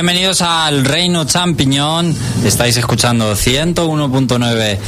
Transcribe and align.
Bienvenidos 0.00 0.40
al 0.40 0.86
Reino 0.86 1.26
Champiñón. 1.26 2.16
Estáis 2.42 2.74
escuchando 2.78 3.34
101.9 3.34 4.78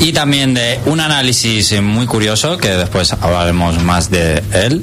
y 0.00 0.12
también 0.12 0.54
de 0.54 0.80
un 0.86 1.00
análisis 1.00 1.78
muy 1.82 2.06
curioso 2.06 2.56
que 2.56 2.70
después 2.70 3.12
hablaremos 3.12 3.82
más 3.82 4.10
de 4.10 4.42
él 4.54 4.82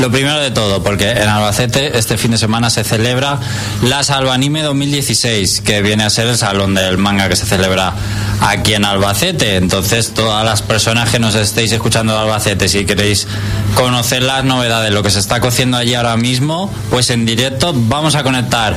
lo 0.00 0.10
primero 0.10 0.40
de 0.40 0.50
todo, 0.50 0.82
porque 0.82 1.10
en 1.10 1.28
Albacete 1.28 1.98
este 1.98 2.16
fin 2.16 2.30
de 2.30 2.38
semana 2.38 2.70
se 2.70 2.84
celebra 2.84 3.38
la 3.82 4.02
Salvanime 4.02 4.62
2016, 4.62 5.60
que 5.60 5.82
viene 5.82 6.04
a 6.04 6.10
ser 6.10 6.26
el 6.26 6.38
salón 6.38 6.74
del 6.74 6.96
manga 6.96 7.28
que 7.28 7.36
se 7.36 7.44
celebra 7.44 7.92
aquí 8.40 8.72
en 8.72 8.86
Albacete. 8.86 9.56
Entonces, 9.56 10.12
todas 10.14 10.44
las 10.44 10.62
personas 10.62 11.10
que 11.10 11.18
nos 11.18 11.34
estéis 11.34 11.72
escuchando 11.72 12.14
de 12.14 12.20
Albacete, 12.20 12.68
si 12.68 12.86
queréis 12.86 13.26
conocer 13.74 14.22
las 14.22 14.42
novedades, 14.42 14.90
lo 14.90 15.02
que 15.02 15.10
se 15.10 15.18
está 15.18 15.40
cociendo 15.40 15.76
allí 15.76 15.94
ahora 15.94 16.16
mismo, 16.16 16.72
pues 16.88 17.10
en 17.10 17.26
directo 17.26 17.74
vamos 17.74 18.14
a 18.14 18.22
conectar 18.22 18.76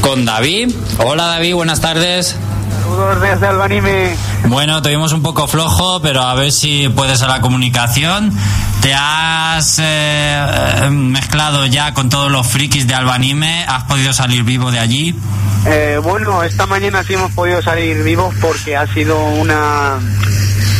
con 0.00 0.24
David. 0.24 0.74
Hola 0.98 1.26
David, 1.26 1.54
buenas 1.54 1.80
tardes. 1.80 2.36
Saludos 2.70 3.20
desde 3.20 3.46
Albanime. 3.46 4.16
Bueno, 4.46 4.82
te 4.82 4.90
vimos 4.90 5.12
un 5.12 5.22
poco 5.22 5.46
flojo, 5.46 6.00
pero 6.00 6.22
a 6.22 6.34
ver 6.34 6.52
si 6.52 6.88
puedes 6.88 7.22
a 7.22 7.28
la 7.28 7.40
comunicación. 7.40 8.32
¿Te 8.80 8.94
has 8.94 9.80
eh, 9.82 10.88
mezclado 10.90 11.66
ya 11.66 11.94
con 11.94 12.10
todos 12.10 12.30
los 12.30 12.46
frikis 12.46 12.86
de 12.86 12.94
Albanime? 12.94 13.64
¿Has 13.66 13.84
podido 13.84 14.12
salir 14.12 14.44
vivo 14.44 14.70
de 14.70 14.78
allí? 14.78 15.18
Eh, 15.66 15.98
bueno, 16.02 16.42
esta 16.42 16.66
mañana 16.66 17.02
sí 17.04 17.14
hemos 17.14 17.32
podido 17.32 17.62
salir 17.62 18.02
vivos 18.02 18.34
porque 18.40 18.76
ha 18.76 18.86
sido 18.92 19.18
una, 19.24 19.98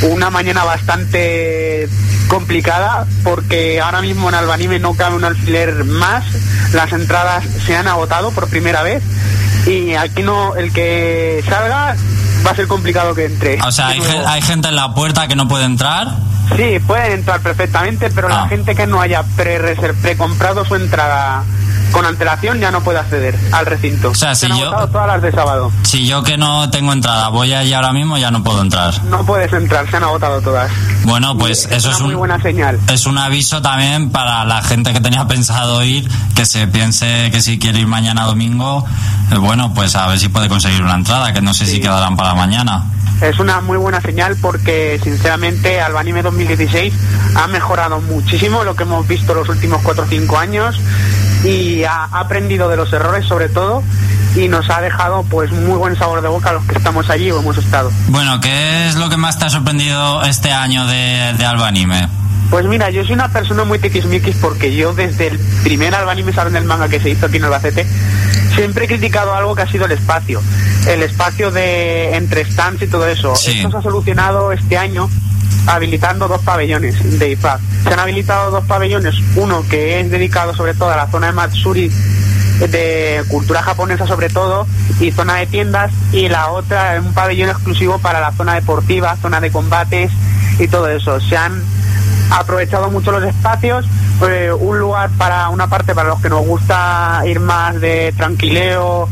una 0.02 0.30
mañana 0.30 0.64
bastante 0.64 1.88
complicada 2.28 3.06
porque 3.22 3.80
ahora 3.80 4.02
mismo 4.02 4.28
en 4.28 4.34
Albanime 4.34 4.78
no 4.78 4.94
cabe 4.94 5.16
un 5.16 5.24
alfiler 5.24 5.84
más, 5.84 6.24
las 6.72 6.92
entradas 6.92 7.44
se 7.66 7.76
han 7.76 7.88
agotado 7.88 8.30
por 8.32 8.48
primera 8.48 8.82
vez 8.82 9.02
y 9.66 9.94
aquí 9.94 10.22
no, 10.22 10.54
el 10.56 10.72
que 10.72 11.42
salga 11.48 11.96
va 12.46 12.50
a 12.50 12.54
ser 12.54 12.66
complicado 12.66 13.14
que 13.14 13.26
entre. 13.26 13.60
O 13.62 13.72
sea, 13.72 13.88
hay, 13.88 14.00
hay 14.26 14.42
gente 14.42 14.68
en 14.68 14.76
la 14.76 14.94
puerta 14.94 15.26
que 15.28 15.36
no 15.36 15.48
puede 15.48 15.64
entrar. 15.64 16.08
Sí, 16.56 16.78
pueden 16.86 17.12
entrar 17.12 17.40
perfectamente, 17.40 18.10
pero 18.10 18.28
la 18.28 18.44
Ah. 18.44 18.48
gente 18.48 18.74
que 18.74 18.86
no 18.86 19.00
haya 19.00 19.22
pre-comprado 20.02 20.64
su 20.64 20.74
entrada 20.74 21.42
con 21.94 22.04
antelación 22.06 22.58
ya 22.58 22.72
no 22.72 22.80
puede 22.82 22.98
acceder 22.98 23.38
al 23.52 23.66
recinto. 23.66 24.10
O 24.10 24.14
sea, 24.16 24.34
Se 24.34 24.46
si 24.46 24.52
han 24.52 24.58
yo- 24.58 24.66
agotado 24.66 24.88
todas 24.88 25.06
las 25.06 25.22
de 25.22 25.30
sábado. 25.30 25.70
Si 25.84 26.06
yo 26.06 26.24
que 26.24 26.36
no 26.36 26.68
tengo 26.68 26.92
entrada 26.92 27.28
voy 27.28 27.54
allí 27.54 27.72
ahora 27.72 27.92
mismo, 27.92 28.18
ya 28.18 28.32
no 28.32 28.42
puedo 28.42 28.60
entrar. 28.62 29.00
No 29.04 29.24
puedes 29.24 29.52
entrar, 29.52 29.88
se 29.88 29.96
han 29.96 30.02
agotado 30.02 30.40
todas. 30.40 30.70
Bueno, 31.04 31.38
pues 31.38 31.66
eso 31.70 31.88
una 31.88 31.96
es 31.96 32.02
muy 32.02 32.14
un, 32.14 32.18
buena 32.18 32.42
señal. 32.42 32.80
es 32.88 33.06
un 33.06 33.16
aviso 33.16 33.62
también 33.62 34.10
para 34.10 34.44
la 34.44 34.60
gente 34.62 34.92
que 34.92 35.00
tenía 35.00 35.24
pensado 35.28 35.84
ir, 35.84 36.08
que 36.34 36.44
se 36.46 36.66
piense 36.66 37.30
que 37.30 37.40
si 37.40 37.58
quiere 37.60 37.78
ir 37.78 37.86
mañana 37.86 38.24
domingo, 38.24 38.84
eh, 39.30 39.36
bueno, 39.38 39.72
pues 39.72 39.94
a 39.94 40.08
ver 40.08 40.18
si 40.18 40.28
puede 40.28 40.48
conseguir 40.48 40.82
una 40.82 40.94
entrada, 40.96 41.32
que 41.32 41.40
no 41.42 41.54
sé 41.54 41.64
si 41.66 41.80
quedarán 41.80 42.16
para 42.16 42.34
mañana. 42.34 42.84
Es 43.20 43.38
una 43.38 43.60
muy 43.60 43.78
buena 43.78 44.00
señal 44.00 44.36
porque, 44.42 45.00
sinceramente, 45.02 45.80
Albanime 45.80 46.20
2016 46.22 46.92
ha 47.36 47.46
mejorado 47.46 48.00
muchísimo 48.00 48.64
lo 48.64 48.74
que 48.74 48.82
hemos 48.82 49.06
visto 49.06 49.32
los 49.34 49.48
últimos 49.48 49.80
4 49.82 50.02
o 50.02 50.06
5 50.08 50.36
años 50.36 50.76
y 51.44 51.84
ha 51.84 52.04
aprendido 52.04 52.68
de 52.68 52.76
los 52.76 52.92
errores, 52.92 53.26
sobre 53.26 53.48
todo, 53.48 53.82
y 54.34 54.48
nos 54.48 54.68
ha 54.70 54.80
dejado 54.80 55.22
pues 55.24 55.52
muy 55.52 55.76
buen 55.76 55.96
sabor 55.96 56.22
de 56.22 56.28
boca 56.28 56.50
a 56.50 56.52
los 56.54 56.64
que 56.64 56.76
estamos 56.76 57.08
allí 57.10 57.30
o 57.30 57.38
hemos 57.38 57.56
estado. 57.58 57.90
Bueno, 58.08 58.40
¿qué 58.40 58.88
es 58.88 58.96
lo 58.96 59.08
que 59.08 59.16
más 59.16 59.38
te 59.38 59.44
ha 59.44 59.50
sorprendido 59.50 60.22
este 60.24 60.50
año 60.50 60.86
de, 60.86 61.34
de 61.36 61.44
Albanime? 61.44 62.08
Pues 62.50 62.66
mira, 62.66 62.90
yo 62.90 63.02
soy 63.04 63.14
una 63.14 63.28
persona 63.28 63.64
muy 63.64 63.78
tiquismiquis 63.78 64.36
porque 64.36 64.74
yo 64.74 64.94
desde 64.94 65.28
el 65.28 65.38
primer 65.62 65.94
Albanime 65.94 66.32
Salón 66.32 66.52
del 66.52 66.64
Manga 66.64 66.88
que 66.88 67.00
se 67.00 67.10
hizo 67.10 67.26
aquí 67.26 67.38
en 67.38 67.44
Albacete 67.44 67.86
siempre 68.54 68.84
he 68.84 68.88
criticado 68.88 69.34
algo 69.34 69.54
que 69.54 69.62
ha 69.62 69.70
sido 69.70 69.86
el 69.86 69.92
espacio. 69.92 70.40
El 70.86 71.02
espacio 71.02 71.50
de 71.50 72.14
entre 72.16 72.44
stands 72.44 72.82
y 72.82 72.86
todo 72.86 73.06
eso. 73.06 73.34
Sí. 73.34 73.52
Esto 73.52 73.70
se 73.70 73.76
ha 73.78 73.82
solucionado 73.82 74.52
este 74.52 74.76
año 74.76 75.08
habilitando 75.66 76.28
dos 76.28 76.42
pabellones 76.42 77.18
de 77.18 77.32
IFAB. 77.32 77.60
Se 77.84 77.92
han 77.92 78.00
habilitado 78.00 78.50
dos 78.50 78.64
pabellones, 78.64 79.14
uno 79.36 79.64
que 79.68 80.00
es 80.00 80.10
dedicado 80.10 80.54
sobre 80.54 80.74
todo 80.74 80.90
a 80.90 80.96
la 80.96 81.06
zona 81.08 81.28
de 81.28 81.32
Matsuri 81.32 81.90
de 82.60 83.24
cultura 83.28 83.62
japonesa 83.62 84.06
sobre 84.06 84.28
todo 84.28 84.66
y 85.00 85.10
zona 85.10 85.36
de 85.36 85.46
tiendas 85.46 85.90
y 86.12 86.28
la 86.28 86.50
otra 86.50 87.00
un 87.04 87.12
pabellón 87.12 87.50
exclusivo 87.50 87.98
para 87.98 88.20
la 88.20 88.32
zona 88.32 88.54
deportiva, 88.54 89.16
zona 89.20 89.40
de 89.40 89.50
combates 89.50 90.10
y 90.58 90.68
todo 90.68 90.88
eso. 90.88 91.20
Se 91.20 91.36
han 91.36 91.62
aprovechado 92.30 92.90
mucho 92.90 93.12
los 93.12 93.24
espacios, 93.24 93.86
eh, 94.28 94.52
un 94.52 94.78
lugar 94.78 95.10
para 95.18 95.48
una 95.48 95.66
parte 95.68 95.94
para 95.94 96.08
los 96.08 96.20
que 96.20 96.28
nos 96.28 96.46
gusta 96.46 97.22
ir 97.26 97.40
más 97.40 97.80
de 97.80 98.14
tranquileo, 98.16 99.08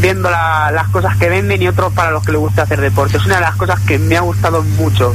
viendo 0.00 0.30
la- 0.30 0.70
las 0.72 0.88
cosas 0.88 1.16
que 1.16 1.28
venden 1.28 1.60
y 1.62 1.68
otro 1.68 1.90
para 1.90 2.10
los 2.10 2.22
que 2.24 2.32
les 2.32 2.40
gusta 2.40 2.62
hacer 2.62 2.80
deporte. 2.80 3.16
Es 3.16 3.24
una 3.26 3.36
de 3.36 3.40
las 3.42 3.56
cosas 3.56 3.80
que 3.80 3.98
me 3.98 4.16
ha 4.16 4.20
gustado 4.20 4.62
mucho 4.62 5.12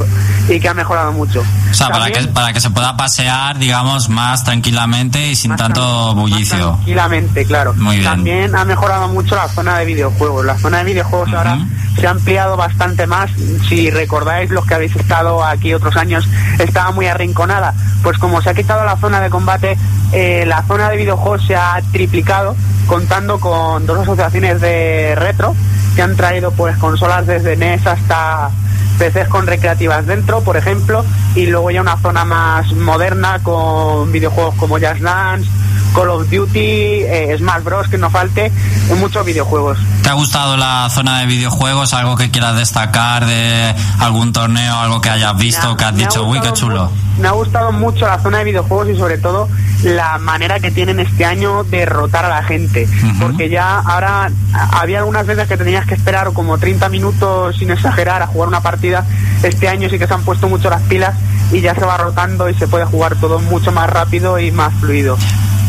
y 0.50 0.60
que 0.60 0.68
ha 0.70 0.74
mejorado 0.74 1.12
mucho. 1.12 1.42
O 1.72 1.74
sea, 1.74 1.90
para 1.90 2.12
que, 2.12 2.22
para 2.28 2.54
que 2.54 2.60
se 2.62 2.70
pueda 2.70 2.96
pasear, 2.98 3.58
digamos, 3.58 4.10
más 4.10 4.44
tranquilamente 4.44 5.28
y 5.30 5.36
sin 5.36 5.50
más 5.52 5.58
tanto 5.60 5.82
más 6.08 6.16
bullicio. 6.16 6.72
Tranquilamente, 6.74 7.46
claro. 7.46 7.74
Muy 7.76 7.98
bien. 7.98 8.10
También 8.10 8.56
ha 8.56 8.66
mejorado 8.66 9.08
mucho 9.08 9.36
la 9.36 9.48
zona 9.48 9.78
de 9.80 9.86
videojuegos. 9.86 10.46
La 10.46 10.58
zona 10.58 10.80
de 10.80 10.84
videojuegos 10.86 11.34
ahora 11.34 11.58
se 12.00 12.08
ha 12.08 12.12
ampliado 12.12 12.58
bastante 12.58 13.08
más. 13.08 13.32
Si 13.70 13.90
recordáis 13.90 14.50
los 14.52 14.66
que 14.66 14.74
habéis 14.76 14.96
estado 14.96 15.44
aquí 15.44 15.74
otros 15.74 15.96
años, 15.96 16.28
estaba 16.60 16.92
muy 16.92 17.08
arrinconada. 17.08 17.74
Pues 18.04 18.18
como 18.18 18.42
se 18.42 18.50
ha 18.50 18.54
quitado 18.54 18.84
la 18.86 18.98
zona 18.98 19.22
de 19.22 19.30
combate, 19.30 19.78
eh, 20.12 20.44
la 20.46 20.62
zona 20.64 20.90
de 20.90 20.98
videojuegos 20.98 21.46
se 21.48 21.56
ha 21.56 21.82
triplicado, 21.92 22.56
contando 22.88 23.40
con 23.40 23.86
dos 23.86 24.00
asociaciones 24.00 24.62
de 24.62 25.16
retro 25.16 25.56
que 25.96 26.02
han 26.02 26.16
traído 26.16 26.52
pues 26.52 26.78
consolas 26.78 27.28
desde 27.28 27.56
NES 27.56 27.86
hasta 27.86 28.50
PCs 28.98 29.28
con 29.28 29.48
recreativas 29.48 30.06
dentro, 30.06 30.42
por 30.42 30.58
ejemplo, 30.58 31.04
y 31.36 31.48
luego 31.48 31.72
ya 31.72 31.82
una 31.82 31.98
zona 31.98 32.26
más 32.26 32.72
moderna 32.74 33.40
con 33.44 34.12
videojuegos 34.12 34.56
como 34.56 34.76
Just 34.76 35.02
Dance, 35.02 35.50
Call 35.94 36.10
of 36.10 36.30
Duty, 36.30 36.60
eh, 36.60 37.36
Smash 37.38 37.64
Bros, 37.64 37.88
que 37.88 37.98
no 37.98 38.10
falte, 38.10 38.52
muchos 39.00 39.26
videojuegos. 39.26 39.78
¿Te 40.02 40.10
ha 40.10 40.14
gustado 40.14 40.58
la 40.58 40.90
zona 40.90 41.20
de 41.20 41.26
videojuegos? 41.28 41.94
¿Algo 41.94 42.16
que 42.18 42.32
quieras 42.32 42.56
destacar 42.56 43.26
de 43.26 43.76
algún 44.00 44.34
torneo, 44.34 44.76
algo 44.80 45.02
que 45.02 45.10
hayas 45.10 45.38
visto, 45.38 45.70
ha- 45.72 45.78
que 45.78 45.84
has 45.86 45.96
dicho, 45.96 46.24
uy, 46.26 46.40
qué 46.42 46.52
chulo? 46.54 46.90
Me 47.20 47.28
ha 47.28 47.32
gustado 47.32 47.72
mucho 47.72 48.08
la 48.08 48.20
zona 48.20 48.40
de 48.40 48.44
videojuegos 48.46 48.90
y 48.90 48.96
sobre 48.98 49.18
todo 49.20 49.48
la 49.84 50.18
manera 50.18 50.60
que 50.60 50.72
tienen 50.72 51.00
este 51.00 51.26
año 51.26 51.64
de 51.66 51.86
rotar 51.86 52.26
a 52.26 52.30
la 52.30 52.44
gente. 52.44 52.88
Porque 53.20 53.50
ya 53.50 53.80
ahora 53.80 54.32
había 54.72 55.00
algunas 55.00 55.26
veces 55.28 55.48
que 55.48 55.58
tenías 55.58 55.86
que 55.86 55.94
esperar 55.94 56.34
como 56.34 56.58
30 56.58 56.90
minutos 56.90 57.56
sin 57.58 57.70
exagerar 57.70 58.22
a 58.24 58.28
jugar 58.28 58.48
una 58.48 58.62
partida. 58.62 59.06
Este 59.44 59.68
año 59.70 59.90
sí 59.90 60.00
que 60.00 60.08
se 60.08 60.14
han 60.14 60.24
puesto 60.24 60.48
mucho 60.50 60.70
las 60.70 60.82
pilas 60.84 61.14
y 61.52 61.62
ya 61.62 61.76
se 61.76 61.82
va 61.86 61.98
rotando 61.98 62.50
y 62.50 62.56
se 62.56 62.68
puede 62.68 62.86
jugar 62.86 63.16
todo 63.18 63.40
mucho 63.40 63.72
más 63.72 63.90
rápido 63.90 64.40
y 64.40 64.52
más 64.52 64.74
fluido. 64.80 65.18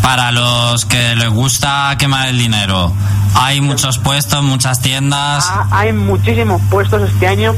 Para 0.05 0.31
los 0.33 0.85
que 0.85 1.17
les 1.17 1.31
gusta 1.31 1.97
quemar 1.99 2.29
el 2.29 2.39
dinero, 2.39 2.93
hay 3.35 3.61
muchos 3.63 3.99
puestos, 3.99 4.43
muchas 4.45 4.81
tiendas. 4.81 5.47
Ha- 5.49 5.67
Hay 5.71 5.93
muchísimos 5.95 6.61
puestos 6.71 7.03
este 7.11 7.27
año, 7.27 7.55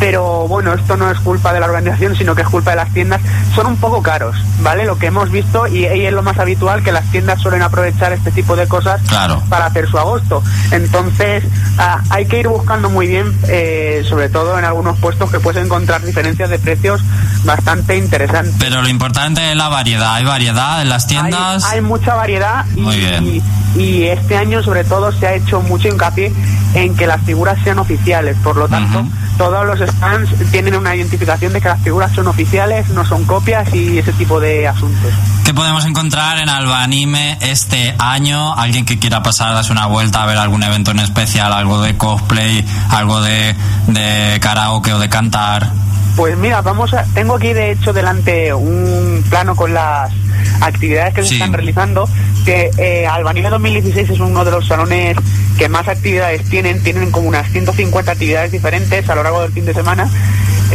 pero 0.00 0.48
bueno, 0.48 0.72
esto 0.72 0.96
no 0.96 1.10
es 1.10 1.18
culpa 1.20 1.52
de 1.52 1.60
la 1.60 1.66
organización, 1.66 2.16
sino 2.16 2.34
que 2.34 2.42
es 2.42 2.48
culpa 2.48 2.70
de 2.70 2.76
las 2.76 2.92
tiendas. 2.92 3.20
Son 3.54 3.66
un 3.66 3.76
poco 3.76 4.02
caros, 4.02 4.34
¿vale? 4.60 4.84
Lo 4.86 4.98
que 4.98 5.06
hemos 5.06 5.30
visto, 5.30 5.66
y, 5.68 5.86
y 5.86 6.06
es 6.06 6.12
lo 6.12 6.22
más 6.22 6.38
habitual, 6.38 6.82
que 6.82 6.90
las 6.90 7.04
tiendas 7.10 7.40
suelen 7.40 7.62
aprovechar 7.62 8.12
este 8.12 8.30
tipo 8.32 8.56
de 8.56 8.66
cosas 8.66 9.00
Claro. 9.08 9.42
para 9.48 9.66
hacer 9.66 9.88
su 9.88 9.98
agosto. 9.98 10.42
Entonces, 10.70 11.44
ah, 11.78 12.00
hay 12.10 12.26
que 12.26 12.40
ir 12.40 12.48
buscando 12.48 12.88
muy 12.90 13.06
bien, 13.06 13.36
eh, 13.48 14.02
sobre 14.08 14.28
todo 14.30 14.58
en 14.58 14.64
algunos 14.64 14.98
puestos 14.98 15.30
que 15.30 15.38
puedes 15.38 15.62
encontrar 15.64 16.02
diferencias 16.02 16.48
de 16.50 16.58
precios 16.58 17.02
bastante 17.44 17.96
interesantes. 17.96 18.54
Pero 18.58 18.82
lo 18.82 18.88
importante 18.88 19.50
es 19.50 19.56
la 19.56 19.68
variedad. 19.68 20.14
¿Hay 20.14 20.24
variedad 20.24 20.80
en 20.82 20.88
las 20.88 21.06
tiendas? 21.06 21.64
Hay, 21.64 21.76
hay 21.76 21.80
mucha 21.82 22.14
variedad 22.14 22.64
y, 22.74 22.80
Muy 22.80 22.96
bien. 22.96 23.26
y- 23.26 23.42
y 23.76 24.04
este 24.04 24.36
año 24.36 24.62
sobre 24.62 24.84
todo 24.84 25.12
se 25.12 25.26
ha 25.26 25.34
hecho 25.34 25.60
mucho 25.62 25.88
hincapié 25.88 26.32
en 26.74 26.96
que 26.96 27.06
las 27.06 27.22
figuras 27.22 27.58
sean 27.62 27.78
oficiales. 27.78 28.36
Por 28.42 28.56
lo 28.56 28.68
tanto, 28.68 29.00
Ujú. 29.00 29.10
todos 29.38 29.66
los 29.66 29.78
stands 29.88 30.30
tienen 30.50 30.74
una 30.76 30.94
identificación 30.94 31.52
de 31.52 31.60
que 31.60 31.68
las 31.68 31.80
figuras 31.80 32.12
son 32.12 32.26
oficiales, 32.28 32.88
no 32.90 33.04
son 33.04 33.24
copias 33.24 33.72
y 33.74 33.98
ese 33.98 34.12
tipo 34.12 34.40
de 34.40 34.66
asuntos. 34.68 35.12
¿Qué 35.44 35.54
podemos 35.54 35.84
encontrar 35.84 36.38
en 36.38 36.48
Albanime 36.48 37.38
este 37.40 37.94
año? 37.98 38.54
Alguien 38.54 38.84
que 38.84 38.98
quiera 38.98 39.22
pasar, 39.22 39.52
darse 39.54 39.72
una 39.72 39.86
vuelta 39.86 40.22
a 40.22 40.26
ver 40.26 40.38
algún 40.38 40.62
evento 40.62 40.90
en 40.92 41.00
especial, 41.00 41.52
algo 41.52 41.80
de 41.82 41.96
cosplay, 41.96 42.64
algo 42.90 43.20
de, 43.20 43.54
de 43.88 44.38
karaoke 44.40 44.92
o 44.92 44.98
de 44.98 45.08
cantar. 45.08 45.72
Pues 46.20 46.36
mira, 46.36 46.60
vamos 46.60 46.92
a, 46.92 47.04
tengo 47.14 47.36
aquí 47.36 47.54
de 47.54 47.70
hecho 47.70 47.94
delante 47.94 48.52
un 48.52 49.24
plano 49.30 49.56
con 49.56 49.72
las 49.72 50.12
actividades 50.60 51.14
que 51.14 51.22
se 51.22 51.32
están 51.32 51.54
realizando, 51.54 52.06
que 52.44 52.70
eh, 52.76 53.06
Albanile 53.06 53.48
2016 53.48 54.10
es 54.10 54.20
uno 54.20 54.44
de 54.44 54.50
los 54.50 54.66
salones 54.66 55.16
que 55.56 55.70
más 55.70 55.88
actividades 55.88 56.44
tienen, 56.50 56.82
tienen 56.82 57.10
como 57.10 57.26
unas 57.26 57.50
150 57.50 58.12
actividades 58.12 58.52
diferentes 58.52 59.08
a 59.08 59.14
lo 59.14 59.22
largo 59.22 59.40
del 59.40 59.52
fin 59.52 59.64
de 59.64 59.72
semana, 59.72 60.10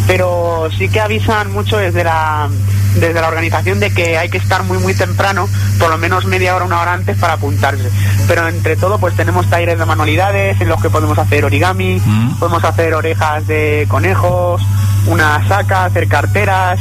pero 0.07 0.67
sí 0.75 0.89
que 0.89 0.99
avisan 0.99 1.51
mucho 1.53 1.77
desde 1.77 2.03
la 2.03 2.49
desde 2.95 3.21
la 3.21 3.27
organización 3.27 3.79
de 3.79 3.91
que 3.93 4.17
hay 4.17 4.29
que 4.29 4.39
estar 4.39 4.63
muy 4.63 4.79
muy 4.79 4.95
temprano, 4.95 5.47
por 5.77 5.91
lo 5.91 5.99
menos 5.99 6.25
media 6.25 6.55
hora, 6.55 6.65
una 6.65 6.81
hora 6.81 6.93
antes 6.93 7.17
para 7.17 7.33
apuntarse. 7.33 7.91
Pero 8.27 8.47
entre 8.47 8.77
todo 8.77 8.97
pues 8.97 9.15
tenemos 9.15 9.47
talleres 9.47 9.77
de 9.77 9.85
manualidades 9.85 10.59
en 10.59 10.69
los 10.69 10.81
que 10.81 10.89
podemos 10.89 11.19
hacer 11.19 11.45
origami, 11.45 12.01
Mm. 12.03 12.39
podemos 12.39 12.63
hacer 12.63 12.95
orejas 12.95 13.45
de 13.45 13.85
conejos, 13.89 14.63
una 15.07 15.47
saca, 15.47 15.85
hacer 15.85 16.07
carteras, 16.07 16.79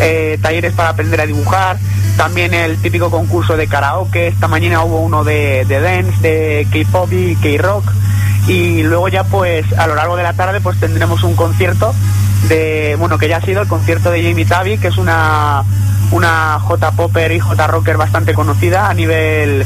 eh, 0.00 0.38
talleres 0.40 0.72
para 0.72 0.90
aprender 0.90 1.20
a 1.20 1.26
dibujar, 1.26 1.78
también 2.16 2.54
el 2.54 2.76
típico 2.80 3.10
concurso 3.10 3.56
de 3.56 3.66
karaoke, 3.66 4.28
esta 4.28 4.48
mañana 4.48 4.84
hubo 4.84 5.00
uno 5.00 5.24
de, 5.24 5.64
de 5.64 5.80
dance, 5.80 6.20
de 6.20 6.66
K-pop 6.70 7.12
y 7.12 7.36
K-rock. 7.36 7.84
Y 8.48 8.82
luego 8.82 9.08
ya 9.08 9.24
pues 9.24 9.64
a 9.78 9.86
lo 9.86 9.94
largo 9.94 10.16
de 10.16 10.24
la 10.24 10.32
tarde 10.32 10.60
pues 10.60 10.78
tendremos 10.80 11.22
un 11.22 11.36
concierto 11.36 11.94
de, 12.48 12.96
bueno 12.98 13.16
que 13.16 13.28
ya 13.28 13.36
ha 13.36 13.40
sido 13.40 13.62
el 13.62 13.68
concierto 13.68 14.10
de 14.10 14.22
Jamie 14.22 14.44
Tavi, 14.44 14.78
que 14.78 14.88
es 14.88 14.98
una 14.98 15.62
una 16.10 16.58
J 16.60 16.90
popper 16.92 17.32
y 17.32 17.40
J 17.40 17.66
rocker 17.68 17.96
bastante 17.96 18.34
conocida 18.34 18.88
a 18.88 18.94
nivel 18.94 19.64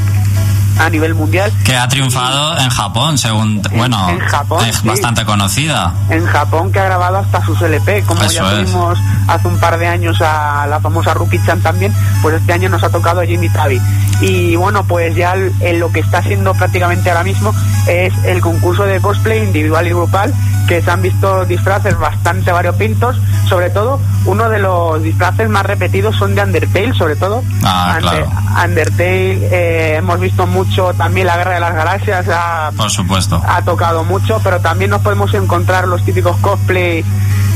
a 0.79 0.89
nivel 0.89 1.15
mundial 1.15 1.51
Que 1.63 1.75
ha 1.75 1.87
triunfado 1.87 2.57
en 2.57 2.69
Japón, 2.69 3.17
según. 3.17 3.61
Bueno, 3.75 4.09
en 4.09 4.19
Japón, 4.19 4.65
es 4.65 4.77
sí. 4.77 4.87
bastante 4.87 5.25
conocida. 5.25 5.93
en 6.09 6.25
Japón 6.25 6.71
que 6.71 6.79
ha 6.79 6.85
grabado 6.85 7.17
hasta 7.17 7.43
sus 7.45 7.61
LP, 7.61 8.03
como 8.03 8.21
Eso 8.23 8.43
ya 8.43 8.49
tuvimos 8.51 8.97
hace 9.27 9.47
un 9.47 9.57
par 9.59 9.77
de 9.77 9.87
años 9.87 10.21
a 10.21 10.67
la 10.67 10.79
famosa 10.79 11.13
Rookie 11.13 11.43
Chan 11.45 11.61
también, 11.61 11.93
pues 12.21 12.35
este 12.35 12.53
año 12.53 12.69
nos 12.69 12.83
ha 12.83 12.89
tocado 12.89 13.21
Jimmy 13.23 13.49
Tavi. 13.49 13.81
Y 14.21 14.55
bueno, 14.55 14.83
pues 14.85 15.15
ya 15.15 15.35
en 15.35 15.79
lo 15.79 15.91
que 15.91 15.99
está 15.99 16.19
haciendo 16.19 16.53
prácticamente 16.53 17.09
ahora 17.09 17.23
mismo 17.23 17.53
es 17.87 18.13
el 18.23 18.41
concurso 18.41 18.83
de 18.83 18.99
cosplay 18.99 19.43
individual 19.43 19.85
y 19.85 19.89
grupal, 19.89 20.33
que 20.67 20.81
se 20.81 20.91
han 20.91 21.01
visto 21.01 21.45
disfraces 21.45 21.97
bastante 21.97 22.51
variopintos, 22.51 23.15
sobre 23.47 23.69
todo 23.69 23.99
uno 24.25 24.49
de 24.49 24.59
los 24.59 25.01
disfraces 25.01 25.49
más 25.49 25.65
repetidos 25.65 26.15
son 26.17 26.35
de 26.35 26.41
Undertale, 26.43 26.93
sobre 26.93 27.15
todo. 27.15 27.41
Ah, 27.63 27.95
Under- 27.97 28.23
claro. 28.25 28.31
Undertale, 28.65 29.47
eh, 29.51 29.95
hemos 29.97 30.19
visto 30.19 30.45
mucho 30.47 30.93
también 30.93 31.27
la 31.27 31.37
Guerra 31.37 31.53
de 31.55 31.59
las 31.61 31.73
Galaxias, 31.75 32.25
ha- 32.29 32.71
Por 32.75 32.91
supuesto. 32.91 33.41
ha 33.47 33.61
tocado 33.61 34.03
mucho, 34.03 34.39
pero 34.43 34.59
también 34.59 34.89
nos 34.91 35.01
podemos 35.01 35.33
encontrar 35.33 35.87
los 35.87 36.03
típicos 36.03 36.35
cosplay 36.37 37.03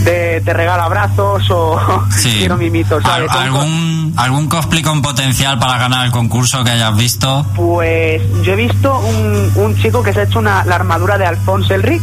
de 0.06 0.42
te 0.44 0.54
regalo 0.54 0.81
abrazos 0.84 1.44
o 1.52 1.80
Sí. 2.10 2.31
quiero 2.40 2.57
mimitos, 2.57 3.04
¿Algún, 3.06 4.14
¿Algún 4.18 4.48
cosplay 4.48 4.81
con 4.81 5.02
potencial 5.02 5.60
para 5.60 5.78
ganar 5.78 6.06
el 6.06 6.12
concurso 6.12 6.64
que 6.64 6.72
hayas 6.72 6.96
visto? 6.96 7.46
Pues 7.56 8.22
yo 8.44 8.54
he 8.54 8.56
visto 8.56 8.98
un, 9.00 9.52
un 9.56 9.75
chico 9.78 10.02
que 10.02 10.14
se 10.14 10.22
ha 10.22 10.24
hecho 10.24 10.40
una, 10.40 10.64
la 10.66 10.75
armadura 10.75 11.18
de 11.18 11.25
Alphonse 11.25 11.75
Elric 11.75 12.02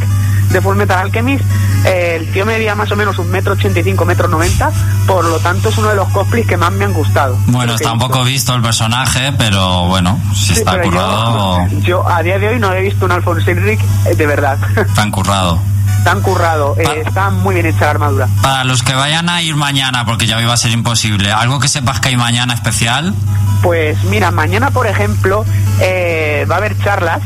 de 0.50 0.60
Full 0.60 0.76
Metal 0.76 0.98
Alchemist. 0.98 1.44
Eh, 1.84 2.16
el 2.16 2.32
tío 2.32 2.44
medía 2.44 2.74
más 2.74 2.90
o 2.90 2.96
menos 2.96 3.18
un 3.18 3.30
metro 3.30 3.52
ochenta 3.52 3.78
y 3.80 3.84
cinco, 3.84 4.04
metro 4.04 4.26
noventa, 4.28 4.70
por 5.06 5.24
lo 5.24 5.38
tanto 5.38 5.68
es 5.68 5.78
uno 5.78 5.88
de 5.90 5.96
los 5.96 6.08
cosplays 6.08 6.46
que 6.46 6.56
más 6.56 6.72
me 6.72 6.84
han 6.84 6.92
gustado. 6.92 7.36
Bueno, 7.46 7.74
está 7.74 7.92
un 7.92 7.98
poco 7.98 8.24
visto. 8.24 8.54
el 8.54 8.62
personaje, 8.62 9.32
pero 9.38 9.86
bueno, 9.86 10.18
si 10.34 10.46
Sí, 10.46 10.52
está 10.54 10.80
currado, 10.80 11.66
yo, 11.68 11.78
yo 11.80 12.08
a 12.08 12.22
día 12.22 12.38
de 12.38 12.48
hoy 12.48 12.58
no 12.58 12.72
he 12.72 12.80
visto 12.82 13.04
un 13.04 13.12
Alphonse 13.12 13.50
Elric 13.52 13.80
eh, 14.06 14.14
de 14.16 14.26
verdad. 14.26 14.58
tan 14.94 15.10
currado. 15.10 15.60
Tan 16.04 16.20
currado, 16.22 16.74
eh, 16.78 17.02
está 17.04 17.30
muy 17.30 17.54
bien 17.54 17.66
hecha 17.66 17.84
la 17.86 17.90
armadura. 17.90 18.28
Para 18.42 18.64
los 18.64 18.82
que 18.82 18.94
vayan 18.94 19.28
a 19.28 19.42
ir 19.42 19.56
mañana, 19.56 20.04
porque 20.04 20.26
ya 20.26 20.36
hoy 20.38 20.44
va 20.44 20.54
a 20.54 20.56
ser 20.56 20.70
imposible, 20.70 21.30
¿algo 21.32 21.58
que 21.60 21.68
sepas 21.68 22.00
que 22.00 22.08
hay 22.10 22.16
mañana 22.16 22.54
especial? 22.54 23.14
Pues 23.62 24.02
mira, 24.04 24.30
mañana 24.30 24.70
por 24.70 24.86
ejemplo 24.86 25.44
eh, 25.80 26.46
va 26.50 26.54
a 26.54 26.58
haber 26.58 26.78
charlas, 26.78 27.20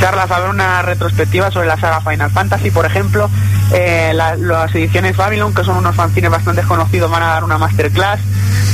charlas, 0.00 0.30
va 0.30 0.34
a 0.36 0.38
haber 0.38 0.50
una 0.50 0.82
retrospectiva 0.82 1.50
sobre 1.50 1.66
la 1.66 1.78
saga 1.78 2.00
Final 2.00 2.30
Fantasy, 2.30 2.70
por 2.70 2.86
ejemplo, 2.86 3.30
eh, 3.72 4.12
la- 4.14 4.36
las 4.36 4.74
ediciones 4.74 5.16
Babylon, 5.16 5.54
que 5.54 5.64
son 5.64 5.76
unos 5.76 5.94
fanzines 5.96 6.30
bastante 6.30 6.62
conocidos, 6.62 7.10
van 7.10 7.22
a 7.22 7.26
dar 7.26 7.44
una 7.44 7.58
masterclass. 7.58 8.20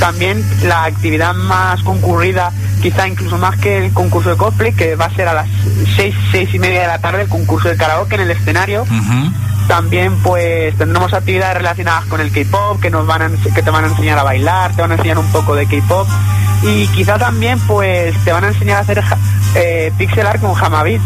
También 0.01 0.45
la 0.65 0.85
actividad 0.85 1.35
más 1.35 1.83
concurrida, 1.83 2.51
quizá 2.81 3.07
incluso 3.07 3.39
más 3.39 3.57
que 3.59 3.87
el 3.87 3.93
concurso 3.93 4.31
de 4.31 4.37
cosplay, 4.37 4.73
que 4.73 4.97
va 4.97 5.05
a 5.07 5.11
ser 5.15 5.29
a 5.29 5.35
las 5.35 5.47
seis, 5.97 6.15
seis 6.33 6.53
y 6.55 6.59
media 6.59 6.83
de 6.83 6.87
la 6.89 6.99
tarde, 6.99 7.23
el 7.23 7.29
concurso 7.29 7.69
de 7.69 7.77
karaoke 7.77 8.17
en 8.17 8.23
el 8.23 8.31
escenario. 8.33 8.85
También 9.69 10.17
pues 10.23 10.77
tendremos 10.77 11.13
actividades 11.15 11.57
relacionadas 11.59 12.05
con 12.07 12.21
el 12.21 12.33
K-pop 12.33 12.81
que 12.81 12.91
nos 12.91 13.07
van 13.07 13.23
a, 13.23 13.31
que 13.55 13.63
te 13.63 13.71
van 13.71 13.85
a 13.85 13.89
enseñar 13.89 14.19
a 14.19 14.25
bailar, 14.25 14.75
te 14.75 14.83
van 14.83 14.91
a 14.91 14.95
enseñar 14.97 15.19
un 15.19 15.31
poco 15.31 15.55
de 15.55 15.67
K-pop 15.67 16.09
y 16.65 16.87
quizá 16.89 17.17
también 17.17 17.61
pues 17.61 18.15
te 18.25 18.33
van 18.33 18.45
a 18.45 18.49
enseñar 18.49 18.79
a 18.79 18.81
hacer 18.81 19.03
eh, 19.55 19.93
pixel 19.97 20.27
art 20.27 20.41
con 20.41 20.57
Hamabits, 20.57 21.05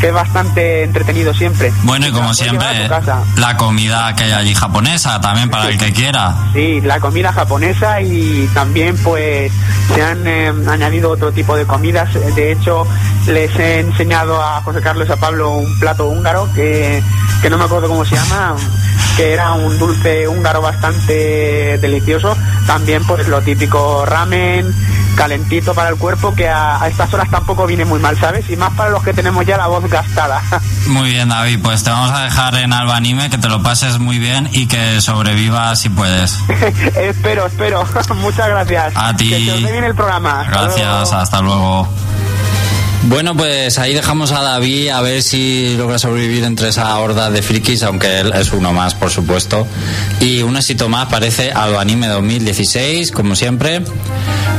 que 0.00 0.08
es 0.08 0.12
bastante 0.12 0.82
entretenido 0.82 1.32
siempre. 1.32 1.72
Bueno, 1.82 2.06
y 2.06 2.10
la 2.10 2.16
como 2.16 2.34
siempre, 2.34 2.88
la 3.36 3.56
comida 3.56 4.14
que 4.14 4.24
hay 4.24 4.32
allí 4.32 4.54
japonesa, 4.54 5.20
también 5.20 5.50
para 5.50 5.68
el 5.68 5.78
que 5.78 5.92
quiera. 5.92 6.34
Sí, 6.52 6.80
la 6.80 7.00
comida 7.00 7.32
japonesa 7.32 8.00
y 8.00 8.48
también 8.54 8.96
pues 8.98 9.52
se 9.94 10.02
han 10.02 10.26
eh, 10.26 10.52
añadido 10.68 11.10
otro 11.10 11.32
tipo 11.32 11.56
de 11.56 11.64
comidas. 11.66 12.12
De 12.34 12.52
hecho, 12.52 12.86
les 13.26 13.54
he 13.56 13.80
enseñado 13.80 14.42
a 14.42 14.60
José 14.62 14.80
Carlos 14.80 15.08
y 15.08 15.12
a 15.12 15.16
Pablo 15.16 15.52
un 15.52 15.78
plato 15.78 16.08
húngaro 16.08 16.48
que, 16.54 17.02
que 17.42 17.50
no 17.50 17.58
me 17.58 17.64
acuerdo 17.64 17.88
cómo 17.88 18.04
se 18.04 18.16
llama, 18.16 18.56
que 19.16 19.32
era 19.32 19.52
un 19.52 19.78
dulce 19.78 20.28
húngaro 20.28 20.60
bastante 20.60 21.78
delicioso. 21.78 22.36
También 22.66 23.04
pues 23.06 23.28
lo 23.28 23.40
típico 23.42 24.04
ramen, 24.04 24.74
calentito 25.14 25.74
para 25.74 25.88
el 25.90 25.96
cuerpo, 25.96 26.34
que 26.34 26.48
a, 26.48 26.80
a 26.82 26.88
estas 26.88 27.12
horas 27.14 27.30
tampoco 27.30 27.66
viene 27.66 27.84
muy 27.84 28.00
mal, 28.00 28.18
¿sabes? 28.18 28.48
Y 28.50 28.56
más 28.56 28.72
para 28.74 28.90
los 28.90 29.02
que 29.02 29.12
tenemos 29.12 29.44
ya 29.46 29.56
la 29.56 29.66
voz 29.66 29.88
gastada. 29.88 30.42
Muy 30.86 31.10
bien, 31.10 31.28
David, 31.30 31.60
pues 31.62 31.82
te 31.82 31.90
vamos 31.90 32.10
a 32.10 32.24
dejar 32.24 32.54
en 32.56 32.72
Alba 32.72 32.96
Anime, 32.96 33.30
que 33.30 33.38
te 33.38 33.48
lo 33.48 33.62
pases 33.62 33.98
muy 33.98 34.18
bien 34.18 34.50
y 34.52 34.66
que 34.66 35.00
sobrevivas 35.00 35.80
si 35.80 35.88
puedes. 35.88 36.38
espero, 36.96 37.46
espero. 37.46 37.84
Muchas 38.16 38.48
gracias. 38.48 38.92
A 38.94 39.16
ti. 39.16 39.30
Que 39.30 39.44
se 39.46 39.52
os 39.52 39.62
dé 39.62 39.72
bien 39.72 39.84
el 39.84 39.94
programa. 39.94 40.40
Hasta 40.42 40.50
Gracias, 40.52 40.86
luego. 41.10 41.16
hasta 41.16 41.40
luego. 41.40 41.88
Bueno, 43.06 43.36
pues 43.36 43.78
ahí 43.78 43.92
dejamos 43.92 44.32
a 44.32 44.40
David 44.40 44.88
a 44.88 45.02
ver 45.02 45.22
si 45.22 45.76
logra 45.76 45.98
sobrevivir 45.98 46.42
entre 46.44 46.68
esa 46.68 46.98
horda 46.98 47.30
de 47.30 47.42
frikis, 47.42 47.82
aunque 47.82 48.20
él 48.20 48.32
es 48.34 48.50
uno 48.52 48.72
más, 48.72 48.94
por 48.94 49.10
supuesto. 49.10 49.66
Y 50.20 50.40
un 50.40 50.56
éxito 50.56 50.88
más 50.88 51.08
parece 51.08 51.52
Alba 51.52 51.82
Anime 51.82 52.08
2016, 52.08 53.12
como 53.12 53.36
siempre. 53.36 53.82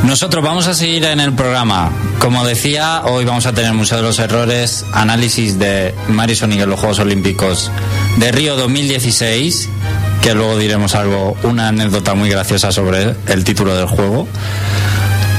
Nosotros 0.03 0.43
vamos 0.43 0.67
a 0.67 0.75
seguir 0.75 1.05
en 1.05 1.19
el 1.19 1.33
programa. 1.33 1.91
Como 2.19 2.45
decía, 2.45 3.01
hoy 3.05 3.25
vamos 3.25 3.47
a 3.47 3.53
tener 3.53 3.73
Museo 3.73 3.97
de 3.97 4.03
los 4.03 4.19
Errores, 4.19 4.85
análisis 4.93 5.57
de 5.57 5.95
Mario 6.09 6.35
Sonic 6.35 6.61
en 6.61 6.69
los 6.69 6.79
Juegos 6.79 6.99
Olímpicos 6.99 7.71
de 8.17 8.31
Río 8.31 8.55
2016, 8.57 9.69
que 10.21 10.35
luego 10.35 10.57
diremos 10.59 10.93
algo, 10.93 11.35
una 11.41 11.69
anécdota 11.69 12.13
muy 12.13 12.29
graciosa 12.29 12.71
sobre 12.71 13.15
el 13.27 13.43
título 13.43 13.75
del 13.75 13.87
juego. 13.87 14.27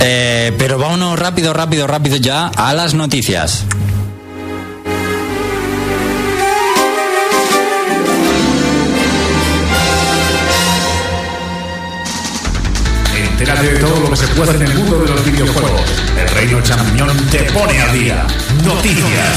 Eh, 0.00 0.52
pero 0.58 0.78
vámonos 0.78 1.18
rápido, 1.18 1.52
rápido, 1.52 1.86
rápido 1.86 2.16
ya 2.16 2.48
a 2.48 2.74
las 2.74 2.94
noticias. 2.94 3.64
Entérate 13.38 13.72
de 13.72 13.78
todo 13.80 14.00
lo 14.00 14.10
que 14.10 14.16
se 14.16 14.26
puede 14.28 14.54
en 14.56 14.62
el 14.62 14.74
mundo 14.74 14.98
de 14.98 15.08
los 15.08 15.24
videojuegos. 15.24 15.82
El 16.18 16.28
Reino 16.28 16.60
Champiñón 16.62 17.16
te 17.30 17.42
pone 17.52 17.80
al 17.80 17.92
día. 17.92 18.26
Noticias. 18.64 19.36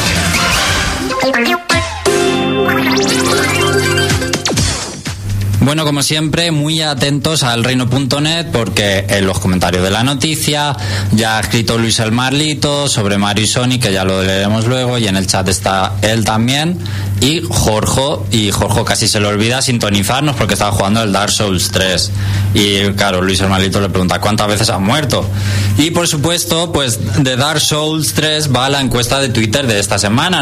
Bueno, 5.61 5.83
como 5.83 6.03
siempre, 6.03 6.51
muy 6.51 6.81
atentos 6.81 7.43
al 7.43 7.65
reino.net 7.65 8.47
porque 8.51 9.05
en 9.09 9.27
los 9.27 9.39
comentarios 9.39 9.83
de 9.83 9.91
la 9.91 10.03
noticia 10.03 10.75
ya 11.11 11.37
ha 11.37 11.41
escrito 11.41 11.77
Luis 11.77 11.99
el 11.99 12.13
Marlito 12.13 12.87
sobre 12.87 13.17
Mario 13.17 13.43
y 13.43 13.47
Sonic, 13.47 13.83
que 13.83 13.91
ya 13.91 14.05
lo 14.05 14.23
leeremos 14.23 14.65
luego, 14.67 14.97
y 14.97 15.07
en 15.07 15.17
el 15.17 15.27
chat 15.27 15.49
está 15.49 15.95
él 16.01 16.23
también, 16.23 16.79
y 17.19 17.41
Jorge, 17.49 18.19
y 18.31 18.51
Jorge 18.51 18.85
casi 18.85 19.09
se 19.09 19.19
le 19.19 19.27
olvida 19.27 19.61
sintonizarnos 19.61 20.37
porque 20.37 20.53
estaba 20.53 20.71
jugando 20.71 21.03
el 21.03 21.11
Dark 21.11 21.31
Souls 21.31 21.69
3. 21.71 22.11
Y 22.53 22.79
claro, 22.93 23.21
Luis 23.21 23.41
el 23.41 23.49
Marlito 23.49 23.81
le 23.81 23.89
pregunta, 23.89 24.21
¿cuántas 24.21 24.47
veces 24.47 24.69
ha 24.69 24.79
muerto? 24.79 25.29
Y 25.77 25.91
por 25.91 26.07
supuesto, 26.07 26.71
pues 26.71 27.21
de 27.21 27.35
Dark 27.35 27.59
Souls 27.59 28.13
3 28.13 28.55
va 28.55 28.69
la 28.69 28.79
encuesta 28.79 29.19
de 29.19 29.27
Twitter 29.27 29.67
de 29.67 29.79
esta 29.79 29.99
semana, 29.99 30.41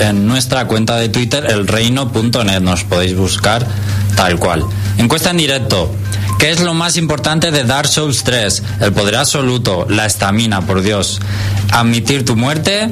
en 0.00 0.26
nuestra 0.26 0.66
cuenta 0.66 0.96
de 0.96 1.08
Twitter, 1.08 1.46
elreino.net, 1.48 2.60
nos 2.60 2.82
podéis 2.82 3.16
buscar 3.16 3.64
tal 4.16 4.38
cual. 4.38 4.64
Encuesta 4.98 5.30
en 5.30 5.36
directo. 5.36 5.94
¿Qué 6.38 6.50
es 6.50 6.60
lo 6.60 6.74
más 6.74 6.96
importante 6.96 7.50
de 7.50 7.64
Dark 7.64 7.88
Souls 7.88 8.24
3? 8.24 8.62
El 8.80 8.92
poder 8.92 9.16
absoluto, 9.16 9.86
la 9.88 10.06
estamina, 10.06 10.66
por 10.66 10.82
Dios. 10.82 11.20
Admitir 11.72 12.24
tu 12.24 12.36
muerte 12.36 12.90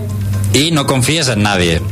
y 0.53 0.71
no 0.71 0.87
confíes 0.87 1.29
en 1.29 1.43
nadie. 1.43 1.83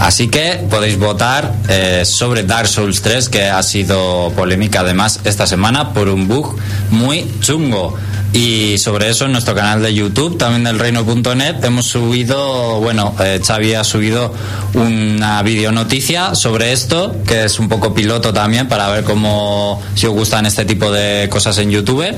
Así 0.00 0.28
que 0.28 0.66
podéis 0.68 0.98
votar 0.98 1.54
eh, 1.68 2.02
sobre 2.04 2.42
Dark 2.42 2.66
Souls 2.66 3.00
3, 3.00 3.28
que 3.28 3.44
ha 3.44 3.62
sido 3.62 4.32
polémica 4.36 4.80
además 4.80 5.20
esta 5.24 5.46
semana 5.46 5.94
por 5.94 6.08
un 6.08 6.28
bug 6.28 6.56
muy 6.90 7.30
chungo. 7.40 7.96
Y 8.34 8.78
sobre 8.78 9.08
eso 9.10 9.26
en 9.26 9.32
nuestro 9.32 9.54
canal 9.54 9.80
de 9.80 9.94
YouTube, 9.94 10.36
también 10.36 10.64
del 10.64 10.76
reino.net, 10.80 11.62
hemos 11.62 11.86
subido, 11.86 12.80
bueno, 12.80 13.14
eh, 13.20 13.40
Xavi 13.44 13.74
ha 13.74 13.84
subido 13.84 14.34
una 14.74 15.40
videonoticia 15.44 16.34
sobre 16.34 16.72
esto, 16.72 17.14
que 17.28 17.44
es 17.44 17.60
un 17.60 17.68
poco 17.68 17.94
piloto 17.94 18.32
también 18.32 18.66
para 18.68 18.88
ver 18.88 19.04
cómo, 19.04 19.80
si 19.94 20.06
os 20.06 20.12
gustan 20.14 20.46
este 20.46 20.64
tipo 20.64 20.90
de 20.90 21.28
cosas 21.30 21.58
en 21.58 21.70
YouTube. 21.70 22.12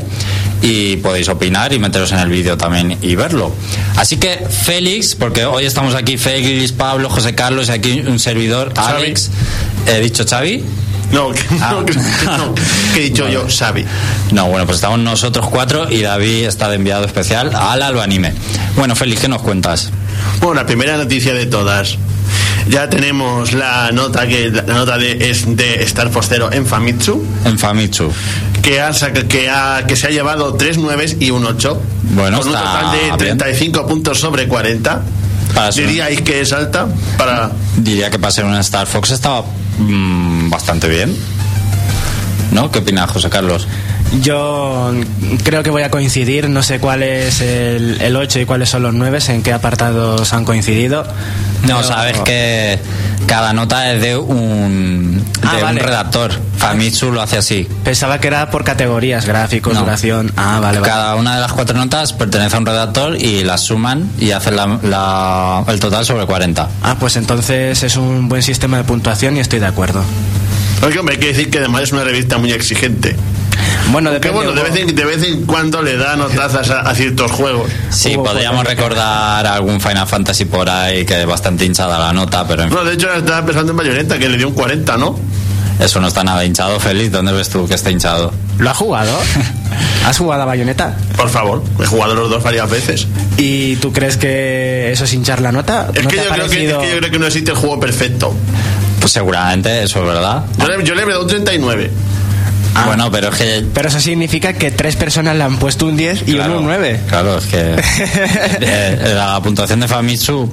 Y 0.63 0.97
podéis 0.97 1.29
opinar 1.29 1.75
y 1.75 1.79
meteros 1.79 2.11
en 2.13 2.19
el 2.21 2.31
vídeo 2.31 2.57
también 2.57 2.97
y 3.03 3.15
verlo. 3.15 3.53
Así 3.97 4.17
que 4.17 4.39
Félix, 4.49 5.15
porque 5.15 5.45
hoy 5.45 5.67
estamos 5.67 5.95
aquí 5.95 6.17
Félix, 6.17 6.73
Pablo, 6.73 7.11
José 7.11 7.35
Carlos 7.35 7.69
y 7.69 7.73
aquí 7.73 8.01
un 8.07 8.19
servidor, 8.19 8.73
Alex. 8.75 9.31
He 9.87 10.01
dicho 10.01 10.25
Xavi. 10.27 10.65
No, 11.13 11.31
que, 11.31 11.41
Ah. 11.61 11.71
no, 11.73 11.85
que, 11.85 11.95
no, 11.95 12.55
que 12.93 13.01
he 13.01 13.03
dicho 13.05 13.29
yo, 13.29 13.47
Xavi. 13.49 13.85
No, 14.33 14.47
bueno, 14.49 14.67
pues 14.67 14.79
estamos 14.79 14.99
nosotros 14.99 15.47
cuatro 15.49 15.89
y 15.89 16.03
David 16.07 16.45
está 16.47 16.69
de 16.69 16.77
enviado 16.77 17.05
especial 17.05 17.55
al 17.55 17.83
Alba 17.83 18.03
Anime. 18.05 18.33
Bueno, 18.77 18.95
Félix, 18.97 19.23
¿qué 19.23 19.29
nos 19.29 19.43
cuentas? 19.43 19.91
Bueno, 20.41 20.55
la 20.55 20.67
primera 20.67 20.97
noticia 20.97 21.33
de 21.35 21.47
todas. 21.47 21.99
Ya 22.69 22.89
tenemos 22.91 23.53
la 23.53 23.91
nota 23.93 24.27
que 24.27 24.51
la 24.51 24.63
nota 24.75 24.99
de, 24.99 25.31
es 25.31 25.45
de 25.57 25.83
Star 25.85 26.11
en 26.53 26.67
Famitsu, 26.67 27.25
En 27.45 27.59
Famitsu. 27.59 28.13
que, 28.61 28.81
ha, 28.81 28.91
que, 29.29 29.49
ha- 29.49 29.85
que 29.87 29.95
se 29.95 30.09
ha 30.09 30.11
llevado 30.11 30.55
3 30.55 30.79
9 30.79 31.17
y 31.21 31.31
un 31.31 31.45
8. 31.47 31.81
Bueno, 32.15 32.39
con 32.41 32.49
un 32.49 32.55
total 32.55 32.93
de 32.93 32.99
bien. 33.05 33.39
35 33.39 33.87
puntos 33.87 34.19
sobre 34.19 34.49
40. 34.49 35.03
Para 35.55 35.71
ser- 35.71 35.87
¿Diríais 35.87 36.21
que 36.23 36.41
es 36.41 36.53
alta? 36.53 36.89
Para... 37.17 37.53
Diría 37.77 38.11
que 38.11 38.19
para 38.19 38.33
ser 38.33 38.45
una 38.45 38.61
Star 38.61 38.87
Fox 38.89 39.11
estaba 39.13 39.45
mm, 39.79 40.51
bastante 40.51 40.89
bien. 40.89 41.17
¿No? 42.51 42.71
¿Qué 42.73 42.81
opinas, 42.81 43.11
José 43.11 43.29
Carlos? 43.31 43.67
Yo 44.23 44.93
creo 45.45 45.63
que 45.63 45.71
voy 45.71 45.83
a 45.83 45.91
coincidir, 45.91 46.49
no 46.49 46.63
sé 46.63 46.79
cuál 46.79 47.03
es 47.03 47.41
el, 47.41 48.01
el 48.01 48.17
8 48.17 48.41
y 48.41 48.47
cuáles 48.47 48.69
son 48.71 48.83
los 48.83 48.95
9, 48.95 49.19
en 49.29 49.43
qué 49.43 49.53
apartados 49.53 50.33
han 50.33 50.45
coincidido. 50.45 51.05
No, 51.63 51.77
Pero- 51.79 51.83
sabes 51.83 52.19
que 52.21 52.79
cada 53.27 53.53
nota 53.53 53.93
es 53.93 54.01
de 54.01 54.17
un, 54.17 55.23
de 55.41 55.47
Ah, 55.49 55.55
un 55.57 55.63
vale. 55.63 55.81
redactor. 55.81 56.33
Famitsu 56.57 57.11
lo 57.13 57.21
hace 57.21 57.37
así. 57.39 57.69
Pensaba 57.85 58.19
que 58.21 58.29
era 58.29 58.51
por 58.51 58.65
categorías, 58.65 59.27
gráficos, 59.27 59.75
No. 59.75 59.81
duración. 59.81 60.33
Ah, 60.37 60.61
vale, 60.61 60.79
vale. 60.81 60.91
Cada 60.93 61.15
una 61.17 61.35
de 61.35 61.41
las 61.41 61.53
cuatro 61.53 61.77
notas 61.77 62.13
pertenece 62.13 62.57
a 62.57 62.59
un 62.61 62.67
redactor 62.67 63.17
y 63.21 63.43
las 63.45 63.63
suman 63.63 64.09
y 64.19 64.31
hacen 64.31 64.57
la- 64.57 64.79
la- 64.83 65.65
el 65.73 65.81
total 65.81 66.05
sobre 66.07 66.25
40. 66.27 66.69
Ah, 66.83 66.97
pues 66.99 67.17
entonces 67.17 67.83
es 67.83 67.97
un 67.97 68.29
buen 68.29 68.43
sistema 68.43 68.79
de 68.79 68.85
puntuación 68.85 69.37
y 69.37 69.41
estoy 69.41 69.59
de 69.59 69.67
acuerdo. 69.67 70.03
Porque, 70.81 70.99
hombre, 70.99 71.15
hay 71.17 71.21
que 71.21 71.29
decir 71.29 71.51
que 71.51 71.59
además 71.59 71.83
es 71.83 71.93
una 71.93 72.05
revista 72.05 72.39
muy 72.39 72.53
exigente. 72.53 73.17
Bueno, 73.93 74.11
depende. 74.11 74.37
bueno, 74.37 74.53
de 74.53 74.63
vez 74.63 74.77
en, 74.77 74.95
de 74.95 75.05
vez 75.05 75.23
en 75.23 75.47
cuando 75.47 75.81
le 75.83 75.97
da 75.97 76.17
notazas 76.17 76.71
a, 76.71 76.81
a 76.81 76.95
ciertos 76.95 77.31
juegos. 77.31 77.71
Sí, 77.91 78.15
Hubo 78.17 78.25
podríamos 78.25 78.65
recordar 78.67 79.47
algún 79.47 79.81
Final 79.81 80.07
Fantasy 80.07 80.45
por 80.45 80.69
ahí 80.69 81.05
que 81.05 81.21
es 81.21 81.27
bastante 81.27 81.65
hinchada 81.65 81.99
la 81.99 82.13
nota, 82.13 82.47
pero 82.47 82.63
en 82.65 82.69
fin, 82.71 82.79
No, 82.79 82.85
de 82.85 82.95
hecho, 82.95 83.13
estaba 83.13 83.45
pensando 83.47 83.73
en 83.73 83.77
Bayonetta, 83.79 84.19
que 84.19 84.29
le 84.29 84.37
dio 84.39 84.49
un 84.49 84.55
40, 84.55 84.97
¿no? 84.97 85.19
eso 85.79 86.01
no 86.01 86.09
está 86.09 86.25
nada 86.25 86.43
hinchado, 86.45 86.81
Félix. 86.81 87.13
¿Dónde 87.13 87.33
ves 87.33 87.51
tú 87.51 87.69
que 87.69 87.75
está 87.75 87.91
hinchado? 87.91 88.33
¿Lo 88.59 88.71
has 88.71 88.77
jugado? 88.79 89.13
¿Has 90.07 90.17
jugado 90.19 90.43
a 90.43 90.47
Bayonetta? 90.47 90.97
Por 91.17 91.29
favor, 91.29 91.63
he 91.81 91.85
jugado 91.85 92.15
los 92.15 92.31
dos 92.31 92.43
varias 92.43 92.71
veces. 92.71 93.07
¿Y 93.37 93.77
tú 93.77 93.93
crees 93.93 94.17
que 94.17 94.91
eso 94.91 95.05
es 95.05 95.13
hinchar 95.13 95.43
la 95.43 95.53
nota? 95.53 95.89
Es, 95.93 96.03
¿No 96.05 96.09
que 96.11 96.17
yo 96.17 96.23
creo 96.31 96.35
que, 96.49 96.65
es 96.65 96.73
parecido- 96.73 96.81
que 96.81 96.91
yo 96.93 96.99
creo 96.99 97.11
que 97.11 97.19
no 97.19 97.27
existe 97.27 97.51
el 97.51 97.57
juego 97.59 97.79
perfecto. 97.79 98.35
Pues 99.01 99.13
seguramente 99.13 99.83
eso 99.83 100.01
es 100.01 100.07
verdad. 100.07 100.45
Yo 100.59 100.67
le, 100.69 100.83
yo 100.85 100.95
le 100.95 101.03
he 101.03 101.07
dado 101.07 101.23
un 101.23 101.29
39. 101.29 101.91
Ah. 102.79 102.85
Bueno, 102.87 103.11
pero 103.11 103.29
es 103.29 103.35
que 103.37 103.65
Pero 103.73 103.89
eso 103.89 104.01
significa 104.01 104.53
que 104.53 104.71
tres 104.71 104.97
personas 104.97 105.35
le 105.37 105.45
han 105.45 105.59
puesto 105.59 105.87
un 105.87 105.97
10 105.97 106.23
y 106.27 106.35
Claro, 106.35 106.53
uno 106.53 106.61
un 106.61 106.67
9. 106.67 107.01
Claro, 107.09 107.39
es 107.39 107.47
que 107.47 107.75
eh, 108.61 109.13
la 109.15 109.41
puntuación 109.43 109.81
de 109.81 109.89
Famitsu 109.89 110.53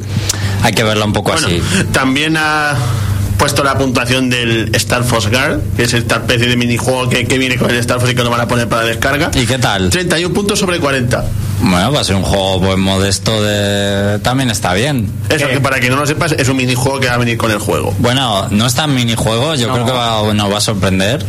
hay 0.61 0.71
que 0.73 0.83
verla 0.83 1.05
un 1.05 1.13
poco 1.13 1.31
Bueno, 1.33 1.47
así. 1.47 1.61
también 1.91 2.35
ha 2.37 2.75
puesto 3.37 3.63
la 3.63 3.77
puntuación 3.77 4.29
del 4.29 4.73
Star 4.75 5.03
Fox 5.03 5.27
Guard, 5.29 5.59
que 5.75 5.83
es 5.83 5.93
esta 5.93 6.15
especie 6.15 6.47
de 6.47 6.55
minijuego 6.55 7.09
que, 7.09 7.25
que 7.25 7.37
viene 7.37 7.57
con 7.57 7.69
el 7.69 7.77
Star 7.77 7.99
Fox 7.99 8.11
y 8.11 8.15
que 8.15 8.23
lo 8.23 8.29
van 8.29 8.39
a 8.41 8.47
poner 8.47 8.69
para 8.69 8.83
descarga. 8.83 9.31
¿Y 9.33 9.45
qué 9.45 9.57
tal? 9.57 9.89
31 9.89 10.33
puntos 10.33 10.59
sobre 10.59 10.79
40. 10.79 11.25
Bueno, 11.65 11.93
va 11.93 12.01
a 12.01 12.03
ser 12.03 12.15
un 12.17 12.23
juego 12.23 12.59
pues 12.61 12.77
modesto 12.77 13.41
de... 13.41 14.19
También 14.19 14.49
está 14.51 14.73
bien. 14.73 15.09
Eso 15.29 15.47
que 15.47 15.61
para 15.61 15.79
que 15.79 15.89
no 15.89 15.95
lo 15.95 16.05
sepas 16.05 16.33
es 16.33 16.49
un 16.49 16.57
minijuego 16.57 16.99
que 16.99 17.07
va 17.07 17.13
a 17.13 17.17
venir 17.17 17.37
con 17.37 17.51
el 17.51 17.57
juego. 17.59 17.93
Bueno, 17.99 18.49
no 18.51 18.65
es 18.67 18.73
tan 18.75 18.93
minijuego, 18.93 19.55
yo 19.55 19.67
No. 19.67 19.73
creo 19.73 19.85
que 19.85 19.91
va- 19.93 20.33
nos 20.33 20.51
va 20.51 20.57
a 20.57 20.61
sorprender. 20.61 21.25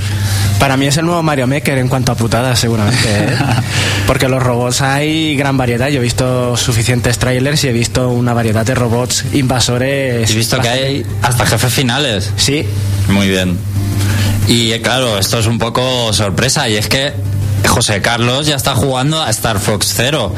Para 0.58 0.76
mí 0.76 0.86
es 0.86 0.96
el 0.96 1.06
nuevo 1.06 1.22
Mario 1.22 1.46
Maker 1.46 1.78
en 1.78 1.88
cuanto 1.88 2.10
a 2.10 2.16
putadas, 2.16 2.58
seguramente. 2.58 3.06
¿eh? 3.08 3.36
Porque 4.08 4.28
los 4.28 4.42
robots 4.42 4.80
hay 4.82 5.36
gran 5.36 5.56
variedad. 5.56 5.88
Yo 5.88 6.00
he 6.00 6.02
visto 6.02 6.56
suficientes 6.56 7.16
trailers 7.18 7.62
y 7.64 7.68
he 7.68 7.72
visto 7.72 8.08
una 8.08 8.34
variedad 8.34 8.66
de 8.66 8.74
robots 8.74 9.24
invasores. 9.34 10.28
He 10.30 10.34
visto 10.34 10.58
que 10.60 10.68
hay 10.68 11.06
hasta 11.22 11.46
jefes 11.46 11.72
finales. 11.72 12.32
Sí, 12.36 12.66
Muy 13.08 13.28
bien. 13.28 13.56
Y 14.48 14.72
eh, 14.72 14.82
claro, 14.82 15.16
esto 15.18 15.38
es 15.38 15.46
un 15.46 15.58
poco 15.58 16.12
sorpresa 16.12 16.68
y 16.68 16.74
es 16.76 16.86
que 16.88 17.12
José 17.66 18.00
Carlos 18.00 18.46
ya 18.46 18.56
está 18.56 18.74
jugando 18.74 19.22
a 19.22 19.30
Star 19.30 19.58
Fox 19.58 19.92
Zero. 19.94 20.32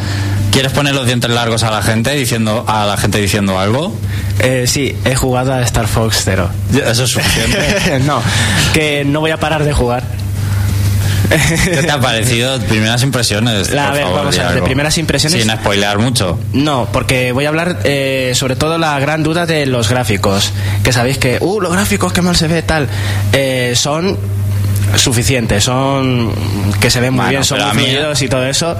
¿Quieres 0.53 0.73
poner 0.73 0.95
los 0.95 1.07
dientes 1.07 1.31
largos 1.31 1.63
a 1.65 1.71
la 1.71 1.83
gente 1.83 2.13
diciendo 2.13 2.65
a 2.67 2.87
la 2.87 2.97
gente 2.97 3.19
diciendo 3.19 3.59
algo? 3.59 3.95
eh, 4.39 4.65
sí, 4.67 4.97
he 5.05 5.15
jugado 5.15 5.53
a 5.53 5.63
Star 5.63 5.87
Fox 5.87 6.23
Zero. 6.25 6.49
Eso 6.73 7.05
es 7.05 7.11
suficiente. 7.11 7.99
no, 8.07 8.23
que 8.73 9.05
no 9.05 9.21
voy 9.21 9.33
a 9.33 9.39
parar 9.39 9.65
de 9.65 9.73
jugar. 9.73 10.03
¿Qué 11.29 11.83
te 11.83 11.91
ha 11.91 12.01
parecido? 12.01 12.59
Primeras 12.61 13.03
impresiones. 13.03 13.71
La- 13.71 13.87
por 13.87 13.91
a 13.91 13.95
ver, 13.95 14.03
favor, 14.05 14.19
vamos 14.21 14.39
a 14.39 14.45
ver, 14.45 14.55
de 14.55 14.63
primeras 14.63 14.97
impresiones- 14.97 15.43
Sin 15.43 15.51
spoilear 15.51 15.99
mucho. 15.99 16.39
No, 16.53 16.89
porque 16.93 17.33
voy 17.33 17.45
a 17.47 17.49
hablar 17.49 17.81
eh, 17.85 18.33
sobre 18.37 18.55
todo 18.55 18.79
la 18.79 18.99
gran 19.01 19.23
duda 19.25 19.45
de 19.45 19.67
los 19.67 19.89
gráficos. 19.89 20.53
Que 20.85 20.93
sabéis 20.93 21.19
que, 21.19 21.39
uh, 21.41 21.61
los 21.61 21.73
gráficos, 21.73 22.13
qué 22.13 22.23
mal 22.23 22.37
se 22.37 22.47
ve, 22.47 22.63
tal. 22.63 22.89
Eh, 23.33 23.73
son 23.77 24.17
suficientes, 24.97 25.65
son 25.65 26.33
que 26.81 26.91
se 26.91 27.01
ven 27.01 27.13
muy 27.13 27.19
Bueno, 27.19 27.31
bien, 27.31 27.45
son 27.45 27.59
muy 27.61 27.85
fluidos 27.85 28.23
y 28.23 28.29
todo 28.29 28.47
eso. 28.47 28.77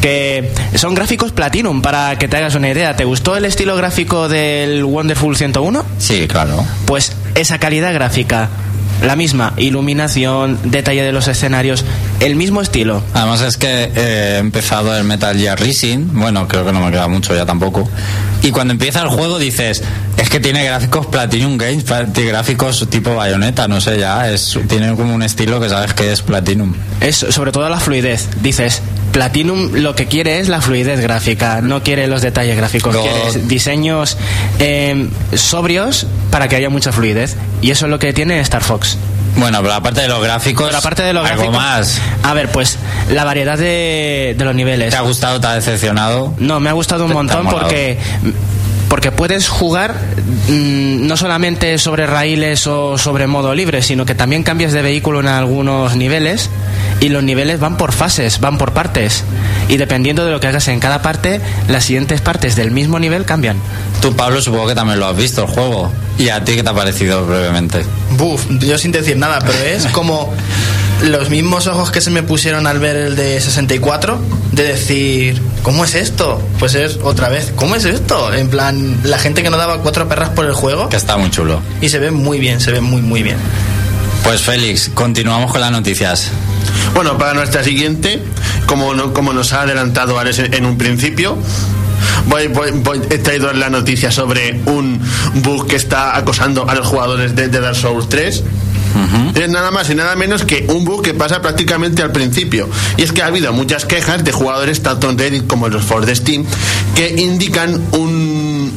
Que 0.00 0.52
son 0.74 0.94
gráficos 0.94 1.32
Platinum, 1.32 1.82
para 1.82 2.16
que 2.18 2.28
te 2.28 2.36
hagas 2.36 2.54
una 2.54 2.68
idea. 2.68 2.94
¿Te 2.94 3.04
gustó 3.04 3.36
el 3.36 3.44
estilo 3.44 3.76
gráfico 3.76 4.28
del 4.28 4.84
Wonderful 4.84 5.36
101? 5.36 5.84
Sí, 5.98 6.28
claro. 6.28 6.64
Pues 6.84 7.16
esa 7.34 7.58
calidad 7.58 7.92
gráfica, 7.92 8.48
la 9.02 9.16
misma 9.16 9.52
iluminación, 9.56 10.58
detalle 10.64 11.02
de 11.02 11.12
los 11.12 11.28
escenarios, 11.28 11.84
el 12.20 12.36
mismo 12.36 12.60
estilo. 12.60 13.02
Además 13.14 13.42
es 13.42 13.56
que 13.56 13.90
eh, 13.94 14.34
he 14.34 14.38
empezado 14.38 14.96
el 14.96 15.04
Metal 15.04 15.36
Gear 15.36 15.60
Rising, 15.60 16.08
bueno, 16.12 16.48
creo 16.48 16.64
que 16.64 16.72
no 16.72 16.80
me 16.80 16.90
queda 16.90 17.08
mucho 17.08 17.34
ya 17.34 17.46
tampoco. 17.46 17.88
Y 18.42 18.50
cuando 18.50 18.72
empieza 18.72 19.02
el 19.02 19.08
juego 19.08 19.38
dices, 19.38 19.82
es 20.16 20.30
que 20.30 20.40
tiene 20.40 20.64
gráficos 20.64 21.06
Platinum 21.06 21.56
Games, 21.58 21.84
tiene 22.12 22.30
gráficos 22.30 22.86
tipo 22.88 23.14
bayoneta, 23.14 23.68
no 23.68 23.80
sé, 23.80 23.98
ya, 23.98 24.30
es, 24.30 24.58
tiene 24.68 24.94
como 24.94 25.14
un 25.14 25.22
estilo 25.22 25.60
que 25.60 25.68
sabes 25.68 25.94
que 25.94 26.12
es 26.12 26.22
Platinum. 26.22 26.74
Es 27.00 27.16
sobre 27.16 27.52
todo 27.52 27.68
la 27.68 27.80
fluidez. 27.80 28.28
Dices, 28.42 28.82
Platinum 29.12 29.72
lo 29.72 29.94
que 29.94 30.06
quiere 30.06 30.40
es 30.40 30.48
la 30.48 30.60
fluidez 30.60 31.00
gráfica, 31.00 31.60
no 31.60 31.82
quiere 31.82 32.06
los 32.06 32.22
detalles 32.22 32.56
gráficos, 32.56 32.96
quiere 32.96 33.46
diseños 33.46 34.16
eh, 34.58 35.08
sobrios 35.34 36.06
para 36.30 36.48
que 36.48 36.56
haya 36.56 36.70
mucha 36.70 36.92
fluidez. 36.92 37.36
Y 37.62 37.70
eso 37.70 37.86
es 37.86 37.90
lo 37.90 37.98
que 37.98 38.12
tiene 38.12 38.40
Star 38.40 38.62
Fox. 38.62 38.98
Bueno, 39.36 39.60
pero 39.60 39.74
aparte 39.74 40.00
de 40.00 40.08
los 40.08 40.22
gráficos, 40.22 40.66
Pero 40.66 40.78
aparte 40.78 41.02
de 41.02 41.12
los 41.12 41.28
algo 41.28 41.50
gráficos, 41.50 41.62
más. 41.62 42.00
A 42.22 42.32
ver, 42.32 42.50
pues 42.50 42.78
la 43.10 43.24
variedad 43.24 43.58
de, 43.58 44.34
de 44.36 44.44
los 44.44 44.54
niveles. 44.54 44.90
¿Te 44.90 44.96
ha 44.96 45.02
gustado, 45.02 45.40
te 45.40 45.46
ha 45.46 45.52
decepcionado? 45.54 46.34
No, 46.38 46.58
me 46.58 46.70
ha 46.70 46.72
gustado 46.72 47.04
un 47.04 47.12
montón 47.12 47.46
porque 47.48 47.98
porque 48.88 49.10
puedes 49.10 49.48
jugar 49.48 49.94
mm, 50.48 51.06
no 51.06 51.16
solamente 51.16 51.78
sobre 51.78 52.06
raíles 52.06 52.66
o 52.66 52.98
sobre 52.98 53.26
modo 53.26 53.54
libre, 53.54 53.82
sino 53.82 54.06
que 54.06 54.14
también 54.14 54.42
cambias 54.42 54.72
de 54.72 54.82
vehículo 54.82 55.20
en 55.20 55.28
algunos 55.28 55.96
niveles 55.96 56.50
y 57.00 57.08
los 57.08 57.22
niveles 57.22 57.60
van 57.60 57.76
por 57.76 57.92
fases, 57.92 58.40
van 58.40 58.58
por 58.58 58.72
partes. 58.72 59.24
Y 59.68 59.76
dependiendo 59.76 60.24
de 60.24 60.32
lo 60.32 60.40
que 60.40 60.46
hagas 60.46 60.68
en 60.68 60.80
cada 60.80 61.02
parte, 61.02 61.40
las 61.68 61.84
siguientes 61.84 62.20
partes 62.20 62.56
del 62.56 62.70
mismo 62.70 62.98
nivel 62.98 63.24
cambian. 63.24 63.58
Tú, 64.00 64.14
Pablo, 64.14 64.40
supongo 64.40 64.68
que 64.68 64.74
también 64.74 65.00
lo 65.00 65.06
has 65.06 65.16
visto 65.16 65.42
el 65.42 65.48
juego. 65.48 65.92
¿Y 66.18 66.28
a 66.28 66.42
ti 66.44 66.54
qué 66.54 66.62
te 66.62 66.70
ha 66.70 66.74
parecido 66.74 67.26
brevemente? 67.26 67.84
Buf, 68.12 68.46
yo 68.60 68.78
sin 68.78 68.92
decir 68.92 69.16
nada, 69.16 69.40
pero 69.40 69.58
es 69.58 69.86
como 69.92 70.32
los 71.02 71.28
mismos 71.30 71.66
ojos 71.66 71.90
que 71.90 72.00
se 72.00 72.10
me 72.10 72.22
pusieron 72.22 72.66
al 72.66 72.78
ver 72.78 72.96
el 72.96 73.16
de 73.16 73.40
64, 73.40 74.18
de 74.52 74.62
decir, 74.64 75.40
¿cómo 75.62 75.84
es 75.84 75.94
esto? 75.94 76.40
Pues 76.58 76.74
es 76.74 76.98
otra 77.02 77.28
vez, 77.28 77.52
¿cómo 77.54 77.74
es 77.76 77.84
esto? 77.84 78.32
En 78.32 78.48
plan, 78.48 78.98
la 79.04 79.18
gente 79.18 79.42
que 79.42 79.50
no 79.50 79.56
daba 79.58 79.78
cuatro 79.82 80.08
perras 80.08 80.30
por 80.30 80.46
el 80.46 80.52
juego 80.54 80.88
Que 80.88 80.96
está 80.96 81.16
muy 81.16 81.30
chulo. 81.30 81.60
y 81.80 81.88
se 81.90 81.98
ve 81.98 82.10
muy 82.10 82.38
bien, 82.38 82.60
se 82.60 82.72
ve 82.72 82.80
muy, 82.80 83.02
muy 83.02 83.22
bien. 83.22 83.36
Pues 84.24 84.40
Félix, 84.40 84.90
continuamos 84.92 85.52
con 85.52 85.60
las 85.60 85.70
noticias. 85.70 86.30
Bueno, 86.94 87.16
para 87.18 87.34
nuestra 87.34 87.62
siguiente, 87.62 88.22
como, 88.66 88.94
no- 88.94 89.12
como 89.12 89.32
nos 89.32 89.52
ha 89.52 89.62
adelantado 89.62 90.18
Alex 90.18 90.38
en, 90.40 90.54
en 90.54 90.64
un 90.66 90.78
principio, 90.78 91.36
voy, 92.26 92.48
voy, 92.48 92.70
voy- 92.72 93.02
he 93.10 93.18
traído 93.18 93.52
la 93.52 93.70
noticia 93.70 94.10
sobre 94.10 94.60
un 94.66 95.00
bug 95.34 95.66
que 95.68 95.76
está 95.76 96.16
acosando 96.16 96.68
a 96.68 96.74
los 96.74 96.86
jugadores 96.86 97.36
de, 97.36 97.48
de 97.48 97.60
Dark 97.60 97.76
Souls 97.76 98.08
3. 98.08 98.42
Es 99.34 99.48
nada 99.48 99.70
más 99.70 99.90
y 99.90 99.94
nada 99.94 100.16
menos 100.16 100.44
que 100.44 100.66
un 100.68 100.84
bug 100.84 101.02
que 101.02 101.14
pasa 101.14 101.42
prácticamente 101.42 102.02
al 102.02 102.12
principio. 102.12 102.68
Y 102.96 103.02
es 103.02 103.12
que 103.12 103.22
ha 103.22 103.26
habido 103.26 103.52
muchas 103.52 103.84
quejas 103.84 104.24
de 104.24 104.32
jugadores, 104.32 104.82
tanto 104.82 105.10
en 105.10 105.18
Reddit 105.18 105.46
como 105.46 105.66
en 105.66 105.74
los 105.74 105.84
foros 105.84 106.06
de 106.06 106.16
Steam, 106.16 106.44
que 106.94 107.08
indican 107.08 107.80
un, 107.92 108.72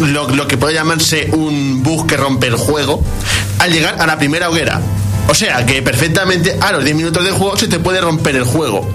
lo, 0.00 0.28
lo 0.28 0.46
que 0.46 0.56
puede 0.56 0.74
llamarse 0.74 1.30
un 1.32 1.82
bug 1.82 2.06
que 2.06 2.16
rompe 2.16 2.48
el 2.48 2.56
juego 2.56 3.02
al 3.58 3.72
llegar 3.72 3.96
a 4.00 4.06
la 4.06 4.18
primera 4.18 4.50
hoguera. 4.50 4.80
O 5.28 5.34
sea 5.34 5.66
que 5.66 5.82
perfectamente 5.82 6.56
a 6.60 6.72
los 6.72 6.84
10 6.84 6.96
minutos 6.96 7.24
de 7.24 7.32
juego 7.32 7.56
se 7.56 7.66
te 7.66 7.78
puede 7.78 8.00
romper 8.00 8.36
el 8.36 8.44
juego. 8.44 8.88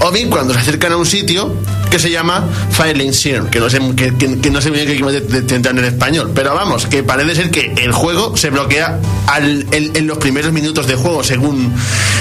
O 0.00 0.10
bien 0.10 0.28
cuando 0.28 0.52
se 0.52 0.60
acercan 0.60 0.92
a 0.92 0.96
un 0.96 1.06
sitio 1.06 1.54
que 1.90 1.98
se 1.98 2.10
llama 2.10 2.44
Filing 2.70 3.10
Share, 3.12 3.44
que 3.50 3.60
no 3.60 3.70
sé, 3.70 3.78
que, 3.96 4.14
que- 4.16 4.38
que 4.40 4.50
no 4.50 4.60
sé 4.60 4.70
bien 4.70 4.86
qué 4.86 4.92
decir 4.94 5.66
en 5.66 5.84
español. 5.84 6.32
Pero 6.34 6.54
vamos, 6.54 6.86
que 6.86 7.02
parece 7.02 7.34
ser 7.34 7.50
que 7.50 7.72
el 7.82 7.92
juego 7.92 8.36
se 8.36 8.50
bloquea 8.50 8.98
al- 9.26 9.66
en, 9.72 9.96
en 9.96 10.06
los 10.06 10.18
primeros 10.18 10.52
minutos 10.52 10.86
de 10.86 10.94
juego, 10.96 11.24
según, 11.24 11.72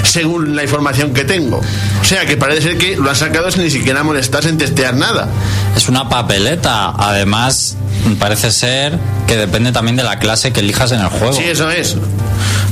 según 0.03 0.55
la 0.55 0.63
información 0.63 1.13
que 1.13 1.23
tengo. 1.25 1.61
O 2.01 2.05
sea 2.05 2.25
que 2.25 2.37
parece 2.37 2.61
ser 2.61 2.77
que 2.77 2.95
lo 2.97 3.09
han 3.09 3.15
sacado 3.15 3.49
sin 3.51 3.63
ni 3.63 3.69
siquiera 3.69 4.03
molestarse 4.03 4.49
en 4.49 4.57
testear 4.57 4.95
nada. 4.95 5.29
Es 5.75 5.89
una 5.89 6.07
papeleta. 6.09 6.91
Además, 6.97 7.75
parece 8.19 8.51
ser 8.51 8.97
que 9.27 9.35
depende 9.35 9.71
también 9.71 9.95
de 9.97 10.03
la 10.03 10.19
clase 10.19 10.51
que 10.53 10.61
elijas 10.61 10.91
en 10.91 11.01
el 11.01 11.07
juego. 11.07 11.33
Sí, 11.33 11.43
eso 11.43 11.69
es. 11.69 11.95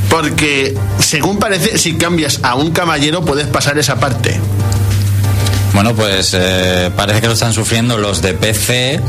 Porque, 0.10 0.78
según 1.00 1.40
parece, 1.40 1.78
si 1.78 1.96
cambias 1.96 2.40
a 2.44 2.56
un 2.56 2.72
caballero 2.72 3.26
puedes 3.26 3.48
pasar 3.48 3.78
esa 3.78 3.96
parte. 4.00 4.40
Bueno, 5.76 5.94
pues 5.94 6.32
eh, 6.34 6.90
parece 6.96 7.20
que 7.20 7.28
lo 7.28 7.34
están 7.34 7.52
sufriendo 7.52 7.98
los 7.98 8.22
de 8.22 8.34
PC 8.34 9.02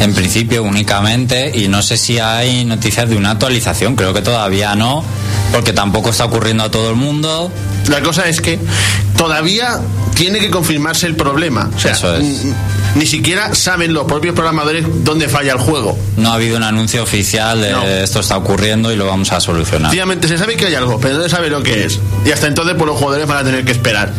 en 0.00 0.14
principio 0.14 0.62
únicamente 0.62 1.52
y 1.54 1.68
no 1.68 1.82
sé 1.82 1.98
si 1.98 2.18
hay 2.18 2.64
noticias 2.64 3.10
de 3.10 3.16
una 3.16 3.32
actualización, 3.32 3.94
creo 3.94 4.14
que 4.14 4.22
todavía 4.22 4.74
no, 4.74 5.04
porque 5.52 5.74
tampoco 5.74 6.08
está 6.10 6.24
ocurriendo 6.24 6.64
a 6.64 6.70
todo 6.70 6.88
el 6.88 6.96
mundo. 6.96 7.52
La 7.88 8.00
cosa 8.00 8.26
es 8.26 8.40
que 8.40 8.58
todavía 9.18 9.78
tiene 10.14 10.38
que 10.38 10.48
confirmarse 10.50 11.06
el 11.06 11.14
problema. 11.14 11.68
O 11.76 11.78
sea, 11.78 11.92
Eso 11.92 12.16
es. 12.16 12.24
ni 12.94 13.04
siquiera 13.06 13.54
saben 13.54 13.92
los 13.92 14.04
propios 14.06 14.34
programadores 14.34 14.86
dónde 15.04 15.28
falla 15.28 15.52
el 15.52 15.58
juego. 15.58 15.98
No 16.16 16.30
ha 16.30 16.34
habido 16.36 16.56
un 16.56 16.62
anuncio 16.62 17.02
oficial 17.02 17.60
de 17.60 17.72
No. 17.72 17.84
esto 17.84 18.20
está 18.20 18.38
ocurriendo 18.38 18.90
y 18.90 18.96
lo 18.96 19.06
vamos 19.06 19.30
a 19.30 19.40
solucionar. 19.40 19.90
Sencillamente 19.90 20.26
se 20.28 20.38
sabe 20.38 20.56
que 20.56 20.66
hay 20.66 20.74
algo, 20.74 20.98
pero 20.98 21.18
no 21.18 21.22
se 21.24 21.28
sabe 21.28 21.50
lo 21.50 21.62
que 21.62 21.84
es. 21.84 22.00
Y 22.24 22.30
hasta 22.32 22.46
entonces, 22.46 22.74
pues 22.78 22.86
los 22.86 22.96
jugadores 22.98 23.26
van 23.26 23.38
a 23.38 23.44
tener 23.44 23.62
que 23.64 23.72
esperar. 23.72 24.10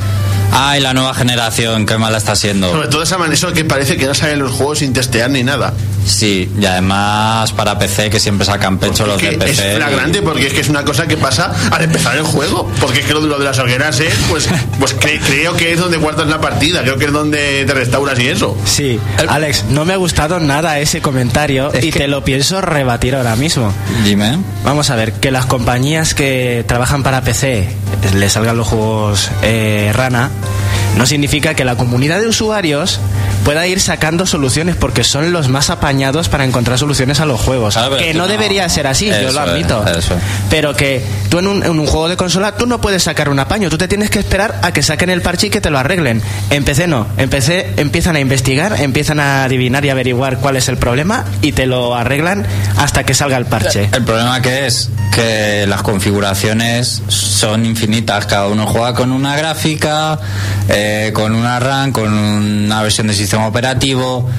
Ay, 0.57 0.79
la 0.81 0.93
nueva 0.93 1.13
generación, 1.13 1.85
qué 1.85 1.97
mala 1.97 2.17
está 2.17 2.35
siendo. 2.35 2.71
Sobre 2.71 2.87
todo 2.87 3.03
esa 3.03 3.17
manera, 3.17 3.35
que 3.53 3.65
parece 3.65 3.97
que 3.97 4.05
no 4.05 4.13
salen 4.13 4.39
los 4.39 4.51
juegos 4.53 4.79
sin 4.79 4.93
testear 4.93 5.29
ni 5.29 5.43
nada. 5.43 5.73
Sí, 6.05 6.49
y 6.59 6.65
además 6.65 7.51
para 7.53 7.77
PC 7.79 8.09
que 8.11 8.19
siempre 8.19 8.45
sacan 8.45 8.77
pecho 8.77 9.05
los 9.07 9.17
que 9.19 9.31
de 9.31 9.51
es 9.51 9.57
PC. 9.59 9.75
flagrante 9.75 10.21
porque 10.21 10.47
es 10.47 10.53
que 10.53 10.61
es 10.61 10.69
una 10.69 10.85
cosa 10.85 11.07
que 11.07 11.17
pasa 11.17 11.51
al 11.71 11.83
empezar 11.83 12.15
el 12.15 12.23
juego. 12.23 12.71
Porque 12.79 12.99
es 12.99 13.05
que 13.05 13.13
lo 13.13 13.21
de, 13.21 13.27
lo 13.27 13.39
de 13.39 13.45
las 13.45 13.57
hogueras 13.59 13.99
es, 13.99 14.13
pues, 14.29 14.47
pues 14.79 14.97
cre- 14.97 15.19
creo 15.25 15.53
que 15.57 15.73
es 15.73 15.79
donde 15.79 15.97
guardas 15.97 16.27
la 16.27 16.39
partida, 16.39 16.81
creo 16.83 16.97
que 16.97 17.05
es 17.05 17.11
donde 17.11 17.65
te 17.65 17.73
restauras 17.73 18.17
y 18.19 18.27
eso. 18.27 18.55
Sí, 18.65 18.99
Alex, 19.27 19.65
no 19.71 19.83
me 19.83 19.93
ha 19.93 19.97
gustado 19.97 20.39
nada 20.39 20.79
ese 20.79 21.01
comentario 21.01 21.73
Es 21.73 21.83
y 21.83 21.91
que- 21.91 21.99
te 21.99 22.07
lo 22.07 22.23
pienso 22.23 22.61
rebatir 22.61 23.15
ahora 23.15 23.35
mismo. 23.35 23.73
Dime. 24.03 24.37
Vamos 24.63 24.89
a 24.91 24.95
ver, 24.95 25.11
que 25.13 25.31
las 25.31 25.47
compañías 25.47 26.13
que 26.13 26.63
trabajan 26.67 27.01
para 27.03 27.21
PC 27.21 27.67
les 28.13 28.31
salgan 28.33 28.55
los 28.57 28.67
juegos 28.67 29.31
eh, 29.41 29.91
rana, 29.93 30.29
no 30.97 31.05
significa 31.05 31.53
que 31.53 31.65
la 31.65 31.75
comunidad 31.75 32.19
de 32.19 32.27
usuarios 32.27 32.99
pueda 33.43 33.67
ir 33.67 33.79
sacando 33.79 34.25
soluciones 34.25 34.75
porque 34.75 35.03
son 35.03 35.31
los 35.31 35.49
más 35.49 35.69
apañados 35.69 36.29
para 36.29 36.45
encontrar 36.45 36.79
soluciones 36.79 37.19
a 37.19 37.25
los 37.25 37.39
juegos. 37.39 37.75
Pero 37.75 37.97
que 37.97 38.13
no, 38.13 38.23
no. 38.23 38.27
debería 38.27 38.67
ser 38.69 38.87
así, 38.87 39.07
yo 39.07 39.31
lo 39.31 39.39
admito. 39.39 39.85
eso. 39.87 40.15
Pero 40.49 40.75
que 40.75 41.03
tú 41.29 41.39
en 41.39 41.47
un, 41.47 41.63
en 41.63 41.79
un 41.79 41.85
juego 41.85 42.09
de 42.09 42.17
consola 42.17 42.55
tú 42.55 42.65
no 42.65 42.81
puedes 42.81 43.03
sacar 43.03 43.29
un 43.29 43.39
apaño, 43.39 43.69
tú 43.69 43.77
te 43.77 43.87
tienes 43.87 44.09
que 44.09 44.19
esperar 44.19 44.59
a 44.63 44.71
que 44.71 44.81
saquen 44.81 45.09
el 45.09 45.21
parche 45.21 45.47
y 45.47 45.49
que 45.49 45.61
te 45.61 45.69
lo 45.69 45.77
arreglen. 45.77 46.21
En 46.49 46.63
PC 46.63 46.87
no, 46.87 47.07
en 47.17 47.29
PC 47.29 47.73
empiezan 47.77 48.15
a 48.15 48.19
investigar, 48.19 48.81
empiezan 48.81 49.19
a 49.19 49.43
adivinar 49.43 49.85
y 49.85 49.89
averiguar 49.89 50.37
cuál 50.37 50.55
es 50.55 50.69
el 50.69 50.77
problema 50.77 51.25
y 51.41 51.51
te 51.51 51.65
lo 51.65 51.95
arreglan 51.95 52.45
hasta 52.77 53.03
que 53.03 53.13
salga 53.13 53.37
el 53.37 53.45
parche. 53.45 53.89
El 53.91 54.03
problema 54.03 54.41
que 54.41 54.65
es 54.65 54.89
que 55.13 55.65
las 55.67 55.81
configuraciones 55.81 57.01
son 57.07 57.65
infinitas. 57.65 58.25
Cada 58.25 58.47
uno 58.47 58.65
juega 58.65 58.93
con 58.93 59.11
una 59.11 59.35
gráfica, 59.37 60.19
eh, 60.67 60.84
con 61.13 61.33
una 61.35 61.59
RAM, 61.59 61.91
con 61.91 62.11
una 62.13 62.81
versión 62.81 63.07
de 63.07 63.13
sistema 63.13 63.47
operativo. 63.47 64.29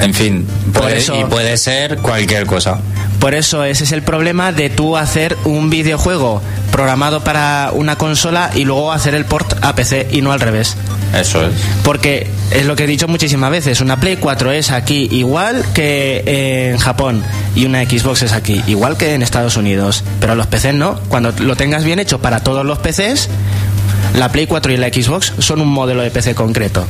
En 0.00 0.12
fin, 0.12 0.46
Por 0.72 0.82
puede- 0.82 0.96
eso- 0.98 1.14
y 1.16 1.24
puede 1.24 1.56
ser 1.56 1.98
cualquier 1.98 2.46
cosa. 2.46 2.78
Por 3.20 3.32
eso 3.34 3.64
ese 3.64 3.84
es 3.84 3.92
el 3.92 4.02
problema 4.02 4.52
de 4.52 4.68
tú 4.68 4.96
hacer 4.96 5.36
un 5.44 5.70
videojuego 5.70 6.42
programado 6.72 7.22
para 7.22 7.70
una 7.72 7.96
consola 7.96 8.50
y 8.54 8.64
luego 8.64 8.92
hacer 8.92 9.14
el 9.14 9.24
port 9.24 9.54
a 9.64 9.74
PC 9.74 10.08
y 10.10 10.20
no 10.20 10.32
al 10.32 10.40
revés. 10.40 10.76
Eso 11.18 11.46
es. 11.46 11.52
Porque 11.84 12.26
es 12.50 12.66
lo 12.66 12.74
que 12.74 12.84
he 12.84 12.86
dicho 12.88 13.06
muchísimas 13.06 13.50
veces, 13.52 13.80
una 13.80 14.00
Play 14.00 14.16
4 14.16 14.50
es 14.50 14.72
aquí 14.72 15.08
igual 15.12 15.64
que 15.72 16.70
en 16.72 16.78
Japón 16.78 17.22
y 17.54 17.64
una 17.64 17.82
Xbox 17.84 18.22
es 18.22 18.32
aquí 18.32 18.60
igual 18.66 18.96
que 18.96 19.14
en 19.14 19.22
Estados 19.22 19.56
Unidos, 19.56 20.02
pero 20.20 20.34
los 20.34 20.48
PCs 20.48 20.74
no. 20.74 20.98
Cuando 21.08 21.32
lo 21.38 21.54
tengas 21.56 21.84
bien 21.84 22.00
hecho 22.00 22.20
para 22.20 22.40
todos 22.40 22.66
los 22.66 22.78
PCs, 22.78 23.28
la 24.14 24.30
Play 24.30 24.46
4 24.46 24.72
y 24.72 24.76
la 24.76 24.88
Xbox 24.88 25.32
son 25.38 25.60
un 25.60 25.68
modelo 25.68 26.02
de 26.02 26.10
PC 26.10 26.34
concreto. 26.34 26.86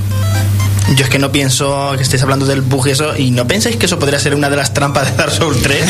Yo 0.97 1.05
es 1.05 1.11
que 1.11 1.19
no 1.19 1.33
pienso 1.33 1.95
que 1.97 2.03
estéis 2.03 2.23
hablando 2.23 2.45
del 2.45 2.61
bug 2.61 2.87
y 2.87 2.91
eso, 2.91 3.17
y 3.17 3.31
no 3.31 3.47
pensáis 3.47 3.77
que 3.77 3.87
eso 3.87 3.99
podría 3.99 4.19
ser 4.19 4.35
una 4.35 4.51
de 4.51 4.57
las 4.57 4.75
trampas 4.75 5.11
de 5.11 5.17
Dark 5.17 5.33
Souls 5.33 5.61
3. 5.63 5.83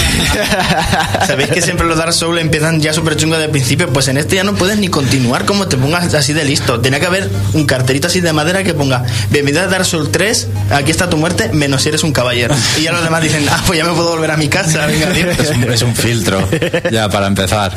Sabéis 1.26 1.50
que 1.50 1.60
siempre 1.60 1.86
los 1.86 1.98
Dark 1.98 2.12
Souls 2.12 2.40
empiezan 2.40 2.80
ya 2.80 2.92
súper 2.92 3.16
chungos 3.16 3.40
de 3.40 3.48
principio, 3.48 3.92
pues 3.92 4.06
en 4.08 4.18
este 4.18 4.36
ya 4.36 4.44
no 4.44 4.54
puedes 4.54 4.78
ni 4.78 4.88
continuar 4.88 5.44
como 5.46 5.66
te 5.66 5.76
pongas 5.76 6.14
así 6.14 6.32
de 6.32 6.44
listo. 6.44 6.80
Tenía 6.80 7.00
que 7.00 7.06
haber 7.06 7.28
un 7.54 7.66
cartelito 7.66 8.06
así 8.06 8.20
de 8.20 8.32
madera 8.32 8.62
que 8.62 8.72
ponga, 8.72 9.04
bienvenido 9.30 9.64
a 9.64 9.66
Dark 9.66 9.84
Souls 9.84 10.12
3, 10.12 10.48
aquí 10.70 10.92
está 10.92 11.10
tu 11.10 11.16
muerte, 11.16 11.50
menos 11.52 11.82
si 11.82 11.88
eres 11.88 12.04
un 12.04 12.12
caballero. 12.12 12.54
Y 12.78 12.82
ya 12.82 12.92
los 12.92 13.02
demás 13.02 13.20
dicen, 13.20 13.44
ah, 13.50 13.62
pues 13.66 13.78
ya 13.78 13.84
me 13.84 13.92
puedo 13.92 14.10
volver 14.10 14.30
a 14.30 14.36
mi 14.36 14.48
casa, 14.48 14.86
venga, 14.86 15.10
dime". 15.10 15.32
Es 15.32 15.50
un, 15.50 15.64
es 15.64 15.82
un 15.82 15.94
filtro, 15.94 16.48
ya 16.90 17.08
para 17.08 17.26
empezar. 17.26 17.72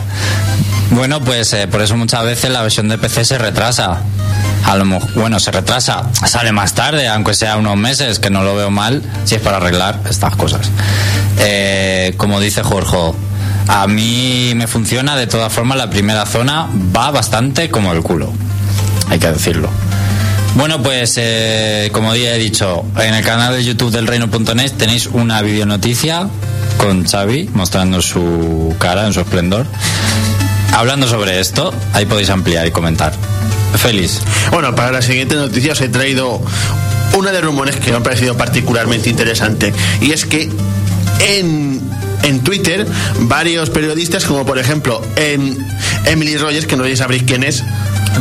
Bueno, 0.97 1.21
pues 1.21 1.53
eh, 1.53 1.67
por 1.67 1.81
eso 1.81 1.95
muchas 1.95 2.23
veces 2.23 2.49
la 2.51 2.61
versión 2.61 2.89
de 2.89 2.97
PC 2.97 3.23
se 3.23 3.37
retrasa. 3.37 4.01
A 4.65 4.75
lo 4.75 4.83
mo- 4.83 4.99
bueno, 5.15 5.39
se 5.39 5.51
retrasa, 5.51 6.03
sale 6.25 6.51
más 6.51 6.73
tarde, 6.73 7.07
aunque 7.07 7.33
sea 7.33 7.55
unos 7.55 7.77
meses, 7.77 8.19
que 8.19 8.29
no 8.29 8.43
lo 8.43 8.55
veo 8.55 8.69
mal, 8.69 9.01
si 9.23 9.35
es 9.35 9.41
para 9.41 9.57
arreglar 9.57 10.01
estas 10.09 10.35
cosas. 10.35 10.69
Eh, 11.39 12.13
como 12.17 12.39
dice 12.41 12.63
Jorge, 12.63 12.97
a 13.67 13.87
mí 13.87 14.51
me 14.55 14.67
funciona, 14.67 15.15
de 15.15 15.27
todas 15.27 15.53
formas, 15.53 15.77
la 15.77 15.89
primera 15.89 16.25
zona 16.25 16.67
va 16.95 17.11
bastante 17.11 17.69
como 17.69 17.93
el 17.93 18.01
culo, 18.01 18.33
hay 19.09 19.19
que 19.19 19.31
decirlo. 19.31 19.69
Bueno, 20.55 20.81
pues 20.81 21.13
eh, 21.17 21.89
como 21.93 22.13
ya 22.15 22.33
he 22.33 22.37
dicho, 22.39 22.83
en 22.99 23.13
el 23.13 23.23
canal 23.23 23.53
de 23.53 23.63
YouTube 23.63 23.91
del 23.91 24.07
reino.net 24.07 24.71
tenéis 24.77 25.05
una 25.07 25.41
videonoticia 25.41 26.27
con 26.77 27.05
Xavi 27.05 27.49
mostrando 27.53 28.01
su 28.01 28.75
cara 28.79 29.05
en 29.07 29.13
su 29.13 29.21
esplendor. 29.21 29.65
Hablando 30.73 31.07
sobre 31.07 31.39
esto, 31.39 31.73
ahí 31.93 32.05
podéis 32.05 32.29
ampliar 32.29 32.67
y 32.67 32.71
comentar. 32.71 33.13
Feliz. 33.77 34.19
Bueno, 34.51 34.75
para 34.75 34.91
la 34.91 35.01
siguiente 35.01 35.35
noticia 35.35 35.73
os 35.73 35.81
he 35.81 35.89
traído 35.89 36.41
una 37.13 37.31
de 37.31 37.41
rumores 37.41 37.75
que 37.77 37.91
me 37.91 37.97
ha 37.97 38.03
parecido 38.03 38.37
particularmente 38.37 39.09
interesante. 39.09 39.73
Y 40.01 40.11
es 40.11 40.25
que 40.25 40.49
en, 41.19 41.81
en 42.23 42.39
Twitter, 42.41 42.85
varios 43.21 43.69
periodistas, 43.69 44.25
como 44.25 44.45
por 44.45 44.57
ejemplo 44.59 45.01
em, 45.15 45.57
Emily 46.05 46.37
Rogers, 46.37 46.65
que 46.67 46.75
no 46.75 46.83
sé 46.83 46.91
si 46.91 46.97
sabréis 46.97 47.23
quién 47.23 47.43
es, 47.43 47.63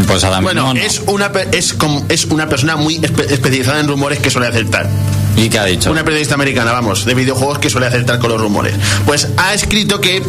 Pues 0.06 0.24
bueno, 0.42 0.74
no. 0.74 0.80
es, 0.80 1.02
una, 1.06 1.30
es, 1.52 1.72
como- 1.74 2.04
es 2.08 2.24
una 2.26 2.48
persona 2.48 2.76
muy 2.76 2.98
espe- 2.98 3.30
especializada 3.30 3.80
en 3.80 3.88
rumores 3.88 4.18
que 4.18 4.30
suele 4.30 4.48
acertar. 4.48 4.88
¿Y 5.36 5.50
qué 5.50 5.58
ha 5.58 5.64
dicho? 5.64 5.90
Una 5.90 6.04
periodista 6.04 6.34
americana, 6.34 6.72
vamos, 6.72 7.04
de 7.04 7.14
videojuegos 7.14 7.58
que 7.58 7.70
suele 7.70 7.86
acertar 7.86 8.18
con 8.18 8.30
los 8.30 8.40
rumores. 8.40 8.74
Pues 9.04 9.28
ha 9.36 9.52
escrito 9.54 10.00
que, 10.00 10.22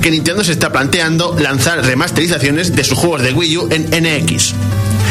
que 0.00 0.10
Nintendo 0.10 0.44
se 0.44 0.52
está 0.52 0.70
planteando 0.70 1.36
lanzar 1.38 1.84
remasterizaciones 1.84 2.74
de 2.74 2.84
sus 2.84 2.98
juegos 2.98 3.22
de 3.22 3.32
Wii 3.32 3.56
U 3.58 3.68
en 3.70 3.90
NX. 3.90 4.54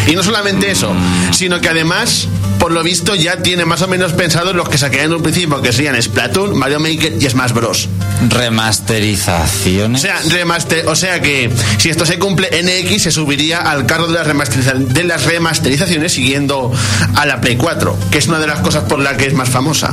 Y 0.07 0.15
no 0.15 0.23
solamente 0.23 0.71
eso, 0.71 0.93
sino 1.31 1.59
que 1.59 1.69
además, 1.69 2.27
por 2.69 2.75
lo 2.77 2.83
visto, 2.83 3.15
ya 3.15 3.37
tiene 3.37 3.65
más 3.65 3.81
o 3.81 3.87
menos 3.87 4.13
pensado 4.13 4.53
los 4.53 4.69
que 4.69 4.77
sacarían 4.77 5.07
en 5.07 5.13
un 5.15 5.23
principio, 5.23 5.59
que 5.59 5.73
serían 5.73 5.99
Splatoon, 5.99 6.55
Mario 6.55 6.79
Maker 6.79 7.13
y 7.19 7.27
Smash 7.27 7.51
Bros. 7.51 7.89
O 8.23 8.29
Remasterizaciones. 8.31 9.99
sea, 10.03 10.19
remaster, 10.29 10.87
o 10.87 10.95
sea 10.95 11.19
que 11.19 11.49
si 11.79 11.89
esto 11.89 12.05
se 12.05 12.19
cumple, 12.19 12.47
NX 12.51 13.01
se 13.01 13.11
subiría 13.11 13.57
al 13.57 13.87
carro 13.87 14.05
de 14.05 14.13
las, 14.13 14.27
remasteriza- 14.27 14.75
de 14.75 15.03
las 15.03 15.25
remasterizaciones 15.25 16.13
siguiendo 16.13 16.71
a 17.15 17.25
la 17.25 17.41
Play 17.41 17.55
4, 17.55 17.97
que 18.11 18.19
es 18.19 18.27
una 18.27 18.37
de 18.37 18.45
las 18.45 18.59
cosas 18.59 18.83
por 18.83 18.99
la 18.99 19.17
que 19.17 19.25
es 19.25 19.33
más 19.33 19.49
famosa. 19.49 19.91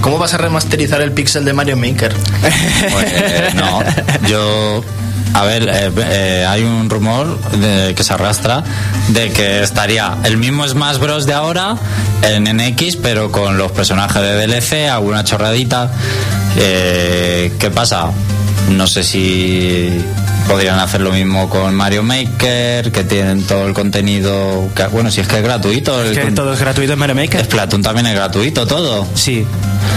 ¿Cómo 0.00 0.16
vas 0.16 0.32
a 0.32 0.38
remasterizar 0.38 1.02
el 1.02 1.12
pixel 1.12 1.44
de 1.44 1.52
Mario 1.52 1.76
Maker? 1.76 2.14
Pues, 2.92 3.54
no, 3.54 3.80
yo 4.26 4.82
a 5.34 5.44
ver, 5.44 5.68
eh, 5.68 5.92
eh, 5.96 6.46
hay 6.48 6.62
un 6.62 6.90
rumor 6.90 7.38
que 7.94 8.02
se 8.02 8.12
arrastra 8.12 8.62
de 9.08 9.30
que 9.30 9.62
estaría 9.62 10.18
el 10.24 10.36
mismo 10.36 10.66
Smash 10.66 10.98
Bros. 10.98 11.26
de 11.26 11.34
ahora 11.34 11.76
en 12.22 12.44
NX, 12.44 12.96
pero 12.96 13.30
con 13.30 13.56
los 13.56 13.70
personajes 13.72 14.20
de 14.20 14.46
DLC, 14.46 14.88
alguna 14.90 15.24
chorradita. 15.24 15.90
Eh, 16.56 17.52
¿Qué 17.58 17.70
pasa? 17.70 18.10
No 18.70 18.86
sé 18.86 19.02
si 19.04 19.90
podrían 20.48 20.78
hacer 20.78 21.00
lo 21.00 21.12
mismo 21.12 21.48
con 21.50 21.74
Mario 21.74 22.02
Maker, 22.02 22.90
que 22.92 23.04
tienen 23.04 23.42
todo 23.42 23.66
el 23.66 23.74
contenido. 23.74 24.68
que- 24.74 24.86
bueno, 24.86 25.10
si 25.10 25.20
es 25.20 25.28
que 25.28 25.36
es 25.38 25.42
gratuito. 25.42 26.02
el 26.02 26.14
Que 26.18 26.32
todo 26.32 26.52
es 26.54 26.60
gratuito 26.60 26.92
en 26.94 26.98
Mario 26.98 27.14
Maker. 27.14 27.44
Splatoon 27.44 27.82
también 27.82 28.06
es 28.06 28.14
gratuito, 28.14 28.66
todo. 28.66 29.06
Sí. 29.14 29.44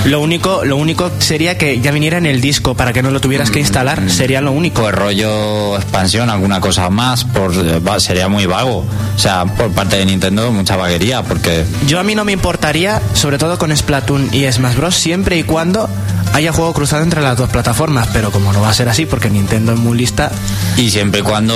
Lo 0.05 0.19
único, 0.21 0.65
lo 0.65 0.75
único 0.77 1.12
sería 1.19 1.57
que 1.57 1.79
ya 1.79 1.91
viniera 1.91 2.17
en 2.17 2.25
el 2.25 2.41
disco 2.41 2.75
para 2.75 2.91
que 2.93 3.01
no 3.01 3.12
lo 3.12 3.21
tuvieras 3.21 3.51
que 3.51 3.59
instalar. 3.59 4.09
Sería 4.09 4.41
lo 4.41 4.51
único. 4.51 4.81
Pues 4.81 4.93
rollo 4.93 5.75
expansión, 5.77 6.29
alguna 6.29 6.59
cosa 6.59 6.89
más, 6.89 7.23
por, 7.23 7.53
va- 7.88 7.99
sería 7.99 8.27
muy 8.27 8.45
vago. 8.45 8.86
O 9.15 9.19
sea, 9.19 9.45
por 9.45 9.71
parte 9.71 9.97
de 9.97 10.05
Nintendo, 10.05 10.51
mucha 10.51 10.75
vaguería, 10.75 11.21
porque 11.23 11.63
Yo 11.88 11.99
a 11.99 12.03
mí 12.03 12.15
no 12.15 12.25
me 12.25 12.31
importaría, 12.31 13.01
sobre 13.13 13.38
todo 13.38 13.57
con 13.57 13.75
Splatoon 13.75 14.29
y 14.33 14.51
Smash 14.51 14.75
Bros, 14.75 14.95
siempre 14.95 15.38
y 15.38 15.43
cuando 15.43 15.89
haya 16.34 16.52
juego 16.52 16.74
cruzado 16.74 17.04
entre 17.04 17.22
las 17.22 17.38
dos 17.38 17.50
plataformas. 17.50 18.08
Pero 18.12 18.32
como 18.32 18.52
no 18.54 18.62
va 18.62 18.69
a 18.69 18.74
ser 18.74 18.89
así, 18.89 19.06
porque 19.06 19.30
Nintendo 19.30 19.74
es 19.74 19.80
muy 19.80 19.98
lista, 19.98 20.32
Y 20.78 20.89
siempre 20.89 21.22
y 21.22 21.24
cuando. 21.24 21.54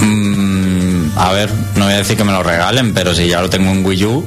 mm, 0.00 1.18
a 1.18 1.32
ver, 1.32 1.50
no 1.76 1.84
voy 1.84 1.94
a 1.94 1.98
decir 1.98 2.16
que 2.16 2.24
me 2.24 2.32
lo 2.32 2.42
regalen, 2.42 2.94
pero 2.94 3.14
si 3.14 3.28
ya 3.28 3.40
lo 3.40 3.50
tengo 3.50 3.70
en 3.70 3.84
Wii 3.84 4.04
U, 4.04 4.24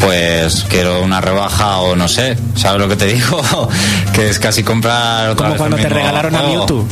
pues 0.00 0.64
quiero 0.68 1.02
una 1.02 1.20
rebaja 1.20 1.78
o 1.78 1.94
no 1.96 2.08
sé. 2.08 2.36
¿Sabes 2.56 2.80
lo 2.80 2.88
que 2.88 2.96
te 2.96 3.06
digo? 3.14 3.68
que 4.12 4.28
es 4.28 4.38
casi 4.38 4.62
comprar. 4.62 5.30
otra 5.30 5.36
como 5.36 5.50
vez 5.50 5.58
cuando 5.58 5.76
el 5.76 5.82
te 5.82 5.88
regalaron 5.88 6.34
a 6.34 6.38
juego. 6.38 6.54
Mewtwo. 6.58 6.86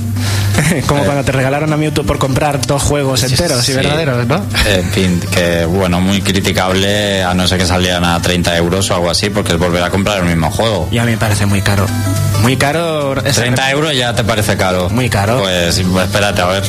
como 0.87 1.03
Eh. 1.03 1.05
cuando 1.07 1.25
te 1.25 1.33
regalaron 1.33 1.73
a 1.73 1.77
Mewtwo 1.77 2.05
por 2.05 2.19
comprar 2.19 2.61
dos 2.67 2.83
juegos 2.83 3.23
enteros 3.23 3.69
y 3.69 3.73
verdaderos, 3.73 4.27
¿no? 4.27 4.43
En 4.67 4.85
fin, 4.91 5.21
que 5.31 5.65
bueno, 5.65 6.01
muy 6.01 6.21
criticable 6.23 7.23
a 7.23 7.35
no 7.35 7.47
ser 7.49 7.59
que 7.59 7.67
salieran 7.67 8.05
a 8.05 8.21
30 8.21 8.57
euros 8.57 8.91
o 8.91 8.95
algo 8.95 9.11
así, 9.11 9.31
porque 9.31 9.53
es 9.53 9.59
volver 9.59 9.83
a 9.83 9.91
comprar 9.91 10.19
el 10.19 10.25
mismo 10.25 10.51
juego. 10.51 10.89
Y 10.91 10.99
a 10.99 11.05
mí 11.05 11.13
me 11.13 11.17
parece 11.19 11.47
muy 11.47 11.61
caro. 11.63 11.87
Muy 12.43 12.57
caro. 12.57 13.15
esa- 13.25 13.41
30 13.43 13.71
euros 13.71 13.95
ya 13.97 14.15
te 14.15 14.25
parece 14.25 14.57
caro. 14.57 14.89
Muy 14.91 15.09
caro. 15.09 15.41
Pues 15.41 15.79
espérate 15.79 16.41
a 16.43 16.47
ver. 16.47 16.63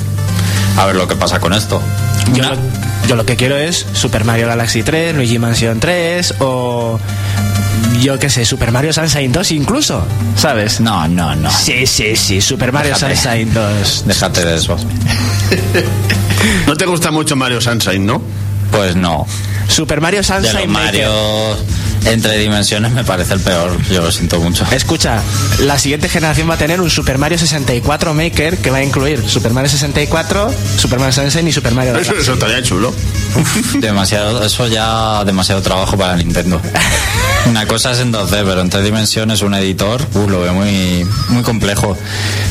A 0.78 0.86
ver 0.86 0.96
lo 0.96 1.08
que 1.08 1.16
pasa 1.16 1.40
con 1.40 1.54
esto. 1.54 1.82
Yo, 2.34 2.44
lo, 2.44 2.56
yo 3.08 3.16
lo 3.16 3.26
que 3.26 3.36
quiero 3.36 3.58
es 3.58 3.86
Super 3.94 4.24
Mario 4.24 4.48
Galaxy 4.48 4.84
3, 4.84 5.14
Luigi 5.16 5.38
Mansion 5.40 5.80
3 5.80 6.36
o 6.40 6.98
yo 8.02 8.18
qué 8.20 8.30
sé, 8.30 8.46
Super 8.46 8.72
Mario 8.72 8.94
Sunshine 8.94 9.32
2 9.32 9.52
incluso, 9.52 10.04
¿sabes? 10.36 10.80
No, 10.80 11.08
no, 11.08 11.36
no. 11.36 11.52
Sí, 11.52 11.86
sí, 11.86 12.16
sí, 12.16 12.42
Super 12.42 12.72
Mario 12.72 12.94
Déjate. 12.94 13.16
Sunshine 13.16 13.54
2. 13.54 14.04
Déjate 14.08 14.46
de 14.46 14.56
eso. 14.56 14.78
No 16.66 16.76
te 16.76 16.86
gusta 16.86 17.12
mucho 17.12 17.36
Mario 17.36 17.62
Sunshine, 17.62 18.04
¿no? 18.04 18.20
Pues 18.72 18.96
no. 18.96 19.28
Super 19.68 20.02
Mario 20.02 20.20
De 20.22 20.24
Sunshine 20.24 20.62
los 20.62 20.68
Maker. 20.70 20.86
Mario 21.06 21.58
entre 22.06 22.38
dimensiones 22.40 22.92
me 22.92 23.04
parece 23.04 23.34
el 23.36 23.42
peor. 23.42 23.78
Yo 23.92 24.02
lo 24.02 24.12
siento 24.12 24.40
mucho. 24.40 24.66
Escucha, 24.72 25.22
la 25.60 25.78
siguiente 25.78 26.10
generación 26.10 26.50
va 26.50 26.56
a 26.56 26.58
tener 26.58 26.82
un 26.82 26.90
Super 26.90 27.18
Mario 27.18 27.38
64 27.38 28.14
Maker 28.14 28.58
que 28.58 28.72
va 28.72 28.78
a 28.78 28.84
incluir 28.84 29.24
Super 29.30 29.52
Mario 29.54 29.70
64, 29.70 30.52
Super 30.78 31.00
Mario 31.00 31.14
Sunshine 31.14 31.48
y 31.48 31.52
Super 31.52 31.74
Mario 31.74 31.96
Eso, 31.98 32.14
eso 32.14 32.34
estaría 32.34 32.64
chulo. 32.64 32.92
Demasiado, 33.80 34.44
eso 34.44 34.68
ya 34.68 35.24
demasiado 35.26 35.62
trabajo 35.62 35.96
para 35.96 36.16
Nintendo. 36.16 36.60
Una 37.48 37.66
cosa 37.66 37.92
es 37.92 38.00
en 38.00 38.14
2D, 38.14 38.30
pero 38.46 38.62
en 38.62 38.70
tres 38.70 38.84
dimensiones 38.84 39.42
un 39.42 39.54
editor, 39.56 40.02
uh, 40.14 40.30
lo 40.30 40.42
veo 40.42 40.54
muy, 40.54 41.06
muy 41.30 41.44
complejo. 41.44 41.98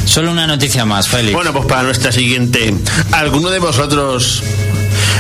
Solo 0.05 0.31
una 0.31 0.47
noticia 0.47 0.85
más, 0.85 1.09
Félix. 1.09 1.33
Bueno, 1.33 1.53
pues 1.53 1.67
para 1.67 1.83
nuestra 1.83 2.13
siguiente. 2.13 2.75
¿Alguno 3.13 3.51
de 3.51 3.61
vosotros 3.61 4.43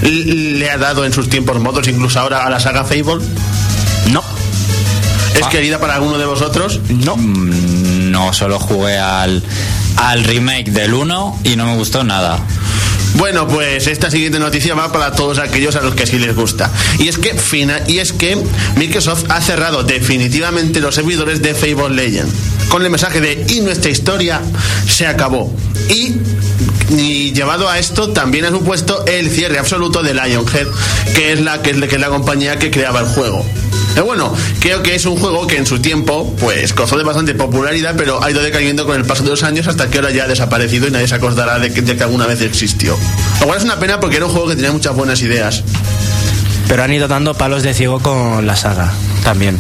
le 0.03 0.71
ha 0.71 0.77
dado 0.77 1.05
en 1.05 1.13
sus 1.13 1.29
tiempos 1.29 1.59
modos, 1.61 1.87
incluso 1.89 2.21
ahora, 2.21 2.45
a 2.47 2.51
la 2.51 2.61
saga 2.61 2.85
Fable? 2.85 3.25
No, 4.11 4.23
¿Es 5.35 5.47
querida 5.47 5.79
para 5.79 5.95
alguno 5.95 6.19
de 6.19 6.27
vosotros? 6.27 6.81
no. 6.89 7.17
Mm, 7.17 8.11
no 8.11 8.33
solo 8.33 8.59
jugué 8.59 8.99
al, 8.99 9.43
al 9.97 10.25
remake 10.25 10.71
del 10.73 10.93
1 10.95 11.41
y 11.45 11.55
no 11.57 11.65
me 11.67 11.77
gustó 11.77 12.03
nada. 12.03 12.41
Bueno, 13.15 13.47
pues 13.49 13.87
esta 13.87 14.11
siguiente 14.11 14.39
noticia 14.39 14.75
va 14.75 14.93
para 14.93 15.13
todos 15.13 15.39
aquellos 15.39 15.77
a 15.77 15.81
los 15.81 15.95
que 15.95 16.07
sí 16.07 16.19
les 16.19 16.35
gusta. 16.35 16.71
Y 16.99 17.09
es 17.09 17.19
que 17.19 17.35
fina, 17.35 17.81
y 17.87 17.99
es 17.99 18.13
que 18.13 18.39
Microsoft 18.77 19.25
ha 19.29 19.41
cerrado 19.41 19.83
definitivamente 19.83 20.81
los 20.81 20.95
servidores 20.95 21.43
de 21.43 21.55
Fable 21.55 21.91
Legend 21.91 22.31
con 22.71 22.85
el 22.85 22.91
mensaje 22.91 23.21
de 23.21 23.45
y 23.49 23.61
nuestra 23.61 23.91
historia 23.91 24.41
se 24.89 25.07
acabó. 25.07 25.53
Y, 25.89 26.15
llevado 27.33 27.69
a 27.69 27.79
esto 27.79 28.11
también 28.11 28.45
ha 28.45 28.51
supuesto 28.51 29.05
el 29.07 29.31
cierre 29.31 29.59
absoluto 29.59 30.03
de 30.03 30.15
Lionhead, 30.15 30.67
que 31.15 31.33
es 31.33 31.41
la 31.41 31.63
que 31.63 31.71
es 31.71 31.79
la, 31.79 31.87
que 31.89 31.97
es 31.97 32.01
la 32.01 32.09
compañía 32.09 32.59
que 32.59 32.71
creaba 32.71 33.01
el 33.01 33.07
juego. 33.07 33.45
Pero 33.95 34.07
bueno, 34.07 34.33
creo 34.61 34.83
que 34.83 34.95
es 34.95 35.05
un 35.07 35.17
juego 35.17 35.47
que 35.47 35.57
en 35.57 35.67
su 35.67 35.81
tiempo 35.81 36.35
pues 36.39 36.75
gozó 36.75 36.97
de 36.97 37.05
bastante 37.05 37.35
popularidad, 37.35 37.95
pero 37.97 38.23
ha 38.23 38.31
ido 38.31 38.43
decayendo 38.43 38.87
con 38.87 38.97
el 38.97 39.05
paso 39.05 39.23
de 39.25 39.31
los 39.31 39.43
años 39.43 39.67
hasta 39.67 39.91
que 39.91 39.99
ahora 39.99 40.11
ya 40.11 40.25
ha 40.25 40.29
desaparecido 40.29 40.89
y 40.89 40.91
nadie 40.91 41.09
se 41.09 41.17
acordará 41.17 41.59
de 41.59 41.73
que, 41.73 41.83
de 41.83 41.97
que 41.97 42.03
alguna 42.03 42.27
vez 42.27 42.41
existió. 42.43 42.97
Lo 43.41 43.47
cual 43.47 43.59
es 43.59 43.65
una 43.65 43.79
pena 43.79 44.01
porque 44.01 44.17
era 44.17 44.27
un 44.27 44.33
juego 44.33 44.49
que 44.49 44.57
tenía 44.57 44.73
muchas 44.73 44.95
buenas 44.95 45.21
ideas. 45.23 45.65
Pero 46.69 46.85
han 46.85 46.93
ido 46.93 47.09
dando 47.09 47.35
palos 47.35 47.63
de 47.63 47.75
ciego 47.75 47.99
con 47.99 48.47
la 48.47 48.57
saga 48.57 48.93
también. 49.25 49.59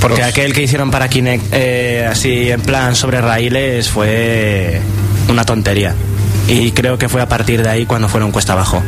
Porque 0.00 0.20
Uf. 0.20 0.26
aquel 0.26 0.52
que 0.52 0.62
hicieron 0.62 0.90
para 0.90 1.08
Kinect 1.08 1.44
eh, 1.52 2.08
así 2.10 2.50
en 2.50 2.60
plan 2.60 2.94
sobre 2.96 3.20
raíles 3.20 3.88
fue 3.88 4.80
una 5.28 5.44
tontería. 5.44 5.94
Y 6.48 6.72
creo 6.72 6.98
que 6.98 7.08
fue 7.08 7.20
a 7.20 7.28
partir 7.28 7.62
de 7.62 7.70
ahí 7.70 7.86
cuando 7.86 8.08
fueron 8.08 8.32
cuesta 8.32 8.52
abajo. 8.52 8.82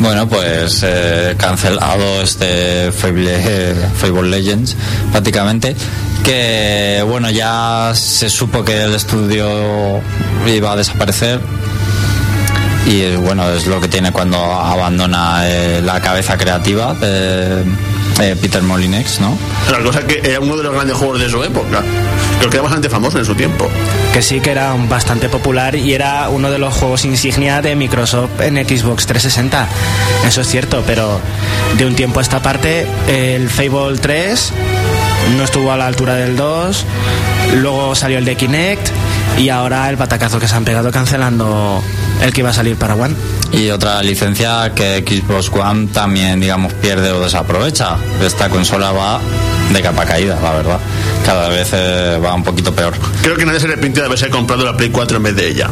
Bueno, 0.00 0.26
pues 0.26 0.82
eh, 0.82 1.34
cancelado 1.36 2.22
este 2.22 2.90
Fable, 2.90 3.34
eh, 3.36 3.74
Fable 3.96 4.30
Legends 4.30 4.74
prácticamente. 5.10 5.76
Que 6.24 7.04
bueno, 7.06 7.30
ya 7.30 7.92
se 7.94 8.30
supo 8.30 8.64
que 8.64 8.84
el 8.84 8.94
estudio 8.94 10.00
iba 10.46 10.72
a 10.72 10.76
desaparecer. 10.76 11.40
Y 12.86 13.14
bueno, 13.16 13.48
es 13.50 13.66
lo 13.66 13.78
que 13.80 13.88
tiene 13.88 14.10
cuando 14.10 14.38
abandona 14.38 15.42
eh, 15.46 15.82
la 15.82 16.00
cabeza 16.00 16.38
creativa 16.38 16.94
de 16.94 17.64
Peter 18.40 18.62
Molinex, 18.62 19.20
¿no? 19.20 19.36
La 19.70 19.80
cosa 19.80 20.06
que 20.06 20.20
era 20.24 20.40
uno 20.40 20.56
de 20.56 20.62
los 20.62 20.72
grandes 20.72 20.96
juegos 20.96 21.20
de 21.20 21.28
su 21.28 21.42
época. 21.44 21.82
Creo 22.40 22.50
que 22.50 22.56
era 22.56 22.62
bastante 22.62 22.88
famoso 22.88 23.18
en 23.18 23.26
su 23.26 23.34
tiempo. 23.34 23.68
Que 24.14 24.22
sí 24.22 24.40
que 24.40 24.50
era 24.50 24.74
bastante 24.88 25.28
popular 25.28 25.76
y 25.76 25.92
era 25.92 26.30
uno 26.30 26.50
de 26.50 26.58
los 26.58 26.74
juegos 26.74 27.04
insignia 27.04 27.60
de 27.60 27.76
Microsoft 27.76 28.40
en 28.40 28.56
Xbox 28.56 29.04
360. 29.04 29.68
Eso 30.26 30.40
es 30.40 30.48
cierto, 30.48 30.82
pero 30.86 31.20
de 31.76 31.84
un 31.84 31.94
tiempo 31.94 32.18
a 32.18 32.22
esta 32.22 32.40
parte 32.40 32.86
el 33.08 33.50
Fable 33.50 33.98
3 33.98 34.52
no 35.36 35.44
estuvo 35.44 35.70
a 35.70 35.76
la 35.76 35.86
altura 35.86 36.14
del 36.14 36.34
2, 36.34 36.86
luego 37.56 37.94
salió 37.94 38.16
el 38.16 38.24
de 38.24 38.36
Kinect 38.36 38.88
y 39.38 39.50
ahora 39.50 39.90
el 39.90 39.96
batacazo 39.96 40.40
que 40.40 40.48
se 40.48 40.54
han 40.54 40.64
pegado 40.64 40.90
cancelando 40.90 41.84
el 42.22 42.32
que 42.32 42.40
iba 42.40 42.50
a 42.50 42.54
salir 42.54 42.76
para 42.76 42.94
One. 42.94 43.14
Y 43.52 43.68
otra 43.68 44.02
licencia 44.02 44.72
que 44.74 45.04
Xbox 45.06 45.50
One 45.50 45.88
también, 45.88 46.40
digamos, 46.40 46.72
pierde 46.72 47.12
o 47.12 47.20
desaprovecha. 47.20 47.96
Esta 48.24 48.48
consola 48.48 48.92
va 48.92 49.20
de 49.72 49.82
capa 49.82 50.04
caída, 50.04 50.38
la 50.42 50.52
verdad. 50.52 50.78
Cada 51.24 51.48
vez 51.48 51.68
eh, 51.72 52.18
va 52.24 52.34
un 52.34 52.42
poquito 52.42 52.74
peor. 52.74 52.94
Creo 53.22 53.36
que 53.36 53.44
nadie 53.46 53.60
se 53.60 53.66
arrepintió 53.66 54.02
de 54.02 54.06
haberse 54.06 54.28
comprado 54.28 54.64
la 54.64 54.76
Play 54.76 54.90
4 54.90 55.16
en 55.18 55.22
vez 55.22 55.36
de 55.36 55.48
ella. 55.48 55.68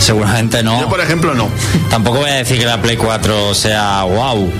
Seguramente 0.00 0.62
no. 0.62 0.80
Yo, 0.80 0.88
por 0.88 1.00
ejemplo, 1.00 1.34
no. 1.34 1.48
Tampoco 1.90 2.18
voy 2.18 2.30
a 2.30 2.34
decir 2.34 2.58
que 2.58 2.66
la 2.66 2.80
Play 2.82 2.96
4 2.96 3.54
sea 3.54 4.02
wow, 4.04 4.50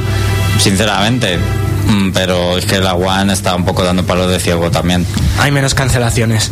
sinceramente. 0.58 1.38
Mm, 1.86 2.10
Pero 2.12 2.58
es 2.58 2.66
que 2.66 2.78
la 2.78 2.94
One 2.94 3.32
está 3.32 3.54
un 3.54 3.64
poco 3.64 3.82
dando 3.84 4.04
palos 4.04 4.30
de 4.30 4.40
ciego 4.40 4.70
también. 4.70 5.06
Hay 5.38 5.50
menos 5.52 5.74
cancelaciones. 5.74 6.50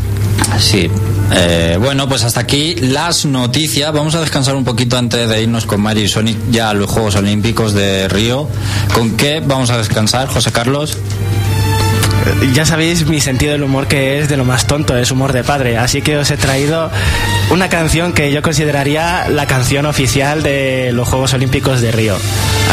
Sí. 0.59 0.91
Eh, 1.33 1.79
bueno, 1.81 2.09
pues 2.09 2.23
hasta 2.23 2.41
aquí 2.41 2.75
las 2.77 3.25
noticias. 3.25 3.93
Vamos 3.93 4.15
a 4.15 4.21
descansar 4.21 4.55
un 4.55 4.65
poquito 4.65 4.97
antes 4.97 5.29
de 5.29 5.43
irnos 5.43 5.67
con 5.67 5.81
Mario 5.81 6.05
y 6.05 6.09
Sonic 6.09 6.37
ya 6.51 6.71
a 6.71 6.75
los 6.75 6.89
Juegos 6.91 7.17
Olímpicos 7.17 7.73
de 7.75 8.09
Río. 8.09 8.49
¿Con 8.95 9.17
qué 9.17 9.43
vamos 9.45 9.71
a 9.71 9.79
descansar, 9.79 10.29
José 10.29 10.53
Carlos? 10.53 10.97
Ya 12.53 12.65
sabéis 12.65 13.07
mi 13.07 13.21
sentido 13.21 13.53
del 13.53 13.63
humor 13.63 13.87
que 13.87 14.21
es 14.21 14.29
de 14.29 14.37
lo 14.37 14.45
más 14.45 14.67
tonto, 14.67 14.97
es 14.97 15.11
humor 15.11 15.33
de 15.33 15.45
padre. 15.45 15.77
Así 15.79 16.03
que 16.03 16.17
os 16.17 16.31
he 16.31 16.37
traído 16.37 16.91
una 17.51 17.69
canción 17.69 18.13
que 18.13 18.33
yo 18.33 18.43
consideraría 18.43 19.29
la 19.29 19.47
canción 19.47 19.87
oficial 19.87 20.43
de 20.43 20.91
los 20.93 21.09
Juegos 21.09 21.35
Olímpicos 21.35 21.81
de 21.81 21.93
Río. 21.93 22.17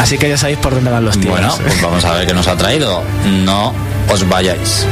Así 0.00 0.18
que 0.18 0.28
ya 0.28 0.38
sabéis 0.38 0.58
por 0.58 0.74
dónde 0.74 0.90
van 0.90 1.04
los 1.04 1.18
tiros. 1.18 1.38
Bueno, 1.38 1.54
pues 1.62 1.80
vamos 1.82 2.04
a 2.04 2.14
ver 2.14 2.26
qué 2.26 2.34
nos 2.34 2.48
ha 2.48 2.56
traído. 2.56 3.02
No 3.44 3.74
os 4.08 4.28
vayáis. 4.28 4.86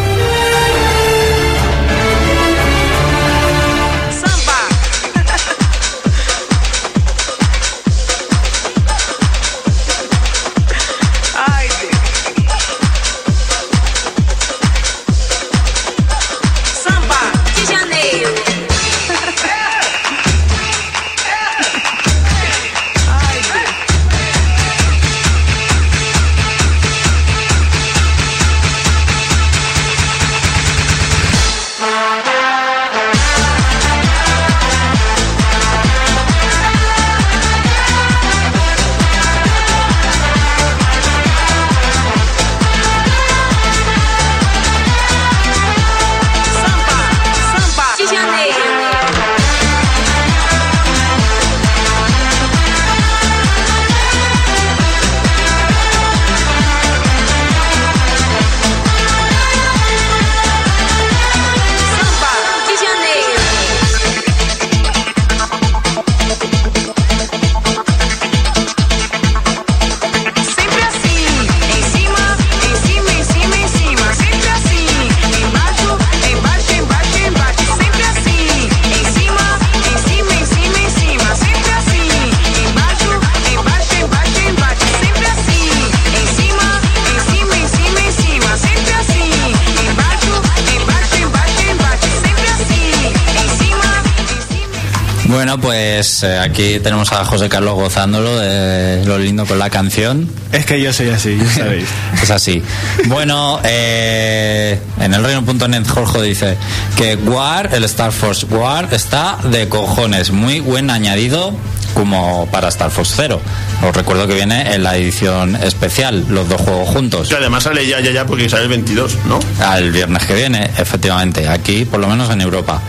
Aquí 96.50 96.80
tenemos 96.80 97.12
a 97.12 97.24
José 97.24 97.48
Carlos 97.48 97.74
gozándolo 97.74 98.36
de 98.38 99.04
lo 99.04 99.18
lindo 99.18 99.46
con 99.46 99.58
la 99.58 99.70
canción. 99.70 100.28
Es 100.52 100.66
que 100.66 100.80
yo 100.80 100.92
soy 100.92 101.10
así, 101.10 101.38
ya 101.38 101.48
sabéis. 101.48 101.88
Es 102.22 102.30
así. 102.30 102.62
Bueno, 103.06 103.60
eh, 103.64 104.78
en 105.00 105.14
el 105.14 105.22
reino.net 105.22 105.86
Jorge 105.86 106.22
dice 106.22 106.56
que 106.96 107.14
War, 107.14 107.70
el 107.72 107.84
Star 107.84 108.12
Force 108.12 108.46
War, 108.46 108.88
está 108.92 109.38
de 109.44 109.68
cojones. 109.68 110.32
Muy 110.32 110.60
buen 110.60 110.90
añadido 110.90 111.54
como 111.94 112.46
para 112.50 112.68
Star 112.68 112.90
Fox 112.90 113.14
Zero. 113.16 113.40
Os 113.86 113.94
recuerdo 113.94 114.26
que 114.26 114.34
viene 114.34 114.74
en 114.74 114.82
la 114.82 114.96
edición 114.96 115.56
especial, 115.56 116.24
los 116.28 116.48
dos 116.48 116.60
juegos 116.60 116.88
juntos. 116.88 117.28
Que 117.28 117.36
además 117.36 117.64
sale 117.64 117.86
ya, 117.86 118.00
ya, 118.00 118.10
ya, 118.10 118.26
porque 118.26 118.48
sale 118.48 118.64
el 118.64 118.68
22, 118.68 119.18
¿no? 119.26 119.38
Al 119.64 119.90
viernes 119.90 120.24
que 120.26 120.34
viene, 120.34 120.70
efectivamente, 120.76 121.48
aquí 121.48 121.84
por 121.84 122.00
lo 122.00 122.08
menos 122.08 122.30
en 122.30 122.40
Europa. 122.40 122.80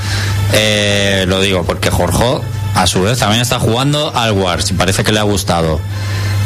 Eh, 0.53 1.25
lo 1.27 1.39
digo 1.41 1.63
porque 1.63 1.89
Jorge, 1.89 2.41
a 2.75 2.87
su 2.87 3.01
vez, 3.01 3.19
también 3.19 3.41
está 3.41 3.59
jugando 3.59 4.15
al 4.15 4.31
Wars 4.31 4.71
y 4.71 4.73
parece 4.73 5.03
que 5.03 5.11
le 5.11 5.19
ha 5.19 5.23
gustado. 5.23 5.79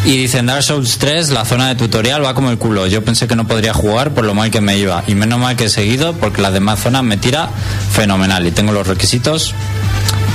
Y 0.06 0.18
dice, 0.18 0.38
en 0.38 0.46
Dark 0.46 0.62
Souls 0.62 1.00
3 1.00 1.32
la 1.32 1.46
zona 1.46 1.70
de 1.70 1.76
tutorial 1.76 2.24
va 2.24 2.36
como 2.36 2.52
el 2.52 2.60
culo. 2.60 2.86
Yo 2.86 3.04
pensé 3.04 3.28
que 3.28 3.36
no 3.36 3.48
podría 3.48 3.74
jugar 3.74 4.14
por 4.14 4.24
lo 4.24 4.36
mal 4.36 4.52
que 4.52 4.62
me 4.62 4.78
iba. 4.78 5.04
Y 5.08 5.16
menos 5.16 5.40
mal 5.40 5.56
que 5.56 5.66
he 5.66 5.70
seguido 5.70 6.14
porque 6.14 6.44
las 6.44 6.54
demás 6.54 6.80
zonas 6.80 7.04
me 7.04 7.18
tira 7.18 7.50
fenomenal 7.92 8.46
y 8.46 8.52
tengo 8.52 8.72
los 8.72 8.86
requisitos 8.86 9.56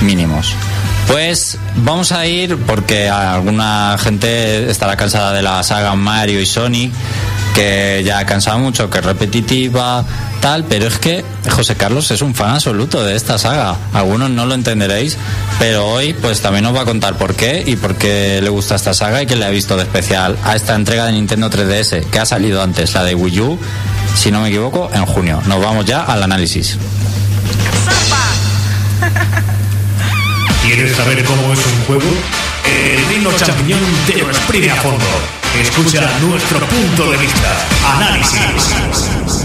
mínimos. 0.01 0.53
Pues 1.07 1.57
vamos 1.77 2.11
a 2.11 2.25
ir 2.25 2.57
porque 2.57 3.09
alguna 3.09 3.97
gente 3.97 4.69
estará 4.69 4.97
cansada 4.97 5.31
de 5.31 5.41
la 5.41 5.63
saga 5.63 5.95
Mario 5.95 6.41
y 6.41 6.45
Sonic, 6.45 6.91
que 7.53 8.03
ya 8.05 8.19
ha 8.19 8.25
cansado 8.25 8.59
mucho, 8.59 8.89
que 8.89 8.99
es 8.99 9.05
repetitiva, 9.05 10.05
tal, 10.41 10.65
pero 10.65 10.87
es 10.87 10.97
que 10.97 11.23
José 11.49 11.75
Carlos 11.75 12.11
es 12.11 12.21
un 12.21 12.33
fan 12.33 12.51
absoluto 12.51 13.03
de 13.03 13.15
esta 13.15 13.37
saga. 13.37 13.75
Algunos 13.93 14.29
no 14.29 14.45
lo 14.45 14.53
entenderéis, 14.53 15.17
pero 15.59 15.87
hoy 15.87 16.13
pues 16.13 16.41
también 16.41 16.65
os 16.65 16.75
va 16.75 16.81
a 16.81 16.85
contar 16.85 17.17
por 17.17 17.35
qué 17.35 17.63
y 17.65 17.75
por 17.75 17.95
qué 17.95 18.39
le 18.41 18.49
gusta 18.49 18.75
esta 18.75 18.93
saga 18.93 19.21
y 19.21 19.25
que 19.25 19.35
le 19.35 19.45
ha 19.45 19.49
visto 19.49 19.75
de 19.77 19.83
especial 19.83 20.37
a 20.43 20.55
esta 20.55 20.75
entrega 20.75 21.05
de 21.05 21.13
Nintendo 21.13 21.49
3DS, 21.49 22.05
que 22.05 22.19
ha 22.19 22.25
salido 22.25 22.61
antes, 22.61 22.93
la 22.93 23.03
de 23.03 23.15
Wii 23.15 23.41
U, 23.41 23.59
si 24.15 24.31
no 24.31 24.41
me 24.41 24.49
equivoco, 24.49 24.89
en 24.93 25.05
junio. 25.05 25.41
Nos 25.45 25.61
vamos 25.61 25.85
ya 25.85 26.03
al 26.03 26.23
análisis. 26.23 26.77
¿Quieres 30.63 30.95
saber 30.95 31.23
cómo 31.25 31.53
es 31.53 31.59
un 31.59 31.85
juego? 31.85 32.50
El 32.71 33.05
Reino 33.07 33.31
Champiñón 33.33 33.81
te 34.07 34.17
lo 34.17 34.29
exprime 34.29 34.71
a 34.71 34.75
fondo. 34.75 35.05
Escucha 35.59 36.09
nuestro 36.21 36.59
punto 36.59 37.11
de 37.11 37.17
vista. 37.17 37.67
Análisis. 37.97 39.40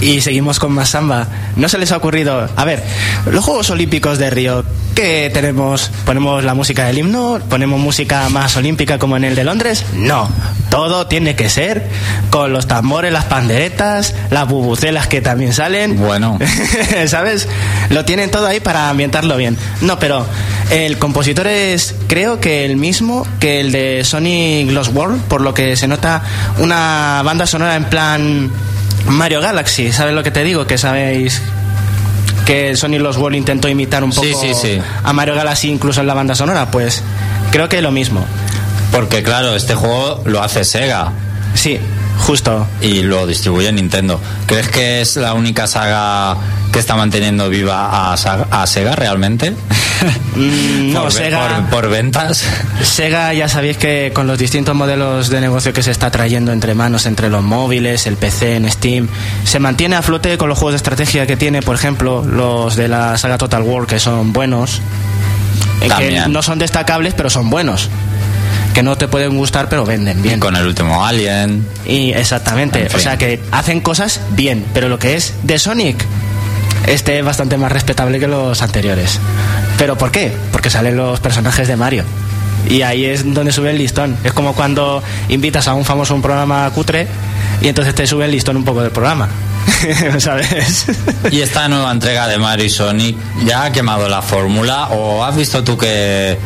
Y 0.00 0.20
seguimos 0.20 0.58
con 0.58 0.72
más 0.72 0.90
samba. 0.90 1.26
¿No 1.56 1.68
se 1.68 1.78
les 1.78 1.90
ha 1.92 1.96
ocurrido? 1.96 2.48
A 2.54 2.64
ver, 2.64 2.82
los 3.30 3.44
Juegos 3.44 3.70
Olímpicos 3.70 4.18
de 4.18 4.30
Río, 4.30 4.64
¿qué 4.94 5.30
tenemos? 5.32 5.90
¿Ponemos 6.04 6.44
la 6.44 6.54
música 6.54 6.84
del 6.84 6.98
himno? 6.98 7.40
¿Ponemos 7.48 7.80
música 7.80 8.28
más 8.28 8.56
olímpica 8.56 8.98
como 8.98 9.16
en 9.16 9.24
el 9.24 9.34
de 9.34 9.44
Londres? 9.44 9.84
No. 9.94 10.28
Todo 10.70 11.06
tiene 11.06 11.34
que 11.34 11.48
ser 11.48 11.88
con 12.28 12.52
los 12.52 12.66
tambores, 12.66 13.12
las 13.12 13.24
panderetas, 13.24 14.14
las 14.30 14.46
bubucelas 14.46 15.06
que 15.06 15.22
también 15.22 15.54
salen. 15.54 15.98
Bueno. 15.98 16.38
¿Sabes? 17.06 17.48
Lo 17.88 18.04
tienen 18.04 18.30
todo 18.30 18.46
ahí 18.46 18.60
para 18.60 18.90
ambientarlo 18.90 19.36
bien. 19.36 19.56
No, 19.80 19.98
pero 19.98 20.26
el 20.70 20.98
compositor 20.98 21.46
es, 21.46 21.94
creo 22.06 22.38
que 22.38 22.66
el 22.66 22.76
mismo 22.76 23.26
que 23.40 23.60
el 23.60 23.72
de 23.72 24.04
Sonic 24.04 24.70
Lost 24.70 24.94
World, 24.94 25.22
por 25.22 25.40
lo 25.40 25.54
que 25.54 25.76
se 25.76 25.88
nota 25.88 26.22
una 26.58 27.22
banda 27.24 27.46
sonora 27.46 27.76
en 27.76 27.84
plan 27.84 28.50
Mario 29.08 29.40
Galaxy. 29.40 29.92
¿Sabes 29.92 30.14
lo 30.14 30.22
que 30.22 30.30
te 30.30 30.42
digo? 30.44 30.66
Que 30.66 30.78
sabéis 30.78 31.40
que 32.44 32.76
Sonic 32.76 33.00
Lost 33.00 33.18
World 33.18 33.36
intentó 33.36 33.68
imitar 33.68 34.04
un 34.04 34.10
poco 34.10 34.26
Sí, 34.26 34.34
sí, 34.40 34.54
sí. 34.54 34.78
a 35.02 35.12
Mario 35.12 35.34
Galaxy 35.34 35.68
incluso 35.68 36.00
en 36.00 36.06
la 36.06 36.14
banda 36.14 36.34
sonora. 36.34 36.70
Pues 36.70 37.02
creo 37.50 37.68
que 37.68 37.80
lo 37.82 37.90
mismo. 37.90 38.24
Porque 38.92 39.22
claro, 39.22 39.54
este 39.56 39.74
juego 39.74 40.22
lo 40.26 40.42
hace 40.42 40.64
Sega 40.64 41.12
Sí, 41.54 41.78
justo. 42.18 42.66
y 42.80 43.02
lo 43.02 43.26
distribuye 43.26 43.70
Nintendo. 43.72 44.20
¿Crees 44.46 44.68
que 44.68 45.00
es 45.00 45.16
la 45.16 45.34
única 45.34 45.66
saga 45.66 46.36
que 46.72 46.78
está 46.78 46.94
manteniendo 46.96 47.48
viva 47.48 48.12
a, 48.12 48.14
a 48.14 48.66
Sega 48.66 48.94
realmente? 48.94 49.54
Mm, 50.36 50.92
no, 50.92 51.02
por, 51.02 51.12
Sega... 51.12 51.56
por- 51.70 51.82
por 51.82 51.90
ventas. 51.90 52.44
Sega 52.82 53.32
ya 53.32 53.48
sabéis 53.48 53.76
que 53.78 54.10
con 54.14 54.26
los 54.26 54.38
distintos 54.38 54.74
modelos 54.74 55.28
de 55.30 55.40
negocio 55.40 55.72
que 55.72 55.82
se 55.82 55.90
está 55.90 56.10
trayendo 56.10 56.52
entre 56.52 56.74
manos, 56.74 57.06
entre 57.06 57.30
los 57.30 57.42
móviles, 57.42 58.06
el 58.06 58.16
PC, 58.16 58.56
en 58.56 58.70
Steam, 58.70 59.08
se 59.44 59.58
mantiene 59.58 59.96
a 59.96 60.02
flote 60.02 60.36
con 60.38 60.48
los 60.48 60.58
juegos 60.58 60.72
de 60.72 60.76
estrategia 60.76 61.26
que 61.26 61.36
tiene, 61.36 61.62
por 61.62 61.74
ejemplo, 61.76 62.22
los 62.24 62.76
de 62.76 62.88
la 62.88 63.16
saga 63.18 63.38
Total 63.38 63.62
War, 63.62 63.86
que 63.86 63.98
son 63.98 64.32
buenos, 64.32 64.80
que 65.98 66.22
no 66.28 66.42
son 66.42 66.58
destacables, 66.58 67.14
pero 67.14 67.30
son 67.30 67.50
buenos. 67.50 67.88
Que 68.74 68.82
no 68.82 68.96
te 68.98 69.08
pueden 69.08 69.38
gustar, 69.38 69.70
pero 69.70 69.86
venden 69.86 70.20
bien. 70.22 70.38
Con 70.38 70.54
el 70.54 70.66
último 70.66 71.06
Alien. 71.06 71.66
Y 71.86 72.10
exactamente, 72.12 72.82
En 72.82 72.88
fin. 72.90 72.96
o 72.96 73.00
sea 73.02 73.16
que 73.16 73.40
hacen 73.50 73.80
cosas 73.80 74.20
bien, 74.32 74.66
pero 74.74 74.90
lo 74.90 74.98
que 74.98 75.16
es 75.16 75.32
de 75.44 75.58
Sonic, 75.58 76.04
este 76.86 77.18
es 77.18 77.24
bastante 77.24 77.56
más 77.56 77.72
respetable 77.72 78.18
que 78.20 78.28
los 78.28 78.62
anteriores. 78.62 79.18
¿Pero 79.78 79.96
por 79.96 80.10
qué? 80.10 80.32
Porque 80.52 80.70
salen 80.70 80.96
los 80.96 81.20
personajes 81.20 81.68
de 81.68 81.76
Mario. 81.76 82.04
Y 82.68 82.82
ahí 82.82 83.04
es 83.04 83.32
donde 83.32 83.52
sube 83.52 83.70
el 83.70 83.78
listón. 83.78 84.16
Es 84.24 84.32
como 84.32 84.54
cuando 84.54 85.02
invitas 85.28 85.68
a 85.68 85.74
un 85.74 85.84
famoso 85.84 86.14
a 86.14 86.16
un 86.16 86.22
programa 86.22 86.70
cutre 86.74 87.06
y 87.60 87.68
entonces 87.68 87.94
te 87.94 88.06
sube 88.06 88.24
el 88.24 88.32
listón 88.32 88.56
un 88.56 88.64
poco 88.64 88.82
del 88.82 88.90
programa. 88.90 89.28
¿Sabes? 90.18 90.86
Y 91.30 91.40
esta 91.40 91.68
nueva 91.68 91.90
entrega 91.90 92.28
de 92.28 92.38
Mario 92.38 92.66
y 92.66 92.70
Sonic 92.70 93.16
ya 93.44 93.64
ha 93.64 93.72
quemado 93.72 94.08
la 94.08 94.22
fórmula 94.22 94.88
o 94.88 95.24
has 95.24 95.36
visto 95.36 95.62
tú 95.64 95.76
que 95.76 96.38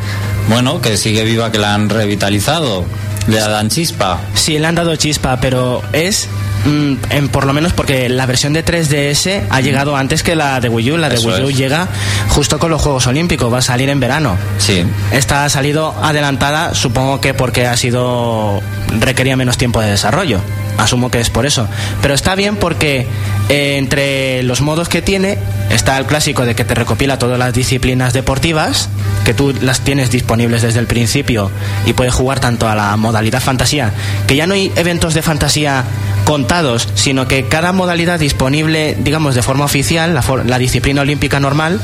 bueno, 0.49 0.81
que 0.81 0.97
sigue 0.97 1.23
viva 1.25 1.53
que 1.53 1.59
la 1.59 1.75
han 1.75 1.89
revitalizado, 1.89 2.85
le 3.29 3.39
dan 3.39 3.69
chispa. 3.69 4.21
Sí, 4.35 4.59
le 4.59 4.67
han 4.67 4.75
dado 4.75 4.97
chispa, 4.97 5.39
pero 5.41 5.83
es 5.93 6.29
mm, 6.65 6.95
en, 7.11 7.29
por 7.29 7.47
lo 7.47 7.53
menos 7.53 7.73
porque 7.73 8.09
la 8.09 8.27
versión 8.27 8.53
de 8.53 8.65
3DS 8.65 9.43
ha 9.49 9.61
llegado 9.61 9.97
antes 9.97 10.23
que 10.23 10.35
la 10.37 10.61
de 10.61 10.69
Wii 10.69 10.93
U. 10.93 10.97
La 10.97 11.09
de 11.09 11.17
Eso 11.17 11.29
Wii 11.29 11.45
U 11.45 11.49
es. 11.51 11.57
llega 11.57 11.89
justo 12.29 12.59
con 12.59 12.71
los 12.71 12.81
Juegos 12.83 13.07
Olímpicos, 13.07 13.53
va 13.53 13.59
a 13.59 13.63
salir 13.63 13.89
en 13.89 14.01
verano. 14.01 14.37
Sí. 14.59 14.85
Esta 15.13 15.45
ha 15.45 15.49
salido 15.49 15.95
adelantada, 16.03 16.75
supongo 16.75 17.21
que 17.21 17.35
porque 17.35 17.67
ha 17.67 17.77
sido 17.77 18.61
requería 18.99 19.37
menos 19.37 19.57
tiempo 19.59 19.81
de 19.81 19.91
desarrollo. 19.91 20.41
Asumo 20.81 21.11
que 21.11 21.21
es 21.21 21.31
por 21.31 21.47
eso. 21.47 21.69
Pero 22.03 22.15
está 22.15 22.35
bien 22.35 22.57
porque 22.57 23.07
eh, 23.49 23.77
entre 23.79 24.43
los 24.43 24.61
modos 24.61 24.89
que 24.89 25.03
tiene 25.03 25.39
está 25.71 25.97
el 25.99 26.07
clásico 26.07 26.45
de 26.45 26.55
que 26.55 26.65
te 26.65 26.75
recopila 26.75 27.19
todas 27.19 27.39
las 27.39 27.53
disciplinas 27.53 28.13
deportivas, 28.13 28.89
que 29.25 29.35
tú 29.35 29.55
las 29.61 29.81
tienes 29.81 30.11
disponibles 30.11 30.63
desde 30.63 30.81
el 30.81 30.87
principio 30.87 31.51
y 31.87 31.93
puedes 31.93 32.15
jugar 32.15 32.41
tanto 32.41 32.69
a 32.69 32.75
la 32.75 32.97
modalidad 32.97 33.41
fantasía, 33.41 33.93
que 34.27 34.37
ya 34.37 34.47
no 34.47 34.55
hay 34.55 34.73
eventos 34.77 35.15
de 35.15 35.23
fantasía 35.23 35.85
contados, 36.25 36.89
sino 36.95 37.29
que 37.29 37.45
cada 37.47 37.73
modalidad 37.73 38.19
disponible, 38.19 38.97
digamos, 39.01 39.35
de 39.35 39.43
forma 39.43 39.65
oficial, 39.65 40.15
la, 40.15 40.23
for- 40.23 40.47
la 40.47 40.59
disciplina 40.59 41.03
olímpica 41.03 41.41
normal, 41.41 41.81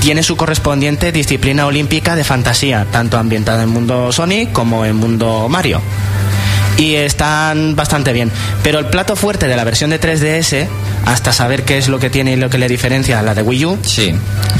tiene 0.00 0.22
su 0.22 0.36
correspondiente 0.36 1.12
disciplina 1.12 1.66
olímpica 1.66 2.16
de 2.16 2.24
fantasía, 2.24 2.86
tanto 2.90 3.18
ambientada 3.18 3.62
en 3.62 3.68
mundo 3.68 4.10
Sonic 4.10 4.52
como 4.52 4.84
en 4.84 4.96
mundo 4.96 5.46
Mario. 5.48 5.80
Y 6.78 6.94
están 6.96 7.76
bastante 7.76 8.12
bien. 8.12 8.30
Pero 8.62 8.78
el 8.78 8.86
plato 8.86 9.14
fuerte 9.14 9.46
de 9.46 9.56
la 9.56 9.64
versión 9.64 9.90
de 9.90 10.00
3DS, 10.00 10.66
hasta 11.06 11.32
saber 11.32 11.64
qué 11.64 11.78
es 11.78 11.88
lo 11.88 11.98
que 11.98 12.10
tiene 12.10 12.32
y 12.32 12.36
lo 12.36 12.48
que 12.50 12.58
le 12.58 12.68
diferencia 12.68 13.18
a 13.18 13.22
la 13.22 13.34
de 13.34 13.42
Wii 13.42 13.64
U, 13.66 13.78
Sí. 13.84 14.14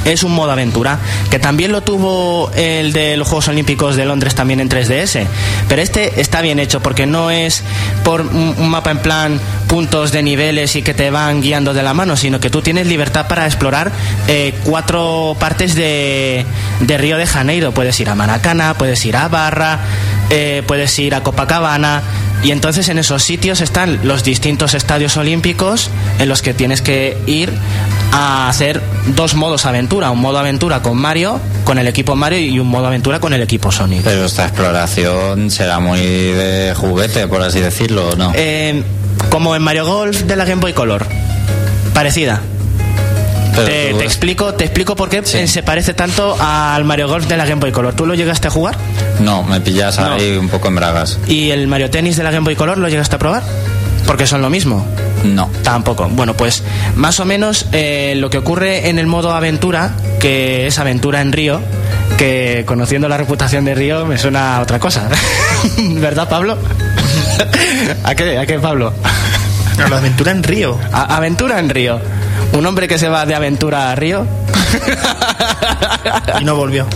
es 0.04 0.22
un 0.22 0.32
modo 0.34 0.52
aventura, 0.52 0.98
que 1.30 1.38
también 1.38 1.72
lo 1.72 1.82
tuvo 1.82 2.50
el 2.54 2.92
de 2.92 3.16
los 3.16 3.26
Juegos 3.28 3.48
Olímpicos 3.48 3.96
de 3.96 4.04
Londres 4.04 4.34
también 4.34 4.60
en 4.60 4.68
3DS. 4.68 5.26
Pero 5.68 5.82
este 5.82 6.20
está 6.20 6.40
bien 6.42 6.58
hecho 6.58 6.80
porque 6.80 7.06
no 7.06 7.30
es 7.30 7.62
por 8.04 8.20
un 8.20 8.68
mapa 8.68 8.90
en 8.90 8.98
plan 8.98 9.40
puntos 9.66 10.12
de 10.12 10.22
niveles 10.22 10.76
y 10.76 10.82
que 10.82 10.92
te 10.94 11.10
van 11.10 11.40
guiando 11.40 11.72
de 11.72 11.82
la 11.82 11.94
mano, 11.94 12.16
sino 12.16 12.40
que 12.40 12.50
tú 12.50 12.60
tienes 12.60 12.86
libertad 12.86 13.26
para 13.26 13.46
explorar 13.46 13.90
eh, 14.28 14.54
cuatro 14.64 15.34
partes 15.40 15.74
de, 15.74 16.44
de 16.80 16.98
Río 16.98 17.16
de 17.16 17.26
Janeiro. 17.26 17.72
Puedes 17.72 17.98
ir 18.00 18.10
a 18.10 18.14
Maracana, 18.14 18.74
puedes 18.74 19.02
ir 19.06 19.16
a 19.16 19.28
Barra, 19.28 19.78
eh, 20.30 20.62
puedes 20.66 20.98
ir 20.98 21.14
a 21.14 21.22
Copacabana. 21.22 22.02
Y 22.42 22.50
entonces 22.50 22.88
en 22.88 22.98
esos 22.98 23.22
sitios 23.22 23.60
están 23.60 24.00
los 24.02 24.24
distintos 24.24 24.74
estadios 24.74 25.16
olímpicos 25.16 25.90
en 26.18 26.28
los 26.28 26.42
que 26.42 26.54
tienes 26.54 26.82
que 26.82 27.16
ir 27.26 27.52
a 28.10 28.48
hacer 28.48 28.82
dos 29.14 29.34
modos 29.34 29.64
aventura. 29.64 30.10
Un 30.10 30.20
modo 30.20 30.38
aventura 30.38 30.82
con 30.82 30.98
Mario, 30.98 31.40
con 31.64 31.78
el 31.78 31.86
equipo 31.86 32.16
Mario, 32.16 32.40
y 32.40 32.58
un 32.58 32.66
modo 32.66 32.86
aventura 32.88 33.20
con 33.20 33.32
el 33.32 33.42
equipo 33.42 33.70
Sonic. 33.70 34.02
Pero 34.02 34.24
esta 34.24 34.44
exploración 34.44 35.50
será 35.50 35.78
muy 35.78 36.00
de 36.00 36.74
juguete, 36.76 37.28
por 37.28 37.42
así 37.42 37.60
decirlo, 37.60 38.08
¿o 38.08 38.16
¿no? 38.16 38.32
Eh, 38.34 38.82
como 39.30 39.54
en 39.54 39.62
Mario 39.62 39.86
Golf 39.86 40.22
de 40.22 40.34
la 40.34 40.44
Game 40.44 40.60
Boy 40.60 40.72
Color. 40.72 41.06
Parecida. 41.94 42.40
Pero 43.54 43.98
Te, 43.98 44.04
explico, 44.04 44.54
te 44.54 44.64
explico 44.64 44.96
por 44.96 45.08
qué 45.10 45.20
Sí. 45.24 45.46
se 45.46 45.62
parece 45.62 45.92
tanto 45.94 46.36
al 46.40 46.84
Mario 46.84 47.08
Golf 47.08 47.26
de 47.26 47.36
la 47.36 47.44
Game 47.44 47.60
Boy 47.60 47.70
Color. 47.72 47.94
¿Tú 47.94 48.06
lo 48.06 48.14
llegaste 48.14 48.48
a 48.48 48.50
jugar? 48.50 48.76
No, 49.20 49.42
me 49.42 49.60
pillas 49.60 49.98
No. 49.98 50.12
ahí 50.14 50.36
un 50.36 50.48
poco 50.48 50.68
en 50.68 50.76
bragas. 50.76 51.18
¿Y 51.26 51.50
el 51.50 51.66
Mario 51.68 51.90
Tennis 51.90 52.16
de 52.16 52.22
la 52.24 52.30
Game 52.30 52.44
Boy 52.44 52.56
Color 52.56 52.78
lo 52.78 52.88
llegaste 52.88 53.16
a 53.16 53.18
probar? 53.18 53.42
Porque 54.06 54.26
son 54.26 54.42
lo 54.42 54.50
mismo. 54.50 54.84
No. 55.24 55.48
Tampoco. 55.62 56.08
Bueno, 56.08 56.34
pues 56.34 56.62
más 56.96 57.20
o 57.20 57.24
menos 57.24 57.66
eh, 57.72 58.14
lo 58.16 58.30
que 58.30 58.38
ocurre 58.38 58.88
en 58.88 58.98
el 58.98 59.06
modo 59.06 59.32
aventura, 59.32 59.92
que 60.18 60.66
es 60.66 60.78
aventura 60.78 61.20
en 61.20 61.30
Río, 61.32 61.60
que 62.18 62.64
conociendo 62.66 63.08
la 63.08 63.16
reputación 63.16 63.64
de 63.64 63.74
Río 63.74 64.04
me 64.06 64.18
suena 64.18 64.56
a 64.56 64.60
otra 64.62 64.80
cosa. 64.80 65.08
¿Verdad, 65.78 66.28
Pablo? 66.28 66.58
¿A 68.04 68.14
qué, 68.14 68.38
¿A 68.38 68.46
qué, 68.46 68.58
Pablo? 68.58 68.92
A 69.84 69.88
la 69.88 69.98
aventura 69.98 70.32
en 70.32 70.42
Río. 70.42 70.78
A- 70.92 71.16
aventura 71.16 71.58
en 71.58 71.68
Río. 71.68 72.00
Un 72.52 72.66
hombre 72.66 72.88
que 72.88 72.98
se 72.98 73.08
va 73.08 73.26
de 73.26 73.34
aventura 73.34 73.90
a 73.90 73.94
Río. 73.94 74.26
Y 76.40 76.44
no 76.44 76.56
volvió. 76.56 76.86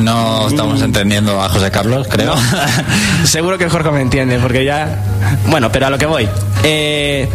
No 0.00 0.48
estamos 0.48 0.80
entendiendo 0.82 1.40
a 1.42 1.48
José 1.48 1.70
Carlos, 1.70 2.06
creo. 2.08 2.34
Seguro 3.24 3.58
que 3.58 3.68
Jorge 3.68 3.90
me 3.90 4.00
entiende, 4.00 4.38
porque 4.38 4.64
ya. 4.64 5.02
Bueno, 5.46 5.70
pero 5.70 5.86
a 5.86 5.90
lo 5.90 5.98
que 5.98 6.06
voy. 6.06 6.28
Eh, 6.62 7.28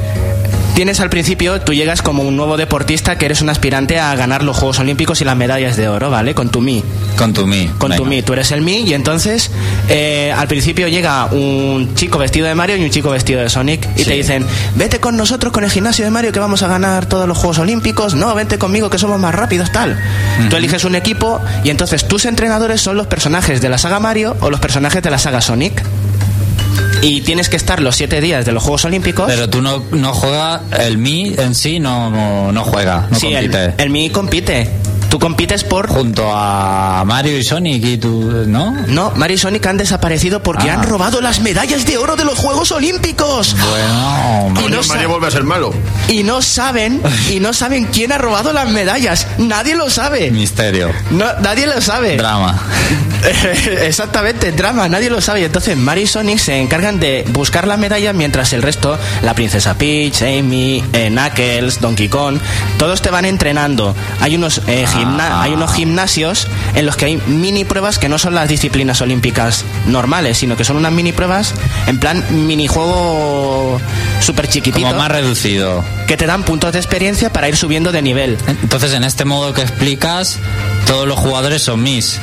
tienes 0.75 0.99
al 0.99 1.10
principio, 1.10 1.60
tú 1.62 1.73
llegas 1.73 2.01
como 2.01 2.23
un 2.23 2.36
nuevo 2.38 2.55
deportista 2.58 3.17
que 3.17 3.25
eres 3.25 3.41
un 3.41 3.49
aspirante 3.49 3.99
a 3.99 4.15
ganar 4.15 4.43
los 4.43 4.58
Juegos 4.58 4.79
Olímpicos 4.79 5.19
y 5.21 5.25
las 5.25 5.36
medallas 5.36 5.75
de 5.77 5.88
oro, 5.89 6.10
¿vale? 6.10 6.34
Con 6.34 6.49
tu 6.49 6.62
Mi. 6.62 6.84
Con 7.17 7.34
tu 7.34 7.45
Mi. 7.45 7.67
Con 7.77 7.95
tu. 7.95 8.05
Mi, 8.05 8.21
tú 8.21 8.34
eres 8.34 8.51
el 8.51 8.62
Mi 8.62 8.77
y 8.82 8.93
entonces 8.93 9.51
eh, 9.89 10.34
al 10.36 10.47
principio 10.47 10.88
llega 10.88 11.25
un 11.25 11.93
chico 11.95 12.17
vestido 12.17 12.47
de 12.47 12.55
Mario 12.55 12.77
y 12.77 12.84
un 12.84 12.89
chico 12.89 13.10
vestido 13.10 13.41
de 13.41 13.49
Sonic 13.49 13.88
y 13.95 13.99
Sí. 13.99 14.05
te 14.05 14.13
dicen, 14.13 14.45
vete 14.75 14.99
con 14.99 15.17
nosotros 15.17 15.51
con 15.51 15.63
el 15.63 15.69
gimnasio 15.71 16.05
de 16.05 16.12
Mario 16.12 16.32
que 16.32 16.39
vamos 16.39 16.63
a 16.63 16.67
ganar 16.67 17.05
todos 17.08 17.27
los 17.27 17.38
Juegos 17.38 17.60
Olímpicos, 17.60 18.13
no, 18.15 18.34
vente 18.36 18.58
conmigo 18.58 18.89
que 18.89 18.97
somos 18.97 19.19
más 19.19 19.36
rápidos, 19.36 19.71
tal. 19.71 19.99
Tú 20.49 20.55
eliges 20.55 20.84
un 20.86 20.95
equipo 20.95 21.41
y 21.63 21.69
entonces 21.69 22.08
tus 22.08 22.25
entrenadores 22.25 22.82
son 22.82 22.95
los 22.95 23.08
personajes 23.08 23.62
de 23.62 23.69
la 23.69 23.77
saga 23.77 23.99
Mario 23.99 24.38
o 24.39 24.49
los 24.49 24.60
personajes 24.60 25.01
de 25.03 25.10
la 25.10 25.17
saga 25.19 25.41
Sonic. 25.41 25.84
Y 27.01 27.21
tienes 27.21 27.49
que 27.49 27.55
estar 27.55 27.81
los 27.81 27.95
siete 27.95 28.19
días 28.21 28.45
de 28.45 28.51
los 28.51 28.63
Juegos 28.63 28.85
Olímpicos. 28.85 29.25
Pero 29.27 29.49
tú 29.49 29.62
no, 29.62 29.83
no 29.91 30.13
juegas, 30.13 30.62
el 30.79 30.97
Mi 30.97 31.33
en 31.38 31.55
sí 31.55 31.79
no, 31.79 32.09
no, 32.09 32.51
no 32.51 32.63
juega, 32.63 33.07
no 33.09 33.17
sí, 33.17 33.27
el, 33.27 33.49
compite. 33.51 33.83
el 33.83 33.89
Mi 33.89 34.09
compite. 34.09 34.69
Tú 35.10 35.17
compites 35.19 35.63
por 35.63 35.88
Junto 35.88 36.30
a 36.32 37.04
Mario 37.06 37.38
y 37.38 37.43
Sonic 37.43 37.84
y 37.84 37.98
tú, 37.98 38.43
¿no? 38.48 38.72
No, 38.88 39.12
Mario 39.15 39.36
y 39.36 39.38
Sonic 39.39 39.65
han 39.65 39.78
desaparecido 39.78 40.43
porque 40.43 40.69
Ah. 40.69 40.74
han 40.76 40.84
robado 40.84 41.19
las 41.19 41.39
medallas 41.41 41.86
de 41.86 41.98
oro 41.98 42.15
de 42.15 42.26
los 42.26 42.38
Juegos 42.38 42.72
Olímpicos. 42.72 43.56
Bueno, 43.60 44.50
Y 44.52 44.63
Coño, 44.63 44.82
no 44.82 44.88
Mario 44.88 45.10
vuelve 45.10 45.28
a 45.28 45.32
ser 45.32 45.43
malo. 45.43 45.74
Y 46.10 46.22
no 46.24 46.41
saben, 46.43 47.02
y 47.30 47.39
no 47.39 47.54
saben 47.54 47.86
quién 47.86 48.12
ha 48.12 48.17
robado 48.19 48.54
las 48.54 48.69
medallas. 48.69 49.26
Nadie 49.39 49.74
lo 49.76 49.89
sabe. 49.89 50.30
misterio, 50.32 50.91
No, 51.10 51.26
nadie 51.41 51.65
lo 51.65 51.82
sabe. 51.82 52.15
drama. 52.17 52.60
Exactamente, 53.82 54.52
drama, 54.52 54.88
nadie 54.89 55.10
lo 55.10 55.22
sabe. 55.22 55.43
Entonces 55.43 55.76
Mario 55.78 56.04
y 56.04 56.08
Sonic 56.08 56.38
se 56.39 56.60
encargan 56.60 57.00
de 57.00 57.26
buscar 57.30 57.67
las 57.67 57.80
medallas 57.80 58.13
mientras 58.15 58.54
el 58.54 58.62
resto, 58.62 58.98
la 59.24 59.34
princesa 59.34 59.74
Peach, 59.76 60.22
Amy, 60.22 60.84
eh, 60.93 61.10
Knuckles, 61.10 61.82
Donkey 61.82 62.08
Kong, 62.10 62.38
todos 62.78 63.02
te 63.02 63.10
van 63.10 63.26
entrenando. 63.26 63.95
Hay 64.22 64.36
unos, 64.36 64.62
eh, 64.67 64.86
gimna- 64.99 65.41
hay 65.41 65.51
unos 65.53 65.73
gimnasios 65.73 66.47
en 66.75 66.85
los 66.85 66.95
que 66.95 67.05
hay 67.05 67.17
mini 67.27 67.65
pruebas 67.65 67.97
que 67.99 68.09
no 68.09 68.17
son 68.19 68.35
las 68.35 68.47
disciplinas 68.49 69.01
olímpicas 69.01 69.63
normales, 69.88 70.38
sino 70.38 70.55
que 70.57 70.63
son 70.65 70.77
unas 70.77 70.91
mini 70.91 71.12
pruebas 71.12 71.53
en 71.88 71.99
plan 71.99 72.23
minijuego 72.47 73.79
súper 74.21 74.47
chiquitito 74.47 74.88
Como 74.88 74.99
más 74.99 75.12
reducido. 75.12 75.83
que 76.08 76.17
te 76.17 76.25
dan 76.25 76.43
puntos 76.43 76.73
de 76.73 76.79
experiencia 76.79 77.31
para 77.31 77.50
ir 77.50 77.56
subiendo 77.58 77.91
de 77.91 78.02
nivel. 78.02 78.37
Entonces, 78.47 78.93
en 78.93 79.04
este 79.04 79.25
modo 79.25 79.54
que 79.54 79.62
explicas, 79.62 80.37
todos 80.87 81.08
los 81.08 81.17
jugadores 81.19 81.62
son 81.63 81.81
Mis. 81.83 82.19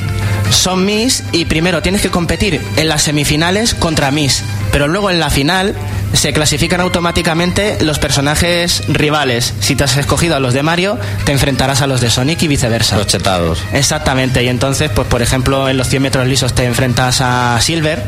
Son 0.51 0.85
Miss 0.85 1.23
y 1.31 1.45
primero 1.45 1.81
tienes 1.81 2.01
que 2.01 2.09
competir 2.09 2.61
en 2.77 2.87
las 2.87 3.03
semifinales 3.03 3.73
contra 3.73 4.11
Miss, 4.11 4.43
pero 4.71 4.87
luego 4.87 5.09
en 5.11 5.19
la 5.19 5.29
final 5.29 5.75
se 6.13 6.31
clasifican 6.33 6.79
automáticamente 6.81 7.77
los 7.81 7.99
personajes 7.99 8.83
rivales. 8.87 9.53
Si 9.59 9.75
te 9.75 9.83
has 9.83 9.97
escogido 9.97 10.35
a 10.35 10.39
los 10.39 10.53
de 10.53 10.63
Mario, 10.63 10.97
te 11.25 11.31
enfrentarás 11.33 11.81
a 11.81 11.87
los 11.87 11.99
de 12.01 12.09
Sonic 12.09 12.41
y 12.43 12.47
viceversa. 12.47 12.97
Los 12.97 13.07
chetados. 13.07 13.59
Exactamente, 13.73 14.43
y 14.43 14.47
entonces, 14.47 14.89
pues 14.93 15.07
por 15.07 15.21
ejemplo, 15.21 15.67
en 15.69 15.77
los 15.77 15.89
100 15.89 16.01
metros 16.01 16.27
lisos 16.27 16.53
te 16.53 16.63
enfrentas 16.65 17.19
a 17.21 17.59
Silver. 17.61 18.03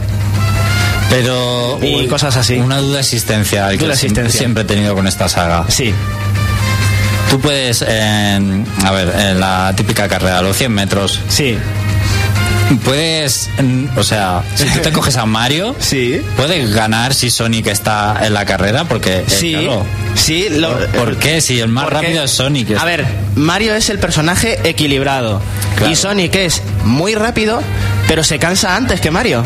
Pero. 1.09 1.79
Y 1.81 1.95
uy, 1.95 2.07
cosas 2.07 2.37
así. 2.37 2.55
Una 2.55 2.77
duda 2.77 2.99
existencial 2.99 3.71
que 3.77 3.85
Duda 3.85 3.93
existencial. 3.93 4.31
siempre 4.31 4.63
he 4.63 4.65
tenido 4.65 4.93
con 4.95 5.07
esta 5.07 5.27
saga. 5.27 5.65
Sí, 5.67 5.93
Tú 7.29 7.39
puedes, 7.39 7.83
en- 7.83 8.65
a 8.83 8.89
ver, 8.91 9.13
en 9.15 9.39
la 9.39 9.71
típica 9.75 10.07
carrera, 10.07 10.41
los 10.41 10.57
100 10.57 10.71
metros, 10.71 11.19
sí, 11.29 11.59
puedes, 12.83 13.49
o 13.97 14.03
sea, 14.03 14.43
si 14.55 14.65
tú 14.65 14.79
te 14.79 14.91
coges 14.91 15.17
a 15.17 15.25
Mario, 15.25 15.75
sí. 15.79 16.21
puedes 16.35 16.73
ganar 16.73 17.13
si 17.13 17.29
Sonic 17.29 17.67
está 17.67 18.19
en 18.25 18.33
la 18.33 18.45
carrera, 18.45 18.85
porque, 18.85 19.19
eh, 19.19 19.25
Sí, 19.27 19.53
claro, 19.53 19.85
sí. 20.15 20.47
Lo, 20.49 20.77
¿por 20.87 21.17
qué? 21.17 21.41
Si 21.41 21.59
el 21.59 21.69
más 21.69 21.89
rápido 21.89 22.23
es 22.23 22.31
Sonic. 22.31 22.71
A 22.77 22.85
ver, 22.85 23.05
Mario 23.35 23.73
es 23.75 23.89
el 23.89 23.99
personaje 23.99 24.59
equilibrado. 24.63 25.41
Claro. 25.75 25.91
Y 25.91 25.95
Sonic 25.95 26.35
es 26.35 26.61
muy 26.83 27.15
rápido, 27.15 27.61
pero 28.07 28.23
se 28.23 28.39
cansa 28.39 28.75
antes 28.75 29.01
que 29.01 29.11
Mario. 29.11 29.43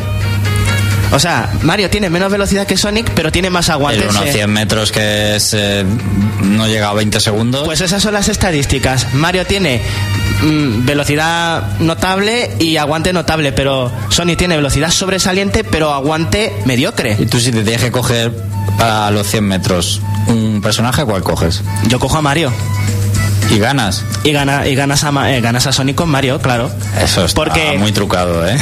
O 1.14 1.20
sea, 1.20 1.50
Mario 1.62 1.90
tiene 1.90 2.10
menos 2.10 2.32
velocidad 2.32 2.66
que 2.66 2.76
Sonic, 2.76 3.12
pero 3.12 3.32
tiene 3.32 3.50
más 3.50 3.70
aguante. 3.70 4.08
unos 4.08 4.24
Se- 4.24 4.34
100 4.34 4.50
metros 4.52 4.92
que 4.92 5.36
es, 5.36 5.54
eh, 5.54 5.86
no 6.42 6.68
llega 6.68 6.90
a 6.90 6.94
20 6.94 7.20
segundos. 7.20 7.64
Pues 7.66 7.82
esas 7.82 8.02
son 8.02 8.14
las 8.16 8.30
estadísticas. 8.30 9.14
Mario 9.14 9.46
tiene 9.46 9.82
mm, 10.42 10.86
velocidad 10.86 11.78
notable 11.80 12.52
y 12.60 12.78
aguante 12.78 13.14
notable, 13.14 13.52
pero 13.52 13.92
Sonic 14.10 14.38
tiene 14.40 14.56
velocidad 14.56 14.90
sobresaliente, 14.90 15.64
pero 15.64 15.94
aguante 15.94 16.52
mediocre. 16.66 17.16
y 17.20 17.26
tú 17.28 17.40
si 17.40 17.52
te 17.52 17.62
tienes 17.64 17.82
que 17.82 17.92
coger 17.92 18.32
para 18.80 19.12
los 19.12 19.28
100 19.28 19.44
metros 19.46 20.02
un 20.28 20.62
personaje, 20.64 21.04
¿cuál 21.06 21.22
coges? 21.22 21.62
Yo 21.88 22.00
cojo 22.00 22.18
a 22.18 22.22
Mario 22.24 22.52
Y 23.54 23.60
ganas. 23.60 24.04
y, 24.24 24.32
gana, 24.32 24.68
y 24.68 24.74
ganas, 24.76 25.04
a, 25.04 25.32
eh, 25.32 25.40
ganas 25.42 25.68
a 25.68 25.72
Sonic 25.72 25.96
con 25.96 26.10
Mario, 26.10 26.40
claro. 26.42 26.72
Eso 27.00 27.24
está 27.26 27.36
Porque- 27.36 27.78
muy 27.78 27.92
trucado, 27.92 28.48
¿eh? 28.48 28.58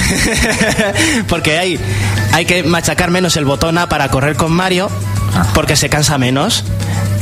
porque 1.29 1.57
hay, 1.57 1.79
hay 2.33 2.45
que 2.45 2.63
machacar 2.63 3.09
menos 3.09 3.37
el 3.37 3.45
botón 3.45 3.77
A 3.77 3.87
para 3.87 4.09
correr 4.09 4.35
con 4.35 4.51
Mario, 4.51 4.89
Ah. 5.33 5.45
porque 5.53 5.75
se 5.77 5.87
cansa 5.89 6.17
menos. 6.17 6.65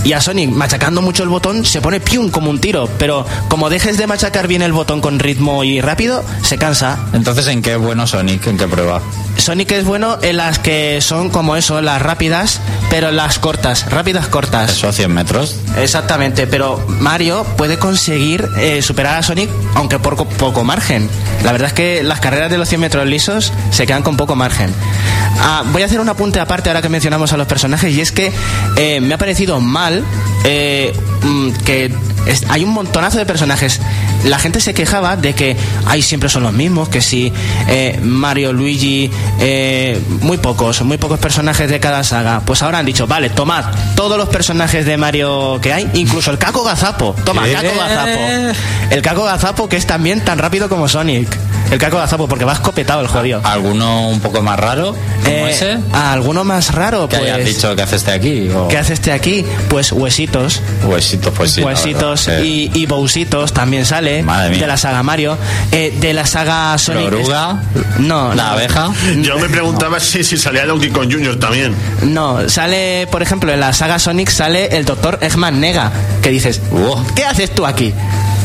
Y 0.04 0.14
a 0.14 0.22
Sonic, 0.22 0.50
machacando 0.50 1.02
mucho 1.02 1.24
el 1.24 1.30
botón, 1.30 1.66
se 1.66 1.82
pone 1.82 2.00
pium 2.00 2.30
como 2.30 2.50
un 2.50 2.60
tiro. 2.60 2.90
Pero 2.98 3.26
como 3.50 3.70
dejes 3.70 3.98
de 3.98 4.08
machacar 4.08 4.48
bien 4.48 4.62
el 4.62 4.72
botón 4.74 5.02
con 5.02 5.20
ritmo 5.20 5.64
y 5.64 5.82
rápido, 5.82 6.24
se 6.44 6.58
cansa. 6.58 6.98
Entonces, 7.14 7.48
¿en 7.48 7.62
qué 7.62 7.74
es 7.74 7.78
bueno 7.80 8.08
Sonic? 8.08 8.48
¿En 8.48 8.58
qué 8.58 8.68
prueba? 8.68 9.02
Sonic 9.38 9.72
es 9.72 9.86
bueno 9.86 10.18
en 10.22 10.38
las 10.38 10.60
que 10.60 11.00
son 11.02 11.30
como 11.30 11.56
eso, 11.56 11.82
las 11.82 12.02
rápidas, 12.02 12.60
pero 12.90 13.12
las 13.12 13.40
cortas, 13.40 13.90
rápidas 13.90 14.28
cortas. 14.28 14.70
Eso 14.72 14.88
a 14.90 14.94
100 14.94 15.14
metros. 15.14 15.56
Exactamente, 15.78 16.46
pero 16.48 16.84
Mario 16.88 17.46
puede 17.58 17.78
conseguir 17.80 18.48
eh, 18.58 18.82
superar 18.82 19.16
a 19.18 19.24
Sonic, 19.24 19.50
aunque 19.76 19.98
por 20.00 20.16
co- 20.18 20.28
poco 20.28 20.64
margen. 20.64 21.10
La 21.44 21.52
verdad 21.54 21.68
es 21.70 21.74
que 21.74 22.04
las 22.04 22.20
carreras 22.20 22.52
de 22.52 22.58
los 22.58 22.68
100 22.68 22.82
metros 22.82 23.08
lisos 23.08 23.54
se 23.72 23.86
quedan 23.88 24.04
con 24.04 24.18
poco 24.18 24.36
margen. 24.36 24.74
Ah, 25.42 25.64
voy 25.72 25.84
a 25.84 25.86
hacer 25.86 26.02
un 26.02 26.10
apunte 26.10 26.40
aparte 26.42 26.70
ahora 26.70 26.82
que 26.82 26.90
mencionamos 26.90 27.32
a 27.32 27.38
los 27.38 27.48
personajes, 27.48 27.94
y 27.94 28.02
es 28.02 28.12
que 28.12 28.32
eh, 28.76 29.00
me 29.00 29.14
ha 29.14 29.18
parecido 29.18 29.62
mal 29.62 29.89
eh, 30.44 30.94
mm, 31.24 31.52
que 31.66 31.92
es- 32.26 32.46
hay 32.50 32.64
un 32.64 32.72
montonazo 32.72 33.18
de 33.18 33.26
personajes. 33.26 33.80
La 34.26 34.38
gente 34.40 34.60
se 34.60 34.74
quejaba 34.74 35.16
de 35.16 35.34
que 35.34 35.56
hay 35.86 36.02
siempre 36.02 36.30
son 36.30 36.44
los 36.44 36.54
mismos, 36.54 36.90
que 36.90 37.02
si 37.02 37.32
eh, 37.68 38.00
Mario, 38.04 38.52
Luigi, 38.54 39.10
eh, 39.40 40.00
muy 40.22 40.38
pocos, 40.38 40.82
muy 40.82 40.98
pocos 40.98 41.20
personajes 41.20 41.70
de 41.70 41.80
cada 41.80 42.04
saga. 42.04 42.42
Pues 42.46 42.62
ahora 42.62 42.80
han 42.80 42.86
dicho, 42.86 43.08
vale, 43.08 43.30
tomad 43.30 43.66
todos 43.96 44.18
los 44.18 44.28
personajes 44.30 44.86
de 44.86 44.98
Mario 44.98 45.60
que 45.62 45.72
hay, 45.74 45.90
incluso 45.94 46.32
el 46.32 46.38
Caco 46.38 46.64
Gazapo. 46.64 47.16
Toma. 47.26 47.44
Caco 47.48 47.70
Gazapo. 47.78 48.54
El 48.92 49.02
Caco 49.02 49.24
Gazapo 49.24 49.70
que 49.70 49.78
es 49.78 49.86
también 49.88 50.24
tan 50.24 50.38
rápido 50.38 50.68
como 50.70 50.88
Sonic. 50.90 51.30
El 51.72 51.78
Caco 51.78 51.98
Gazapo, 51.98 52.28
porque 52.28 52.46
va 52.46 52.54
escopetado 52.54 53.02
el 53.02 53.08
jodido. 53.08 53.42
¿Alguno 53.44 54.10
un 54.10 54.20
poco 54.22 54.42
más 54.42 54.60
raro? 54.60 54.96
Como 55.24 55.48
Eh, 55.48 55.78
¿Alguno 55.94 56.44
más 56.44 56.74
raro? 56.74 57.08
¿Qué 57.08 57.18
pues, 57.18 57.32
hayas 57.32 57.46
dicho 57.46 57.76
que 57.76 57.82
hace 57.84 57.96
este 57.98 58.12
aquí? 58.12 58.50
O... 58.50 58.68
¿Qué 58.68 58.78
hace 58.78 58.94
este 58.94 59.12
aquí? 59.12 59.46
Pues 59.70 59.92
huesitos. 59.92 60.62
Huesitos, 60.84 61.32
pues 61.36 61.52
sí. 61.52 61.62
Huesitos 61.62 62.26
verdad, 62.26 62.44
y, 62.44 62.72
y 62.74 62.86
Bowsitos 62.88 63.54
también 63.54 63.86
sale 63.86 64.24
Madre 64.24 64.50
mía. 64.52 64.60
de 64.62 64.68
la 64.68 64.78
saga 64.78 65.04
Mario. 65.04 65.38
Eh, 65.72 65.96
de 66.00 66.14
la 66.14 66.26
saga 66.26 66.76
sí. 66.80 66.86
Sonic. 66.86 67.02
¿La 67.12 67.18
oruga? 67.18 67.64
No, 68.00 68.34
¿La 68.34 68.44
no. 68.46 68.50
abeja? 68.52 68.90
Yo 69.22 69.38
me 69.38 69.48
preguntaba 69.50 70.00
si, 70.00 70.24
si 70.24 70.38
salía 70.38 70.66
Donkey 70.66 70.90
Kong 70.90 71.12
Jr. 71.12 71.38
también. 71.40 71.76
No, 72.02 72.50
sale, 72.50 73.08
por 73.12 73.22
ejemplo, 73.22 73.52
en 73.54 73.60
la 73.60 73.74
saga 73.74 74.00
Sonic 74.00 74.30
sale 74.32 74.76
el 74.78 74.86
doctor 74.86 75.20
Eggman 75.22 75.60
Nega, 75.60 75.92
que 76.24 76.30
dices, 76.30 76.62
Wow. 76.72 77.06
¿qué 77.16 77.26
haces 77.26 77.54
tú 77.54 77.66
aquí? 77.68 77.94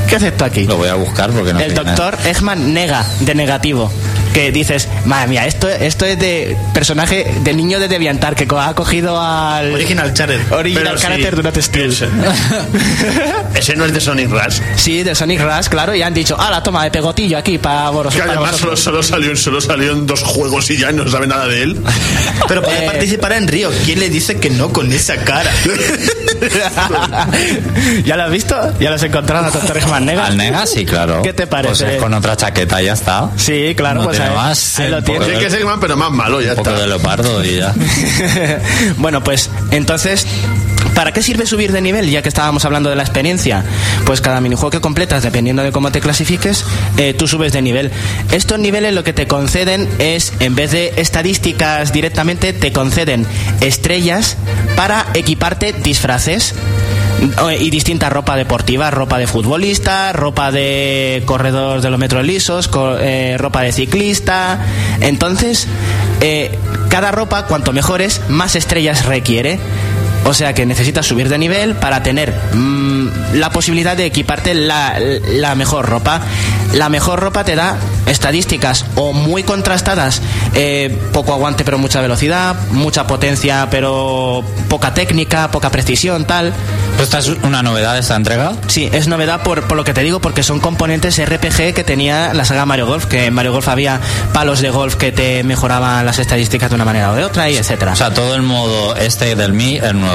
¿Qué 0.08 0.16
haces 0.16 0.36
tú 0.36 0.44
aquí? 0.44 0.64
Lo 0.64 0.76
voy 0.76 0.88
a 0.88 0.94
buscar 0.94 1.30
porque 1.30 1.52
no 1.52 1.60
el 1.60 1.70
sé 1.70 1.74
doctor 1.76 2.16
Eggman 2.24 2.72
Nega, 2.74 3.04
de 3.20 3.34
negativo. 3.34 3.90
Que 4.34 4.52
dices, 4.52 4.88
madre 5.06 5.28
mía, 5.28 5.46
esto, 5.46 5.68
esto 5.70 6.04
es 6.04 6.18
de 6.18 6.54
personaje 6.74 7.32
de 7.42 7.54
niño 7.54 7.78
de 7.80 7.88
Deviantar 7.88 8.34
que 8.34 8.46
co- 8.46 8.60
ha 8.60 8.74
cogido 8.74 9.18
al 9.20 9.72
Original 9.72 10.12
Charter. 10.12 10.40
original 10.52 10.82
Pero 10.84 10.98
sí, 10.98 11.02
character 11.04 11.34
de 11.36 11.40
una 11.40 11.62
Steel. 11.62 11.90
ese. 11.92 12.08
Ese 13.54 13.76
no 13.76 13.84
es 13.84 13.94
de 13.94 14.00
Sonic 14.00 14.28
Rush. 14.30 14.58
Sí, 14.76 15.02
de 15.04 15.14
Sonic 15.14 15.40
Rush, 15.40 15.68
claro, 15.68 15.94
y 15.94 16.02
han 16.02 16.12
dicho, 16.12 16.36
ah, 16.38 16.50
la 16.50 16.62
toma 16.62 16.82
de 16.84 16.90
pegotillo 16.90 17.38
aquí 17.38 17.56
para 17.58 17.88
vosotros. 17.90 18.14
Que 18.14 18.20
para 18.20 18.32
además 18.32 18.56
solo, 18.56 18.70
vosotros". 18.72 19.06
solo, 19.06 19.22
salió, 19.22 19.36
solo 19.36 19.60
salió 19.60 19.92
en 19.92 20.06
dos 20.06 20.22
juegos 20.22 20.68
y 20.70 20.76
ya 20.76 20.90
no 20.92 21.08
sabe 21.08 21.26
nada 21.28 21.46
de 21.46 21.62
él. 21.62 21.80
Pero 22.48 22.62
puede 22.62 22.84
Eh. 22.84 22.86
participar 22.86 23.32
en 23.34 23.46
Río. 23.48 23.70
¿Quién 23.84 24.00
le 24.00 24.10
dice 24.10 24.38
que 24.40 24.50
no 24.50 24.70
con 24.70 24.92
esa 24.92 25.16
cara? 25.18 25.50
¿Ya 28.04 28.16
lo 28.16 28.24
has 28.24 28.30
visto? 28.30 28.56
¿Ya 28.80 28.90
lo 28.90 28.96
has 28.96 29.02
encontrado 29.02 29.46
a 29.46 29.50
Doctor 29.50 29.76
Eggman 29.78 30.04
Nega? 30.06 30.26
Al 30.26 30.36
Nega, 30.36 30.66
sí, 30.66 30.84
claro. 30.84 31.22
¿Qué 31.22 31.32
te 31.32 31.46
parece? 31.46 31.84
Pues 31.84 31.94
es 31.96 32.02
con 32.02 32.14
otra 32.14 32.36
chaqueta 32.36 32.82
y 32.82 32.86
ya 32.86 32.92
está. 32.94 33.30
Sí, 33.36 33.74
claro, 33.76 34.00
No 34.00 34.04
pues 34.06 34.18
más, 34.30 34.78
ahí 34.78 34.86
eh, 34.86 34.90
lo 34.90 34.98
un 34.98 35.04
tienes. 35.04 35.26
Tiene 35.26 35.40
que 35.42 35.50
ser 35.50 35.60
Eggman, 35.60 35.80
pero 35.80 35.96
más 35.96 36.10
malo, 36.10 36.40
ya 36.40 36.50
Un 36.50 36.56
poco 36.56 36.70
está. 36.70 36.82
de 36.82 36.86
leopardo 36.88 37.44
y 37.44 37.56
ya. 37.56 37.74
bueno, 38.98 39.22
pues 39.22 39.50
entonces, 39.70 40.26
¿para 40.94 41.12
qué 41.12 41.22
sirve 41.22 41.46
subir 41.46 41.72
de 41.72 41.80
nivel? 41.80 42.10
Ya 42.10 42.22
que 42.22 42.28
estábamos 42.28 42.64
hablando 42.64 42.90
de 42.90 42.96
la 42.96 43.02
experiencia. 43.02 43.64
Pues 44.04 44.20
cada 44.20 44.40
minijuego 44.40 44.70
que 44.70 44.80
completas, 44.80 45.22
dependiendo 45.22 45.62
de 45.62 45.72
cómo 45.72 45.92
te 45.92 46.00
clasifiques, 46.00 46.64
eh, 46.96 47.14
tú 47.14 47.26
subes 47.26 47.52
de 47.52 47.62
nivel. 47.62 47.90
Estos 48.32 48.58
niveles 48.58 48.94
lo 48.94 49.04
que 49.04 49.12
te 49.12 49.26
conceden 49.26 49.88
es, 49.98 50.32
en 50.40 50.54
vez 50.54 50.72
de 50.72 50.94
estadísticas 50.96 51.92
directamente, 51.92 52.52
te 52.52 52.72
conceden 52.72 53.26
estrellas 53.60 54.36
para 54.76 55.06
equiparte 55.14 55.72
disfraces 55.72 56.54
eh, 56.54 57.03
y 57.58 57.70
distinta 57.70 58.10
ropa 58.10 58.36
deportiva, 58.36 58.90
ropa 58.90 59.18
de 59.18 59.26
futbolista, 59.26 60.12
ropa 60.12 60.50
de 60.52 61.22
corredor 61.26 61.80
de 61.80 61.90
los 61.90 61.98
metros 61.98 62.24
lisos, 62.24 62.68
co- 62.68 62.96
eh, 62.98 63.36
ropa 63.38 63.62
de 63.62 63.72
ciclista. 63.72 64.58
Entonces, 65.00 65.66
eh, 66.20 66.58
cada 66.88 67.12
ropa, 67.12 67.46
cuanto 67.46 67.72
mejores, 67.72 68.20
más 68.28 68.56
estrellas 68.56 69.04
requiere. 69.06 69.58
O 70.24 70.32
sea 70.32 70.54
que 70.54 70.64
necesitas 70.66 71.06
subir 71.06 71.28
de 71.28 71.38
nivel 71.38 71.74
para 71.74 72.02
tener 72.02 72.34
mm, 72.52 73.34
la 73.34 73.50
posibilidad 73.50 73.96
de 73.96 74.06
equiparte 74.06 74.54
la, 74.54 74.98
la 75.28 75.54
mejor 75.54 75.86
ropa. 75.86 76.20
La 76.72 76.88
mejor 76.88 77.20
ropa 77.20 77.44
te 77.44 77.54
da 77.54 77.76
estadísticas 78.06 78.84
o 78.96 79.12
muy 79.12 79.42
contrastadas, 79.42 80.20
eh, 80.54 80.96
poco 81.12 81.32
aguante 81.32 81.64
pero 81.64 81.78
mucha 81.78 82.00
velocidad, 82.00 82.56
mucha 82.70 83.06
potencia 83.06 83.68
pero 83.70 84.44
poca 84.68 84.92
técnica, 84.94 85.50
poca 85.50 85.70
precisión, 85.70 86.24
tal. 86.24 86.52
¿Pero 86.92 87.04
esta 87.04 87.18
es 87.18 87.28
una 87.42 87.62
novedad 87.62 87.98
esta 87.98 88.16
entrega? 88.16 88.52
Sí, 88.66 88.88
es 88.92 89.08
novedad 89.08 89.42
por, 89.42 89.62
por 89.64 89.76
lo 89.76 89.84
que 89.84 89.92
te 89.92 90.02
digo, 90.02 90.20
porque 90.20 90.42
son 90.42 90.60
componentes 90.60 91.22
RPG 91.24 91.74
que 91.74 91.84
tenía 91.84 92.34
la 92.34 92.44
saga 92.44 92.66
Mario 92.66 92.86
Golf, 92.86 93.06
que 93.06 93.26
en 93.26 93.34
Mario 93.34 93.52
Golf 93.52 93.68
había 93.68 94.00
palos 94.32 94.60
de 94.60 94.70
golf 94.70 94.96
que 94.96 95.12
te 95.12 95.42
mejoraban 95.44 96.06
las 96.06 96.18
estadísticas 96.18 96.70
de 96.70 96.76
una 96.76 96.84
manera 96.84 97.12
o 97.12 97.14
de 97.14 97.24
otra, 97.24 97.50
y 97.50 97.56
etcétera. 97.56 97.92
O 97.92 97.96
sea, 97.96 98.14
todo 98.14 98.34
el 98.34 98.42
modo 98.42 98.96
este 98.96 99.34
del 99.34 99.52
Mi 99.52 99.76
es 99.76 99.94
nuevo. 99.94 100.13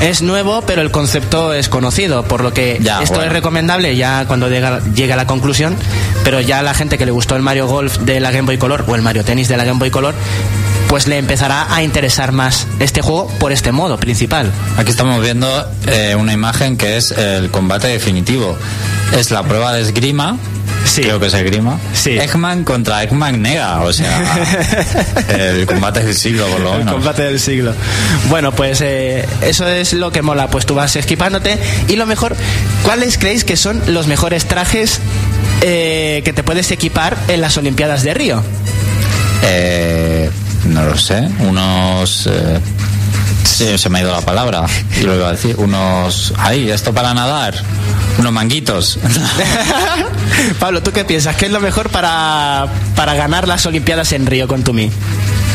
Es 0.00 0.22
nuevo, 0.22 0.62
pero 0.62 0.82
el 0.82 0.90
concepto 0.90 1.52
es 1.52 1.68
conocido, 1.68 2.24
por 2.24 2.42
lo 2.42 2.52
que 2.52 2.78
Ya, 2.80 3.00
esto 3.02 3.14
bueno. 3.14 3.28
es 3.28 3.32
recomendable 3.32 3.96
ya 3.96 4.24
cuando 4.26 4.48
llega, 4.48 4.80
llegue 4.94 5.12
a 5.12 5.16
la 5.16 5.26
conclusión, 5.26 5.76
pero 6.24 6.40
ya 6.40 6.62
la 6.62 6.74
gente 6.74 6.98
que 6.98 7.06
le 7.06 7.12
gustó 7.12 7.36
el 7.36 7.42
Mario 7.42 7.66
Golf 7.66 7.98
de 7.98 8.20
la 8.20 8.30
Game 8.30 8.46
Boy 8.46 8.58
Color 8.58 8.84
o 8.88 8.94
el 8.94 9.02
Mario 9.02 9.24
Tennis 9.24 9.48
de 9.48 9.56
la 9.56 9.64
Game 9.64 9.78
Boy 9.78 9.90
Color, 9.90 10.14
pues 10.88 11.06
le 11.08 11.18
empezará 11.18 11.74
a 11.74 11.82
interesar 11.82 12.32
más 12.32 12.66
este 12.78 13.02
juego 13.02 13.26
por 13.38 13.52
este 13.52 13.72
modo 13.72 13.98
principal. 13.98 14.50
Aquí 14.76 14.90
estamos 14.90 15.20
viendo 15.20 15.48
eh, 15.86 16.14
una 16.16 16.32
imagen 16.32 16.76
que 16.76 16.96
es 16.96 17.10
el 17.10 17.50
combate 17.50 17.88
definitivo. 17.88 18.56
Es 19.16 19.30
la 19.30 19.42
prueba 19.42 19.72
de 19.72 19.82
esgrima. 19.82 20.36
Sí. 20.96 21.02
Creo 21.02 21.20
que 21.20 21.26
es 21.26 21.34
esgrima. 21.34 21.78
Sí. 21.92 22.12
Eggman 22.18 22.64
contra 22.64 23.02
Eggman 23.02 23.42
Nega. 23.42 23.82
O 23.82 23.92
sea, 23.92 24.24
el 25.28 25.66
combate 25.66 26.02
del 26.02 26.14
siglo, 26.14 26.46
por 26.46 26.60
lo 26.60 26.72
El 26.72 26.78
menos. 26.78 26.94
combate 26.94 27.22
del 27.24 27.38
siglo. 27.38 27.74
Bueno, 28.30 28.52
pues 28.52 28.80
eh, 28.80 29.26
eso 29.42 29.68
es 29.68 29.92
lo 29.92 30.10
que 30.10 30.22
mola. 30.22 30.48
Pues 30.48 30.64
tú 30.64 30.74
vas 30.74 30.96
esquipándote. 30.96 31.58
Y 31.88 31.96
lo 31.96 32.06
mejor, 32.06 32.34
¿cuáles 32.82 33.18
creéis 33.18 33.44
que 33.44 33.58
son 33.58 33.82
los 33.88 34.06
mejores 34.06 34.46
trajes 34.46 35.00
eh, 35.60 36.22
que 36.24 36.32
te 36.32 36.42
puedes 36.42 36.70
equipar 36.70 37.14
en 37.28 37.42
las 37.42 37.58
Olimpiadas 37.58 38.02
de 38.02 38.14
Río? 38.14 38.42
Eh, 39.42 40.30
no 40.68 40.82
lo 40.84 40.96
sé. 40.96 41.28
Unos. 41.40 42.26
Sí, 43.46 43.78
se 43.78 43.88
me 43.88 43.98
ha 43.98 44.02
ido 44.02 44.12
la 44.12 44.20
palabra. 44.20 44.64
Y 44.98 45.02
lo 45.02 45.14
iba 45.14 45.28
a 45.28 45.32
decir. 45.32 45.56
Unos. 45.58 46.34
Ahí, 46.38 46.70
esto 46.70 46.92
para 46.92 47.14
nadar. 47.14 47.54
Unos 48.18 48.32
manguitos. 48.32 48.98
Pablo, 50.60 50.82
¿tú 50.82 50.92
qué 50.92 51.04
piensas? 51.04 51.36
¿Qué 51.36 51.46
es 51.46 51.52
lo 51.52 51.60
mejor 51.60 51.90
para, 51.90 52.66
para 52.94 53.14
ganar 53.14 53.46
las 53.46 53.66
Olimpiadas 53.66 54.12
en 54.12 54.26
Río 54.26 54.48
con 54.48 54.62
Tumi? 54.62 54.90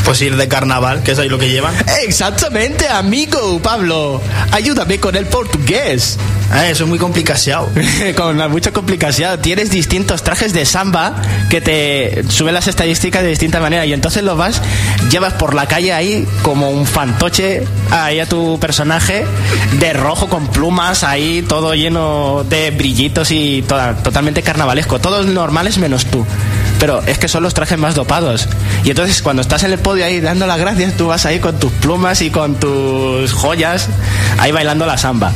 Pues 0.04 0.20
ir 0.22 0.36
de 0.36 0.48
carnaval, 0.48 1.02
que 1.02 1.12
es 1.12 1.18
ahí 1.18 1.28
lo 1.28 1.38
que 1.38 1.48
llevan. 1.48 1.74
Exactamente, 2.04 2.88
amigo, 2.88 3.60
Pablo. 3.62 4.20
Ayúdame 4.50 4.98
con 4.98 5.14
el 5.14 5.26
portugués. 5.26 6.18
Ah, 6.54 6.68
eso 6.68 6.84
es 6.84 6.88
muy 6.90 6.98
complicado. 6.98 7.70
con 8.16 8.50
mucha 8.50 8.72
complicación. 8.72 9.40
Tienes 9.40 9.70
distintos 9.70 10.22
trajes 10.22 10.52
de 10.52 10.66
samba 10.66 11.14
que 11.48 11.60
te 11.62 12.24
suben 12.28 12.52
las 12.54 12.68
estadísticas 12.68 13.22
de 13.22 13.30
distinta 13.30 13.58
manera 13.58 13.86
y 13.86 13.92
entonces 13.94 14.22
lo 14.22 14.36
vas, 14.36 14.60
llevas 15.10 15.32
por 15.34 15.54
la 15.54 15.66
calle 15.66 15.92
ahí 15.94 16.26
como 16.42 16.70
un 16.70 16.84
fantoche 16.86 17.64
ahí 17.90 18.20
a 18.20 18.26
tu 18.26 18.58
personaje 18.60 19.24
de 19.78 19.92
rojo 19.94 20.28
con 20.28 20.46
plumas 20.48 21.04
ahí 21.04 21.42
todo 21.48 21.74
lleno 21.74 22.44
de 22.48 22.70
brillitos 22.70 23.30
y 23.30 23.62
toda- 23.62 23.94
totalmente 24.02 24.42
carnavalesco. 24.42 24.98
Todos 24.98 25.24
normales 25.26 25.78
menos 25.78 26.04
tú. 26.06 26.26
Pero 26.78 27.00
es 27.06 27.16
que 27.18 27.28
son 27.28 27.44
los 27.44 27.54
trajes 27.54 27.78
más 27.78 27.94
dopados. 27.94 28.48
Y 28.84 28.90
entonces 28.90 29.22
cuando 29.22 29.40
estás 29.40 29.62
en 29.62 29.72
el 29.72 29.78
podio 29.78 30.04
ahí 30.04 30.20
dando 30.20 30.46
las 30.46 30.58
gracias, 30.58 30.96
tú 30.98 31.06
vas 31.06 31.24
ahí 31.24 31.38
con 31.38 31.58
tus 31.58 31.72
plumas 31.72 32.20
y 32.22 32.30
con 32.30 32.56
tus 32.56 33.32
joyas, 33.32 33.88
ahí 34.38 34.52
bailando 34.52 34.84
la 34.84 34.98
samba. 34.98 35.32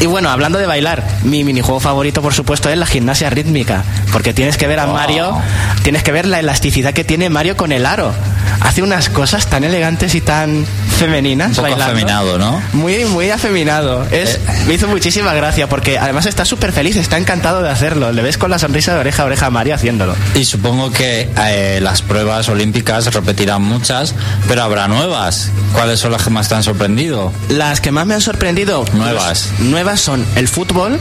Y 0.00 0.06
bueno, 0.06 0.30
hablando 0.30 0.58
de 0.58 0.66
bailar, 0.66 1.04
mi 1.24 1.44
minijuego 1.44 1.78
favorito, 1.78 2.22
por 2.22 2.32
supuesto, 2.32 2.70
es 2.70 2.78
la 2.78 2.86
gimnasia 2.86 3.28
rítmica. 3.28 3.84
Porque 4.12 4.32
tienes 4.32 4.56
que 4.56 4.66
ver 4.66 4.80
a 4.80 4.86
Oh. 4.88 4.94
Mario, 4.94 5.36
tienes 5.82 6.02
que 6.02 6.10
ver 6.10 6.26
la 6.26 6.40
elasticidad 6.40 6.94
que 6.94 7.04
tiene 7.04 7.28
Mario 7.28 7.54
con 7.56 7.70
el 7.70 7.84
aro. 7.84 8.14
Hace 8.60 8.82
unas 8.82 9.08
cosas 9.08 9.46
tan 9.48 9.64
elegantes 9.64 10.14
y 10.14 10.20
tan 10.20 10.66
femeninas. 10.98 11.50
Un 11.50 11.54
poco 11.54 11.62
bailando. 11.70 11.92
afeminado, 11.92 12.38
¿no? 12.38 12.62
Muy, 12.72 13.04
muy 13.06 13.30
afeminado. 13.30 14.06
Es, 14.10 14.34
Eh. 14.34 14.40
Me 14.66 14.74
hizo 14.74 14.88
muchísima 14.88 15.32
gracia 15.34 15.68
porque 15.68 15.98
además 15.98 16.26
está 16.26 16.44
súper 16.44 16.72
feliz, 16.72 16.96
está 16.96 17.16
encantado 17.18 17.62
de 17.62 17.70
hacerlo. 17.70 18.12
Le 18.12 18.22
ves 18.22 18.38
con 18.38 18.50
la 18.50 18.58
sonrisa 18.58 18.94
de 18.94 19.00
oreja 19.00 19.22
a 19.22 19.26
oreja 19.26 19.46
a 19.46 19.50
Mario 19.50 19.74
haciéndolo. 19.74 20.14
Y 20.34 20.44
supongo 20.44 20.90
que 20.92 21.28
eh, 21.38 21.80
las 21.82 22.02
pruebas 22.02 22.48
olímpicas 22.48 23.12
repetirán 23.12 23.62
muchas, 23.62 24.14
pero 24.48 24.62
habrá 24.62 24.88
nuevas. 24.88 25.50
¿Cuáles 25.72 26.00
son 26.00 26.12
las 26.12 26.22
que 26.22 26.30
más 26.30 26.48
te 26.48 26.54
han 26.54 26.62
sorprendido? 26.62 27.32
Las 27.48 27.80
que 27.80 27.90
más 27.90 28.06
me 28.06 28.14
han 28.14 28.20
sorprendido. 28.20 28.84
Nuevas. 28.92 29.48
pues, 29.56 29.68
nuevas 29.68 30.00
son 30.00 30.24
el 30.36 30.48
fútbol, 30.48 30.98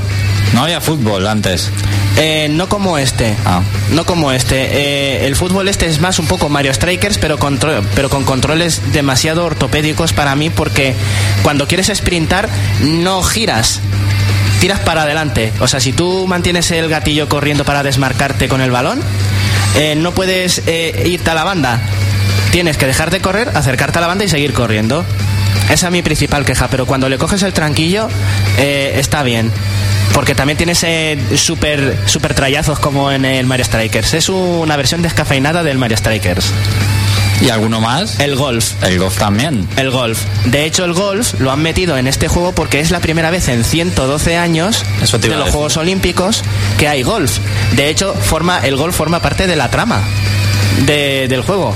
No 0.53 0.63
había 0.63 0.81
fútbol 0.81 1.27
antes. 1.27 1.69
Eh, 2.17 2.47
no 2.49 2.67
como 2.67 2.97
este. 2.97 3.35
Ah. 3.45 3.61
No 3.91 4.05
como 4.05 4.31
este. 4.31 4.55
Eh, 4.71 5.27
el 5.27 5.35
fútbol 5.35 5.67
este 5.69 5.85
es 5.85 5.99
más 6.01 6.19
un 6.19 6.25
poco 6.25 6.49
Mario 6.49 6.73
Strikers, 6.73 7.17
pero, 7.17 7.38
pero 7.95 8.09
con 8.09 8.23
controles 8.23 8.81
demasiado 8.91 9.45
ortopédicos 9.45 10.13
para 10.13 10.35
mí 10.35 10.49
porque 10.49 10.93
cuando 11.43 11.67
quieres 11.67 11.91
sprintar 11.93 12.49
no 12.81 13.23
giras. 13.23 13.79
Tiras 14.59 14.79
para 14.81 15.03
adelante. 15.03 15.53
O 15.59 15.67
sea, 15.67 15.79
si 15.79 15.93
tú 15.93 16.27
mantienes 16.27 16.69
el 16.71 16.89
gatillo 16.89 17.29
corriendo 17.29 17.63
para 17.63 17.81
desmarcarte 17.81 18.49
con 18.49 18.59
el 18.61 18.71
balón, 18.71 19.01
eh, 19.75 19.95
no 19.95 20.11
puedes 20.11 20.61
eh, 20.67 21.03
irte 21.07 21.29
a 21.29 21.33
la 21.33 21.45
banda. 21.45 21.79
Tienes 22.51 22.77
que 22.77 22.85
dejar 22.85 23.09
de 23.09 23.21
correr, 23.21 23.49
acercarte 23.55 23.99
a 23.99 24.01
la 24.01 24.07
banda 24.07 24.25
y 24.25 24.29
seguir 24.29 24.53
corriendo. 24.53 25.05
Esa 25.69 25.87
es 25.87 25.91
mi 25.91 26.01
principal 26.01 26.45
queja, 26.45 26.67
pero 26.67 26.87
cuando 26.87 27.09
le 27.09 27.17
coges 27.17 27.43
el 27.43 27.53
tranquillo, 27.53 28.09
eh, 28.57 28.93
está 28.95 29.21
bien. 29.21 29.51
Porque 30.13 30.33
también 30.33 30.57
tienes 30.57 30.83
eh, 30.83 31.17
super, 31.35 31.95
super 32.07 32.33
trayazos 32.33 32.79
como 32.79 33.11
en 33.11 33.23
el 33.23 33.45
Mario 33.45 33.65
Strikers. 33.65 34.15
Es 34.15 34.29
una 34.29 34.75
versión 34.77 35.03
descafeinada 35.03 35.63
del 35.63 35.77
Mario 35.77 35.97
Strikers. 35.97 36.51
¿Y 37.41 37.49
alguno 37.49 37.79
más? 37.79 38.19
El 38.19 38.35
golf. 38.35 38.73
El 38.83 38.99
golf 38.99 39.17
también. 39.17 39.67
El 39.77 39.91
golf. 39.91 40.19
De 40.45 40.65
hecho, 40.65 40.83
el 40.83 40.93
golf 40.93 41.39
lo 41.39 41.51
han 41.51 41.61
metido 41.61 41.97
en 41.97 42.07
este 42.07 42.27
juego 42.27 42.51
porque 42.53 42.79
es 42.81 42.91
la 42.91 42.99
primera 42.99 43.29
vez 43.31 43.47
en 43.47 43.63
112 43.63 44.35
años 44.37 44.83
Eso 45.01 45.17
de 45.19 45.29
los. 45.29 45.49
Juegos 45.49 45.77
Olímpicos 45.77 46.43
que 46.77 46.87
hay 46.89 47.01
golf. 47.03 47.37
De 47.75 47.89
hecho, 47.89 48.13
forma, 48.13 48.59
el 48.59 48.75
golf 48.75 48.95
forma 48.95 49.21
parte 49.21 49.47
de 49.47 49.55
la 49.55 49.69
trama 49.71 50.01
de- 50.85 51.27
del 51.29 51.41
juego. 51.41 51.73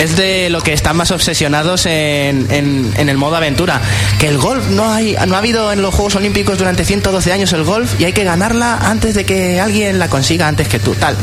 Es 0.00 0.16
de 0.16 0.48
lo 0.50 0.62
que 0.62 0.72
están 0.72 0.96
más 0.96 1.10
obsesionados 1.10 1.84
en, 1.86 2.46
en- 2.50 3.08
el 3.08 3.18
modo 3.18 3.36
aventura. 3.36 3.80
Que 4.18 4.28
el 4.28 4.38
golf 4.38 4.66
no, 4.68 4.90
hay, 4.92 5.16
no 5.26 5.34
ha 5.34 5.38
habido 5.38 5.72
en 5.72 5.82
los 5.82 5.94
Juegos 5.94 6.14
Olímpicos 6.16 6.56
durante 6.58 6.84
112 6.84 7.32
años 7.32 7.52
el 7.52 7.64
golf 7.64 8.00
y 8.00 8.04
hay 8.04 8.12
que 8.12 8.24
ganarla 8.24 8.76
antes 8.76 9.14
de 9.14 9.24
que 9.26 9.60
alguien 9.60 9.98
la 9.98 10.08
consiga 10.08 10.48
antes 10.48 10.68
que 10.68 10.78
tú, 10.78 10.94
tal. 10.94 11.16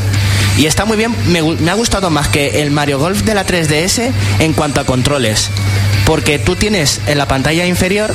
Y 0.56 0.66
está 0.66 0.84
muy 0.84 0.96
bien, 0.96 1.14
me, 1.26 1.42
me 1.42 1.70
ha 1.70 1.74
gustado 1.74 2.10
más 2.10 2.28
que 2.28 2.62
el 2.62 2.70
Mario 2.70 2.98
Golf 2.98 3.22
de 3.22 3.34
la 3.34 3.44
3DS 3.46 4.10
en 4.38 4.52
cuanto 4.52 4.80
a 4.80 4.84
controles. 4.84 5.50
Porque 6.04 6.38
tú 6.38 6.56
tienes 6.56 7.00
en 7.06 7.18
la 7.18 7.26
pantalla 7.28 7.66
inferior 7.66 8.14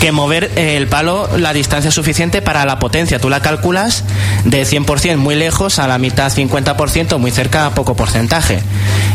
que 0.00 0.12
mover 0.12 0.50
el 0.56 0.86
palo 0.86 1.28
la 1.36 1.52
distancia 1.52 1.90
suficiente 1.90 2.42
para 2.42 2.64
la 2.64 2.78
potencia. 2.78 3.18
Tú 3.18 3.28
la 3.28 3.40
calculas 3.40 4.04
de 4.44 4.66
100% 4.66 5.16
muy 5.16 5.34
lejos 5.34 5.78
a 5.78 5.88
la 5.88 5.98
mitad 5.98 6.32
50%, 6.32 7.18
muy 7.18 7.30
cerca 7.30 7.66
a 7.66 7.74
poco 7.74 7.94
porcentaje. 7.94 8.60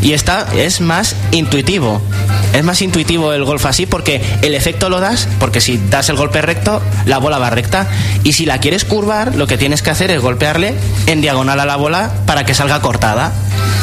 Y 0.01 0.13
esta 0.13 0.47
es 0.55 0.81
más 0.81 1.15
intuitivo. 1.31 2.01
Es 2.53 2.63
más 2.63 2.81
intuitivo 2.81 3.33
el 3.33 3.43
golf 3.43 3.65
así 3.65 3.85
porque 3.85 4.21
el 4.41 4.55
efecto 4.55 4.89
lo 4.89 4.99
das, 4.99 5.27
porque 5.39 5.61
si 5.61 5.77
das 5.89 6.09
el 6.09 6.15
golpe 6.15 6.41
recto, 6.41 6.81
la 7.05 7.17
bola 7.17 7.37
va 7.37 7.49
recta. 7.49 7.87
Y 8.23 8.33
si 8.33 8.45
la 8.45 8.59
quieres 8.59 8.85
curvar, 8.85 9.35
lo 9.35 9.47
que 9.47 9.57
tienes 9.57 9.81
que 9.81 9.91
hacer 9.91 10.11
es 10.11 10.21
golpearle 10.21 10.73
en 11.05 11.21
diagonal 11.21 11.59
a 11.59 11.65
la 11.65 11.75
bola 11.75 12.11
para 12.25 12.45
que 12.45 12.53
salga 12.53 12.81
cortada. 12.81 13.31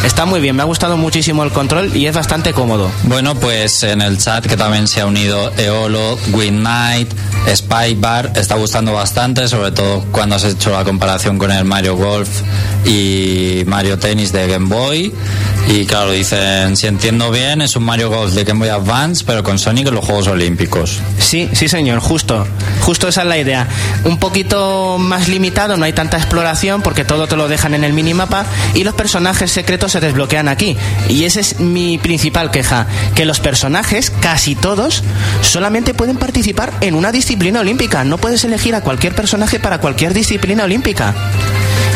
Está 0.06 0.24
muy 0.24 0.38
bien, 0.38 0.54
me 0.54 0.62
ha 0.62 0.66
gustado 0.66 0.96
muchísimo 0.96 1.42
el 1.42 1.50
control 1.50 1.94
y 1.96 2.06
es 2.06 2.14
bastante 2.14 2.52
cómodo. 2.52 2.88
Bueno, 3.02 3.34
pues 3.34 3.82
en 3.82 4.00
el 4.00 4.18
chat 4.18 4.46
que 4.46 4.56
también 4.56 4.86
se 4.86 5.00
ha 5.00 5.06
unido 5.06 5.52
Eolo, 5.58 6.16
Win 6.32 6.60
Knight, 6.60 7.12
Spy 7.52 7.96
Bar, 7.96 8.32
está 8.36 8.54
gustando 8.54 8.92
bastante, 8.92 9.48
sobre 9.48 9.72
todo 9.72 10.04
cuando 10.12 10.36
has 10.36 10.44
hecho 10.44 10.70
la 10.70 10.84
comparación 10.84 11.38
con 11.38 11.50
el 11.50 11.64
Mario 11.64 11.96
Golf 11.96 12.28
y 12.84 13.64
Mario 13.66 13.98
Tennis 13.98 14.30
de 14.30 14.46
Game 14.46 14.68
Boy. 14.68 15.12
Y 15.68 15.84
claro, 15.86 16.12
dicen, 16.12 16.76
si 16.76 16.86
entiendo 16.86 17.32
bien, 17.32 17.60
es 17.60 17.74
un 17.74 17.82
Mario 17.82 18.08
Golf 18.08 18.32
de 18.32 18.44
Game 18.44 18.60
Boy 18.60 18.68
Advance, 18.68 19.24
pero 19.26 19.42
con 19.42 19.58
Sonic 19.58 19.88
en 19.88 19.96
los 19.96 20.04
Juegos 20.04 20.28
Olímpicos. 20.28 21.00
Sí, 21.18 21.50
sí 21.52 21.68
señor, 21.68 21.98
justo. 21.98 22.46
Justo 22.82 23.08
esa 23.08 23.22
es 23.22 23.26
la 23.26 23.38
idea. 23.38 23.66
Un 24.04 24.18
poquito 24.18 24.98
más 24.98 25.26
limitado, 25.26 25.76
no 25.76 25.84
hay 25.84 25.92
tanta 25.92 26.16
exploración 26.16 26.82
porque 26.82 27.04
todo 27.04 27.26
te 27.26 27.36
lo 27.36 27.48
dejan 27.48 27.74
en 27.74 27.82
el 27.82 27.92
minimapa 27.92 28.46
y 28.74 28.84
los 28.84 28.94
personajes 28.94 29.50
secretos 29.50 29.95
se 30.00 30.06
desbloquean 30.06 30.48
aquí. 30.48 30.76
Y 31.08 31.24
esa 31.24 31.40
es 31.40 31.58
mi 31.60 31.96
principal 31.98 32.50
queja, 32.50 32.86
que 33.14 33.24
los 33.24 33.40
personajes, 33.40 34.10
casi 34.10 34.54
todos, 34.54 35.02
solamente 35.40 35.94
pueden 35.94 36.16
participar 36.18 36.72
en 36.82 36.94
una 36.94 37.12
disciplina 37.12 37.60
olímpica. 37.60 38.04
No 38.04 38.18
puedes 38.18 38.44
elegir 38.44 38.74
a 38.74 38.82
cualquier 38.82 39.14
personaje 39.14 39.58
para 39.58 39.78
cualquier 39.78 40.12
disciplina 40.12 40.64
olímpica. 40.64 41.14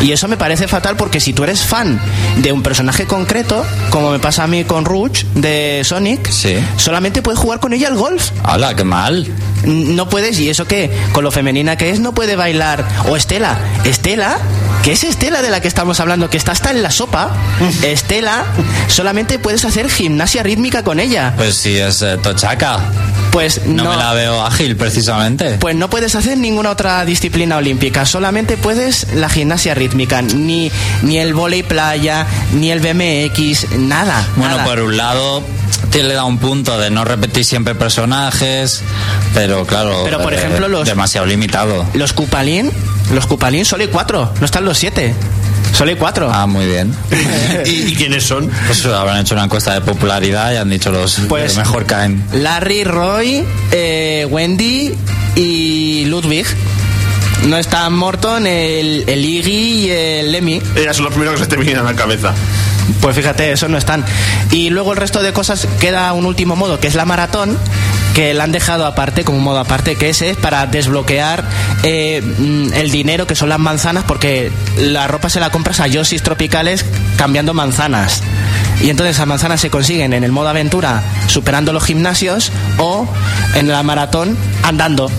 Y 0.01 0.11
eso 0.13 0.27
me 0.27 0.35
parece 0.37 0.67
fatal 0.67 0.95
porque 0.95 1.19
si 1.19 1.31
tú 1.31 1.43
eres 1.43 1.63
fan 1.63 1.99
de 2.37 2.51
un 2.51 2.63
personaje 2.63 3.05
concreto, 3.05 3.63
como 3.91 4.09
me 4.09 4.17
pasa 4.17 4.43
a 4.43 4.47
mí 4.47 4.63
con 4.63 4.83
Rouge 4.83 5.27
de 5.35 5.81
Sonic, 5.83 6.27
Sí. 6.27 6.55
solamente 6.77 7.21
puedes 7.21 7.39
jugar 7.39 7.59
con 7.59 7.71
ella 7.73 7.87
al 7.87 7.95
golf. 7.97 8.31
¡Hala, 8.43 8.75
qué 8.75 8.83
mal! 8.83 9.27
No 9.63 10.09
puedes, 10.09 10.39
y 10.39 10.49
eso 10.49 10.65
que, 10.65 10.89
con 11.11 11.23
lo 11.23 11.29
femenina 11.29 11.75
que 11.75 11.91
es, 11.91 11.99
no 11.99 12.13
puede 12.15 12.35
bailar. 12.35 12.83
O 13.09 13.15
Estela. 13.15 13.59
Estela, 13.83 14.39
que 14.83 14.93
es 14.93 15.03
Estela 15.03 15.41
de 15.41 15.49
la 15.51 15.61
que 15.61 15.67
estamos 15.67 15.99
hablando, 15.99 16.29
que 16.29 16.37
está 16.37 16.51
hasta 16.53 16.71
en 16.71 16.81
la 16.81 16.89
sopa. 16.91 17.31
Estela, 17.83 18.45
solamente 18.87 19.37
puedes 19.39 19.63
hacer 19.65 19.89
gimnasia 19.89 20.41
rítmica 20.43 20.83
con 20.83 20.99
ella. 20.99 21.33
Pues 21.37 21.55
si 21.55 21.77
es 21.77 22.01
eh, 22.01 22.17
Tochaka, 22.21 22.79
Pues 23.31 23.65
no, 23.65 23.83
no. 23.83 23.89
me 23.91 23.95
la 23.97 24.13
veo 24.13 24.43
ágil 24.43 24.75
precisamente. 24.75 25.57
Pues 25.59 25.75
no 25.75 25.89
puedes 25.89 26.15
hacer 26.15 26.37
ninguna 26.37 26.71
otra 26.71 27.05
disciplina 27.05 27.57
olímpica, 27.57 28.05
solamente 28.05 28.57
puedes 28.57 29.13
la 29.13 29.29
gimnasia 29.29 29.75
rítmica, 29.75 30.21
ni, 30.23 30.71
ni 31.03 31.17
el 31.19 31.33
volei 31.35 31.61
playa, 31.63 32.25
ni 32.53 32.71
el 32.71 32.79
BMX, 32.79 33.71
nada. 33.77 34.25
Bueno, 34.35 34.57
nada. 34.57 34.65
por 34.65 34.79
un 34.81 34.97
lado, 34.97 35.43
te 35.91 36.01
le 36.01 36.15
da 36.15 36.23
un 36.25 36.39
punto 36.39 36.79
de 36.79 36.89
no 36.89 37.05
repetir 37.05 37.45
siempre 37.45 37.75
personajes, 37.75 38.81
pero 39.35 39.65
claro, 39.67 40.01
Pero, 40.05 40.21
por 40.21 40.33
eh, 40.33 40.37
ejemplo, 40.37 40.67
los- 40.67 40.87
demasiado 40.87 41.27
limitado. 41.27 41.85
Los 41.93 42.13
Cupalín, 42.13 42.71
los 43.13 43.25
Cupalín 43.27 43.65
solo 43.65 43.83
hay 43.83 43.89
cuatro, 43.89 44.33
no 44.39 44.45
están 44.45 44.65
los 44.65 44.77
siete. 44.77 45.13
Solo 45.73 45.91
hay 45.91 45.95
cuatro. 45.97 46.29
Ah, 46.31 46.45
muy 46.47 46.65
bien. 46.65 46.93
¿Y, 47.65 47.69
y 47.91 47.95
quiénes 47.95 48.23
son? 48.25 48.49
Pues 48.67 48.85
habrán 48.85 49.19
hecho 49.21 49.35
una 49.35 49.45
encuesta 49.45 49.73
de 49.73 49.81
popularidad 49.81 50.51
y 50.53 50.57
han 50.57 50.69
dicho 50.69 50.91
los 50.91 51.21
Pues- 51.29 51.53
que 51.53 51.59
mejor 51.59 51.85
caen. 51.85 52.23
Larry, 52.33 52.83
Roy, 52.83 53.43
eh, 53.71 54.27
Wendy 54.29 54.93
y 55.35 56.05
Ludwig. 56.05 56.45
No 57.47 57.57
están 57.57 57.93
Morton, 57.93 58.45
el, 58.45 59.05
el 59.07 59.25
Iggy 59.25 59.85
y 59.85 59.89
el 59.89 60.31
Lemmy. 60.31 60.61
Ellas 60.75 60.95
son 60.95 61.05
los 61.05 61.13
primeros 61.13 61.39
que 61.39 61.45
se 61.45 61.49
te 61.49 61.55
vienen 61.55 61.79
a 61.79 61.83
la 61.83 61.95
cabeza. 61.95 62.33
Pues 62.99 63.15
fíjate, 63.15 63.51
esos 63.51 63.67
no 63.69 63.77
están. 63.79 64.05
Y 64.51 64.69
luego 64.69 64.91
el 64.91 64.97
resto 64.97 65.23
de 65.23 65.33
cosas 65.33 65.67
queda 65.79 66.11
un 66.13 66.25
último 66.27 66.55
modo, 66.55 66.79
que 66.79 66.87
es 66.87 66.93
la 66.95 67.05
maratón, 67.05 67.57
que 68.13 68.33
la 68.33 68.43
han 68.43 68.51
dejado 68.51 68.85
aparte, 68.85 69.23
como 69.23 69.37
un 69.37 69.43
modo 69.43 69.59
aparte, 69.59 69.95
que 69.95 70.09
ese 70.09 70.31
es 70.31 70.37
para 70.37 70.65
desbloquear 70.67 71.43
eh, 71.83 72.21
mm, 72.21 72.73
el 72.73 72.91
dinero, 72.91 73.27
que 73.27 73.35
son 73.35 73.49
las 73.49 73.59
manzanas, 73.59 74.03
porque 74.05 74.51
la 74.77 75.07
ropa 75.07 75.29
se 75.29 75.39
la 75.39 75.49
compras 75.49 75.79
a 75.79 75.87
Yoshis 75.87 76.23
tropicales 76.23 76.85
cambiando 77.17 77.53
manzanas. 77.53 78.21
Y 78.81 78.89
entonces 78.89 79.17
las 79.17 79.27
manzanas 79.27 79.61
se 79.61 79.69
consiguen 79.69 80.13
en 80.13 80.23
el 80.23 80.31
modo 80.31 80.49
aventura 80.49 81.03
superando 81.27 81.71
los 81.71 81.83
gimnasios 81.83 82.51
o 82.77 83.07
en 83.55 83.67
la 83.67 83.83
maratón 83.83 84.37
andando. 84.63 85.09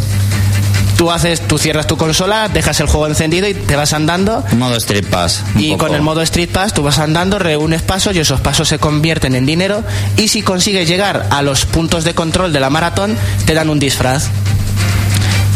Tú 0.97 1.11
haces, 1.11 1.41
tú 1.41 1.59
cierras 1.59 1.87
tu 1.87 1.97
consola, 1.97 2.49
dejas 2.49 2.79
el 2.81 2.87
juego 2.87 3.07
encendido 3.07 3.49
y 3.49 3.55
te 3.55 3.77
vas 3.77 3.93
andando 3.93 4.45
modo 4.57 4.77
Street 4.77 5.07
Pass. 5.11 5.43
y 5.57 5.73
poco. 5.73 5.87
con 5.87 5.95
el 5.95 6.03
modo 6.03 6.23
Street 6.23 6.51
Pass 6.51 6.75
tú 6.75 6.83
vas 6.83 6.99
andando, 6.99 7.39
reúnes 7.39 7.83
pasos 7.83 8.15
y 8.15 8.21
esos 8.21 8.41
pasos 8.41 8.69
se 8.69 8.79
convierten 8.79 9.35
en 9.35 9.47
dinero 9.47 9.83
y 10.17 10.29
si 10.29 10.43
consigues 10.43 10.89
llegar 10.89 11.27
a 11.31 11.43
los 11.43 11.67
puntos 11.67 12.05
de 12.05 12.15
control 12.15 12.53
de 12.53 12.61
la 12.61 12.71
maratón 12.71 13.17
te 13.47 13.55
dan 13.55 13.71
un 13.71 13.79
disfraz. 13.79 14.29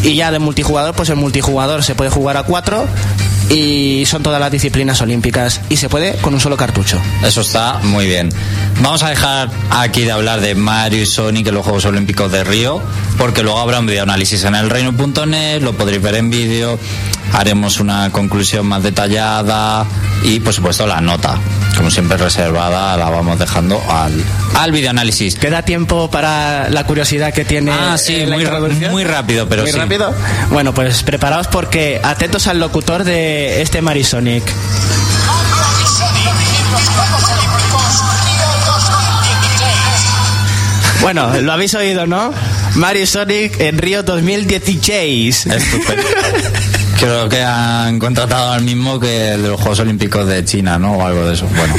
Y 0.02 0.14
ya 0.14 0.30
de 0.30 0.38
multijugador, 0.38 0.94
pues 0.94 1.08
el 1.08 1.16
multijugador 1.16 1.82
se 1.82 1.94
puede 1.94 2.10
jugar 2.10 2.36
a 2.36 2.44
cuatro 2.44 2.86
y 3.50 4.04
son 4.06 4.22
todas 4.22 4.40
las 4.40 4.50
disciplinas 4.50 5.00
olímpicas 5.00 5.60
y 5.68 5.76
se 5.76 5.88
puede 5.88 6.14
con 6.16 6.34
un 6.34 6.40
solo 6.40 6.56
cartucho. 6.56 7.00
Eso 7.24 7.40
está 7.40 7.78
muy 7.82 8.06
bien. 8.06 8.28
Vamos 8.80 9.02
a 9.02 9.10
dejar 9.10 9.48
aquí 9.70 10.02
de 10.02 10.12
hablar 10.12 10.40
de 10.40 10.54
Mario 10.54 11.02
y 11.02 11.06
Sonic 11.06 11.46
en 11.48 11.54
los 11.54 11.64
Juegos 11.64 11.84
Olímpicos 11.84 12.30
de 12.32 12.44
Río, 12.44 12.82
porque 13.18 13.42
luego 13.42 13.58
habrá 13.60 13.78
un 13.80 13.86
videoanálisis 13.86 14.44
en 14.44 14.54
el 14.54 14.68
reino.net, 14.70 15.62
lo 15.62 15.72
podréis 15.74 16.02
ver 16.02 16.16
en 16.16 16.30
vídeo, 16.30 16.78
haremos 17.32 17.80
una 17.80 18.10
conclusión 18.10 18.66
más 18.66 18.82
detallada 18.82 19.86
y, 20.24 20.40
por 20.40 20.52
supuesto, 20.52 20.86
la 20.86 21.00
nota, 21.00 21.38
como 21.76 21.90
siempre 21.90 22.16
reservada, 22.16 22.96
la 22.96 23.08
vamos 23.10 23.38
dejando 23.38 23.80
al, 23.88 24.12
al 24.56 24.72
videoanálisis. 24.72 25.36
¿Queda 25.36 25.62
tiempo 25.62 26.10
para 26.10 26.68
la 26.68 26.84
curiosidad 26.84 27.32
que 27.32 27.44
tiene 27.44 27.70
Ah, 27.72 27.96
sí, 27.96 28.14
eh, 28.16 28.26
muy, 28.26 28.44
muy 28.90 29.04
rápido, 29.04 29.48
pero 29.48 29.62
Muy 29.62 29.72
sí. 29.72 29.78
rápido. 29.78 30.12
Bueno, 30.50 30.74
pues 30.74 31.02
preparaos 31.02 31.46
porque 31.46 32.00
atentos 32.02 32.46
al 32.46 32.58
locutor 32.60 33.04
de 33.04 33.35
este 33.36 33.82
Marisonic. 33.82 34.42
Bueno, 41.00 41.40
lo 41.40 41.52
habéis 41.52 41.74
oído, 41.74 42.06
¿no? 42.06 42.32
Mario 42.74 43.06
Sonic 43.06 43.60
en 43.60 43.78
Río 43.78 44.02
2016. 44.02 45.46
Estupendo. 45.46 46.02
Creo 46.98 47.28
que 47.28 47.42
han 47.42 47.98
contratado 47.98 48.52
al 48.52 48.62
mismo 48.62 48.98
que 48.98 49.34
el 49.34 49.42
de 49.42 49.48
los 49.48 49.60
Juegos 49.60 49.80
Olímpicos 49.80 50.26
de 50.26 50.44
China, 50.44 50.78
¿no? 50.78 50.94
O 50.94 51.06
algo 51.06 51.26
de 51.26 51.34
eso. 51.34 51.46
Bueno. 51.56 51.74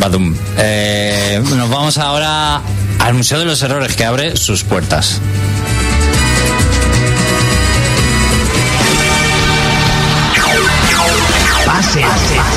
Badum. 0.00 0.34
Eh, 0.58 1.40
nos 1.56 1.70
vamos 1.70 1.98
ahora 1.98 2.62
al 2.98 3.14
Museo 3.14 3.38
de 3.38 3.44
los 3.44 3.62
Errores 3.62 3.94
que 3.94 4.04
abre 4.04 4.36
sus 4.36 4.64
puertas. 4.64 5.20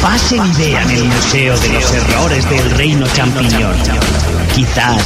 Pasen 0.04 0.46
y 0.46 0.54
vean 0.58 0.92
el 0.92 1.06
Museo 1.06 1.58
de 1.58 1.70
los 1.70 1.92
Errores 1.94 2.50
del 2.50 2.70
Reino 2.72 3.08
Champiñón. 3.14 3.74
Quizás 4.54 5.02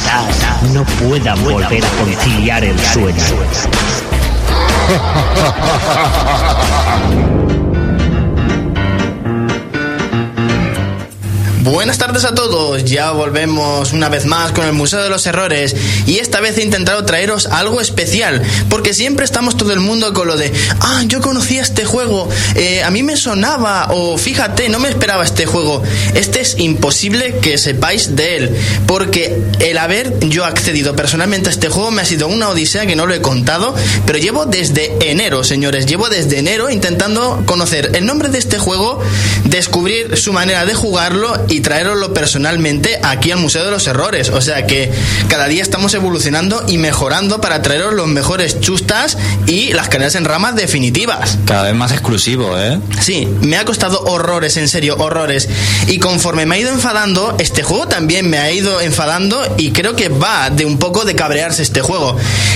no 0.74 0.84
puedan 0.84 1.42
volver 1.44 1.86
a 1.86 1.90
conciliar 2.04 2.64
el 2.64 2.80
sueño. 2.80 3.24
Buenas 11.72 11.98
tardes 11.98 12.24
a 12.24 12.34
todos, 12.34 12.86
ya 12.86 13.12
volvemos 13.12 13.92
una 13.92 14.08
vez 14.08 14.26
más 14.26 14.54
con 14.54 14.66
el 14.66 14.72
Museo 14.72 15.04
de 15.04 15.10
los 15.10 15.28
Errores 15.28 15.76
y 16.06 16.20
esta 16.20 16.40
vez 16.40 16.58
he 16.58 16.64
intentado 16.64 17.04
traeros 17.04 17.46
algo 17.48 17.82
especial, 17.82 18.42
porque 18.70 18.94
siempre 18.94 19.26
estamos 19.26 19.58
todo 19.58 19.74
el 19.74 19.82
mundo 19.82 20.14
con 20.14 20.30
lo 20.30 20.38
de, 20.38 20.54
ah, 20.80 21.04
yo 21.08 21.20
conocía 21.20 21.62
este 21.62 21.84
juego, 21.84 22.30
eh, 22.56 22.84
a 22.84 22.90
mí 22.90 23.04
me 23.04 23.18
sonaba, 23.18 23.90
o 23.92 24.18
fíjate, 24.18 24.70
no 24.70 24.80
me 24.80 24.88
esperaba 24.88 25.26
este 25.26 25.46
juego. 25.46 25.84
Este 26.16 26.40
es 26.40 26.58
imposible 26.58 27.36
que 27.42 27.58
sepáis 27.58 28.16
de 28.16 28.38
él, 28.38 28.56
porque 28.86 29.38
el 29.60 29.78
haber 29.78 30.18
yo 30.22 30.46
accedido 30.46 30.96
personalmente 30.96 31.50
a 31.50 31.52
este 31.52 31.68
juego 31.68 31.92
me 31.92 32.02
ha 32.02 32.06
sido 32.06 32.30
una 32.30 32.48
odisea 32.48 32.86
que 32.86 32.96
no 32.96 33.06
lo 33.06 33.14
he 33.14 33.22
contado, 33.22 33.76
pero 34.06 34.20
llevo 34.20 34.46
desde 34.46 34.96
enero, 35.10 35.44
señores, 35.44 35.86
llevo 35.86 36.08
desde 36.08 36.40
enero 36.40 36.70
intentando 36.70 37.44
conocer 37.46 37.92
el 37.96 38.06
nombre 38.06 38.30
de 38.30 38.40
este 38.40 38.58
juego, 38.58 39.02
descubrir 39.44 40.16
su 40.16 40.32
manera 40.32 40.66
de 40.66 40.74
jugarlo 40.74 41.46
y 41.50 41.57
y 41.58 41.62
traeroslo 41.62 42.14
personalmente 42.14 43.00
aquí 43.02 43.32
al 43.32 43.40
Museo 43.40 43.66
de 43.66 43.72
los 43.72 43.88
Errores. 43.88 44.30
O 44.30 44.42
sea 44.42 44.68
que 44.68 44.92
cada 45.28 45.48
día 45.48 45.64
estamos 45.64 45.92
evolucionando 45.96 46.64
y 46.68 46.78
mejorando 46.78 47.42
para 47.42 47.64
traeros 47.64 47.96
los 47.96 48.08
mejores 48.08 48.62
chustas 48.62 49.18
y 49.48 49.74
las 49.74 49.90
carreras 49.90 50.14
en 50.14 50.26
ramas 50.26 50.56
definitivas. 50.56 51.40
Cada 51.46 51.64
vez 51.64 51.74
más 51.74 51.92
exclusivo, 51.92 52.56
¿eh? 52.60 52.80
Sí, 53.02 53.28
me 53.42 53.58
ha 53.58 53.66
costado 53.66 54.04
horrores, 54.04 54.56
en 54.58 54.68
serio, 54.68 54.98
horrores. 55.00 55.50
Y 55.88 55.98
conforme 55.98 56.46
me 56.46 56.56
ha 56.56 56.60
ido 56.60 56.70
enfadando, 56.70 57.36
este 57.40 57.64
juego 57.64 57.88
también 57.88 58.30
me 58.30 58.38
ha 58.38 58.52
ido 58.52 58.80
enfadando 58.80 59.42
y 59.58 59.72
creo 59.72 59.96
que 59.96 60.10
va 60.10 60.52
de 60.52 60.66
un 60.66 60.78
poco 60.78 61.06
de 61.06 61.16
cabrearse 61.16 61.64
este 61.64 61.82
juego. 61.82 62.16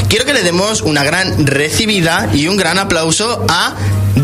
Quiero 0.10 0.26
que 0.26 0.34
le 0.36 0.44
demos 0.44 0.82
una 0.82 1.04
gran 1.04 1.48
recibida 1.48 2.30
y 2.36 2.48
un 2.48 2.56
gran 2.56 2.78
aplauso 2.78 3.48
a 3.50 3.74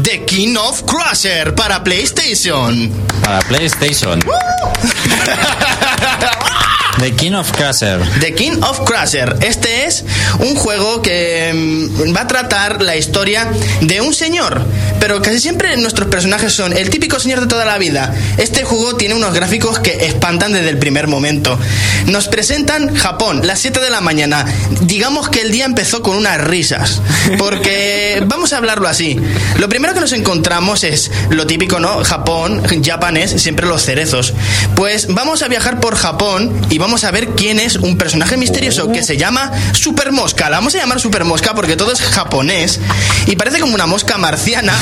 The 0.08 0.24
King 0.24 0.56
of 0.56 0.86
Crusher 0.86 1.54
para 1.54 1.84
PlayStation. 1.84 2.90
Para 3.22 3.40
PlayStation. 3.40 4.24
The 7.00 7.16
King 7.16 7.34
of 7.34 7.52
Crusher. 7.52 8.02
The 8.20 8.34
King 8.34 8.64
of 8.64 8.82
Crusher. 8.84 9.38
Este 9.42 9.86
es 9.86 10.04
un 10.40 10.56
juego 10.56 11.04
que 11.04 11.52
mm, 11.54 12.16
va 12.16 12.22
a 12.22 12.28
tratar 12.28 12.82
la 12.82 12.96
historia 12.96 13.52
de 13.82 14.02
un 14.02 14.16
señor, 14.16 14.66
pero 15.00 15.22
casi 15.22 15.40
siempre 15.40 15.78
nuestros 15.78 16.10
personajes 16.10 16.54
son 16.54 16.76
el 16.76 16.90
típico 16.90 17.20
señor 17.20 17.42
de 17.42 17.48
toda 17.48 17.66
la 17.66 17.78
vida. 17.78 18.16
Este 18.38 18.64
juego 18.64 18.96
tiene 18.96 19.14
unos 19.14 19.34
gráficos 19.36 19.78
que 19.78 20.08
espantan 20.08 20.54
desde 20.54 20.70
el 20.70 20.80
primer 20.80 21.08
momento. 21.08 21.60
Nos 22.08 22.28
presentan 22.28 22.96
Japón, 22.96 23.46
las 23.46 23.60
7 23.60 23.80
de 23.80 23.92
la 23.92 24.02
mañana. 24.02 24.46
Digamos 24.82 25.30
que 25.30 25.42
el 25.42 25.52
día 25.52 25.66
empezó 25.66 26.02
con 26.02 26.16
unas 26.16 26.42
risas, 26.42 27.02
porque 27.38 28.24
vamos 28.26 28.54
a 28.54 28.58
hablarlo 28.58 28.88
así. 28.88 29.20
Lo 29.58 29.70
primero 29.70 29.94
que 29.94 30.00
nos 30.00 30.14
encontramos 30.14 30.84
es 30.84 31.12
lo 31.30 31.46
típico, 31.46 31.80
¿no? 31.80 32.04
Japón, 32.04 32.64
japonés, 32.84 33.40
siempre 33.40 33.68
los 33.68 33.84
cerezos. 33.84 34.34
Pues 34.76 35.08
vamos 35.08 35.44
a 35.44 35.48
viajar 35.48 35.80
por 35.80 35.96
Japón 35.96 36.60
y 36.72 36.80
vamos 36.80 36.87
a 36.88 37.12
ver 37.12 37.30
quién 37.30 37.60
es 37.60 37.76
un 37.76 37.98
personaje 37.98 38.38
misterioso 38.38 38.92
que 38.92 39.04
se 39.04 39.18
llama 39.18 39.52
Super 39.74 40.12
Mosca. 40.14 40.50
La 40.50 40.58
vamos 40.58 40.74
a 40.76 40.78
llamar 40.78 41.02
Super 41.02 41.26
Mosca 41.26 41.54
porque 41.54 41.76
todo 41.76 41.92
es 41.92 42.02
japonés 42.02 42.80
y 43.26 43.36
parece 43.36 43.60
como 43.60 43.76
una 43.76 43.86
mosca 43.86 44.18
marciana. 44.18 44.74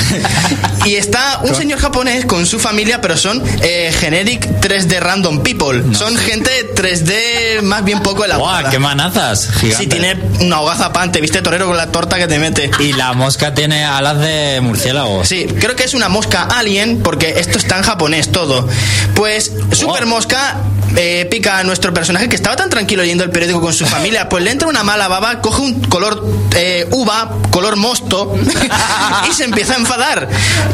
Y 0.84 0.94
está 0.94 1.40
un 1.42 1.52
señor 1.56 1.80
japonés 1.80 2.26
con 2.26 2.46
su 2.46 2.60
familia, 2.60 3.00
pero 3.00 3.16
son 3.16 3.42
eh, 3.60 3.92
generic 3.98 4.46
3D 4.60 5.00
random 5.00 5.42
people. 5.42 5.82
son 5.96 6.16
gente 6.16 6.50
3D 6.76 7.62
más 7.62 7.84
bien 7.84 8.00
poco 8.02 8.24
elaborada. 8.24 8.60
¡Guau! 8.60 8.70
¡Qué 8.70 8.78
manazas! 8.78 9.48
Sí, 9.60 9.72
Gigantes. 9.72 9.88
tiene 9.88 10.16
una 10.42 10.60
hogazapante, 10.60 11.20
¿viste? 11.20 11.42
Torero 11.42 11.66
con 11.66 11.76
la 11.76 11.90
torta 11.90 12.18
que 12.18 12.28
te 12.28 12.38
mete. 12.38 12.70
Y 12.78 12.92
la 12.92 13.14
mosca 13.14 13.52
tiene 13.52 13.84
alas 13.84 14.20
de 14.20 14.60
murciélago. 14.62 15.24
Sí, 15.24 15.46
creo 15.58 15.74
que 15.74 15.82
es 15.82 15.94
una 15.94 16.08
mosca 16.08 16.44
alien 16.44 17.00
porque 17.02 17.34
esto 17.38 17.58
está 17.58 17.78
en 17.78 17.82
japonés 17.82 18.30
todo. 18.30 18.68
Pues 19.16 19.52
Super 19.72 20.06
Mosca 20.06 20.56
eh, 20.96 21.26
pica 21.30 21.58
a 21.58 21.64
nuestro 21.64 21.92
personaje 21.96 22.28
que 22.28 22.36
estaba 22.36 22.56
tan 22.56 22.68
tranquilo 22.68 23.00
leyendo 23.00 23.24
el 23.24 23.30
periódico 23.30 23.62
con 23.62 23.72
su 23.72 23.86
familia, 23.86 24.28
pues 24.28 24.44
le 24.44 24.50
entra 24.50 24.68
una 24.68 24.84
mala 24.84 25.08
baba, 25.08 25.40
coge 25.40 25.62
un 25.62 25.80
color 25.80 26.28
eh, 26.54 26.86
uva, 26.90 27.38
color 27.50 27.76
mosto 27.76 28.36
y 29.30 29.32
se 29.32 29.44
empieza 29.44 29.72
a 29.72 29.76
enfadar. 29.78 30.28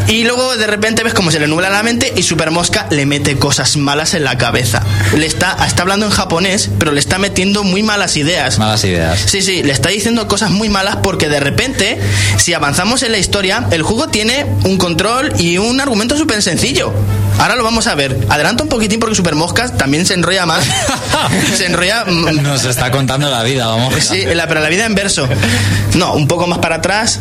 Y 0.08 0.24
luego 0.24 0.56
de 0.56 0.66
repente 0.66 1.04
ves 1.04 1.14
como 1.14 1.30
se 1.30 1.38
le 1.38 1.46
nubla 1.46 1.70
la 1.70 1.84
mente 1.84 2.12
y 2.16 2.24
Super 2.24 2.50
Mosca 2.50 2.88
le 2.90 3.06
mete 3.06 3.38
cosas 3.38 3.76
malas 3.76 4.14
en 4.14 4.24
la 4.24 4.36
cabeza. 4.36 4.82
Le 5.16 5.24
está, 5.24 5.56
está 5.64 5.82
hablando 5.82 6.06
en 6.06 6.10
japonés, 6.10 6.70
pero 6.76 6.90
le 6.90 6.98
está 6.98 7.18
metiendo 7.18 7.62
muy 7.62 7.84
malas 7.84 8.16
ideas. 8.16 8.58
Malas 8.58 8.82
ideas. 8.82 9.20
Sí, 9.24 9.42
sí, 9.42 9.62
le 9.62 9.72
está 9.72 9.90
diciendo 9.90 10.26
cosas 10.26 10.50
muy 10.50 10.70
malas 10.70 10.96
porque 11.04 11.28
de 11.28 11.38
repente, 11.38 12.00
si 12.36 12.52
avanzamos 12.52 13.04
en 13.04 13.12
la 13.12 13.18
historia, 13.18 13.68
el 13.70 13.84
juego 13.84 14.08
tiene 14.08 14.44
un 14.64 14.76
control 14.76 15.32
y 15.38 15.58
un 15.58 15.80
argumento 15.80 16.16
súper 16.16 16.42
sencillo. 16.42 16.92
Ahora 17.38 17.56
lo 17.56 17.64
vamos 17.64 17.86
a 17.86 17.94
ver. 17.94 18.16
Adelanta 18.28 18.62
un 18.62 18.68
poquitín 18.68 19.00
porque 19.00 19.14
Super 19.14 19.34
Moscas 19.34 19.76
también 19.76 20.06
se 20.06 20.14
enrolla 20.14 20.46
más. 20.46 20.64
se 21.56 21.66
enrolla. 21.66 22.04
mm, 22.04 22.42
Nos 22.42 22.64
está 22.64 22.90
contando 22.90 23.28
la 23.30 23.42
vida, 23.42 23.66
vamos. 23.66 23.94
Sí, 24.02 24.24
la- 24.34 24.46
pero 24.46 24.60
la 24.60 24.68
vida 24.68 24.84
en 24.86 24.94
verso. 24.94 25.28
No, 25.94 26.14
un 26.14 26.28
poco 26.28 26.46
más 26.46 26.58
para 26.58 26.76
atrás. 26.76 27.18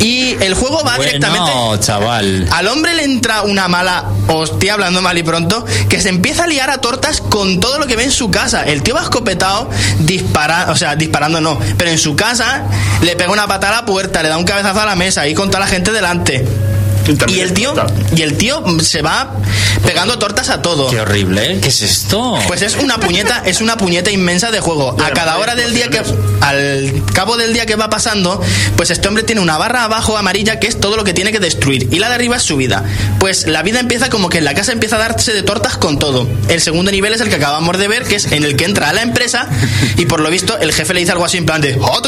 Y 0.00 0.36
el 0.42 0.54
juego 0.54 0.82
va 0.84 0.98
directamente. 0.98 1.52
Bueno, 1.52 1.76
chaval. 1.76 2.48
Al 2.50 2.66
hombre 2.66 2.92
le 2.94 3.04
entra 3.04 3.42
una 3.42 3.68
mala 3.68 4.04
hostia, 4.26 4.72
hablando 4.74 5.00
mal 5.00 5.16
y 5.16 5.22
pronto, 5.22 5.64
que 5.88 6.00
se 6.00 6.08
empieza 6.08 6.44
a 6.44 6.46
liar 6.48 6.70
a 6.70 6.78
tortas 6.78 7.20
con 7.20 7.60
todo 7.60 7.78
lo 7.78 7.86
que 7.86 7.94
ve 7.94 8.02
en 8.04 8.10
su 8.10 8.28
casa. 8.28 8.64
El 8.64 8.82
tío 8.82 8.94
va 8.96 9.02
escopetado, 9.02 9.70
dispara, 10.00 10.66
o 10.70 10.76
sea, 10.76 10.96
disparando 10.96 11.40
no, 11.40 11.56
pero 11.78 11.90
en 11.90 11.98
su 11.98 12.16
casa 12.16 12.64
le 13.02 13.14
pega 13.14 13.30
una 13.30 13.46
patada 13.46 13.78
a 13.78 13.80
la 13.82 13.86
puerta, 13.86 14.22
le 14.24 14.28
da 14.28 14.38
un 14.38 14.44
cabezazo 14.44 14.80
a 14.80 14.86
la 14.86 14.96
mesa 14.96 15.28
y 15.28 15.34
con 15.34 15.48
toda 15.50 15.60
la 15.60 15.66
gente 15.68 15.92
delante. 15.92 16.48
Y 17.28 17.40
el 17.40 17.52
tío, 17.52 17.74
y 18.16 18.22
el 18.22 18.36
tío 18.36 18.62
se 18.80 19.02
va 19.02 19.34
pegando 19.84 20.18
tortas 20.18 20.50
a 20.50 20.62
todo. 20.62 20.88
Qué 20.88 21.00
horrible. 21.00 21.52
¿eh? 21.52 21.58
¿Qué 21.60 21.68
es 21.68 21.82
esto? 21.82 22.38
Pues 22.46 22.62
es 22.62 22.76
una 22.76 22.98
puñeta, 22.98 23.42
es 23.44 23.60
una 23.60 23.76
puñeta 23.76 24.10
inmensa 24.10 24.50
de 24.50 24.60
juego. 24.60 24.96
A 25.02 25.10
cada 25.10 25.38
hora 25.38 25.54
del 25.54 25.74
día 25.74 25.88
que, 25.88 26.00
al 26.40 27.02
cabo 27.12 27.36
del 27.36 27.52
día 27.52 27.66
que 27.66 27.76
va 27.76 27.90
pasando, 27.90 28.40
pues 28.76 28.90
este 28.90 29.08
hombre 29.08 29.22
tiene 29.22 29.40
una 29.40 29.58
barra 29.58 29.84
abajo 29.84 30.16
amarilla 30.16 30.58
que 30.60 30.66
es 30.66 30.78
todo 30.78 30.96
lo 30.96 31.04
que 31.04 31.12
tiene 31.14 31.32
que 31.32 31.40
destruir 31.40 31.88
y 31.92 31.98
la 31.98 32.08
de 32.08 32.14
arriba 32.14 32.36
es 32.36 32.42
su 32.42 32.56
vida. 32.56 32.84
Pues 33.18 33.46
la 33.46 33.62
vida 33.62 33.80
empieza 33.80 34.10
como 34.10 34.28
que 34.28 34.38
en 34.38 34.44
la 34.44 34.54
casa 34.54 34.72
empieza 34.72 34.96
a 34.96 35.00
darse 35.00 35.32
de 35.32 35.42
tortas 35.42 35.76
con 35.76 35.98
todo. 35.98 36.28
El 36.48 36.60
segundo 36.60 36.90
nivel 36.90 37.12
es 37.12 37.20
el 37.20 37.28
que 37.28 37.36
acabamos 37.36 37.78
de 37.78 37.88
ver, 37.88 38.04
que 38.04 38.16
es 38.16 38.30
en 38.32 38.44
el 38.44 38.56
que 38.56 38.64
entra 38.64 38.88
a 38.88 38.92
la 38.92 39.02
empresa 39.02 39.48
y 39.96 40.06
por 40.06 40.20
lo 40.20 40.30
visto 40.30 40.58
el 40.58 40.72
jefe 40.72 40.94
le 40.94 41.00
dice 41.00 41.12
algo 41.12 41.24
así 41.24 41.38
en 41.38 41.46
plan 41.46 41.60
de 41.60 41.78
"Ah, 41.82 42.00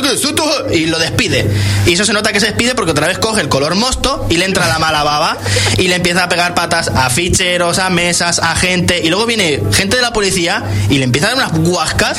y 0.73 0.87
lo 0.87 0.99
despide. 0.99 1.51
Y 1.87 1.93
eso 1.95 2.05
se 2.05 2.13
nota 2.13 2.33
que 2.33 2.41
se 2.41 2.47
despide 2.47 2.75
porque 2.75 2.93
otra 2.93 3.07
vez 3.07 3.19
coge 3.19 3.41
el 3.41 3.49
color 3.49 3.75
mosto 3.75 4.27
y 4.31 4.37
le 4.37 4.45
entra 4.45 4.67
la 4.69 4.79
mala 4.85 5.03
baba 5.03 5.39
y 5.78 5.89
le 5.89 5.97
empieza 5.97 6.24
a 6.24 6.28
pegar 6.28 6.55
patas 6.55 6.89
a 6.89 7.09
ficheros, 7.09 7.78
a 7.78 7.89
mesas, 7.89 8.39
a 8.39 8.55
gente. 8.55 9.01
Y 9.03 9.09
luego 9.09 9.24
viene 9.24 9.62
gente 9.72 9.97
de 9.97 10.03
la 10.03 10.12
policía 10.12 10.62
y 10.91 10.99
le 10.99 11.05
empieza 11.05 11.28
a 11.28 11.35
dar 11.35 11.49
unas 11.49 11.59
guascas. 11.66 12.18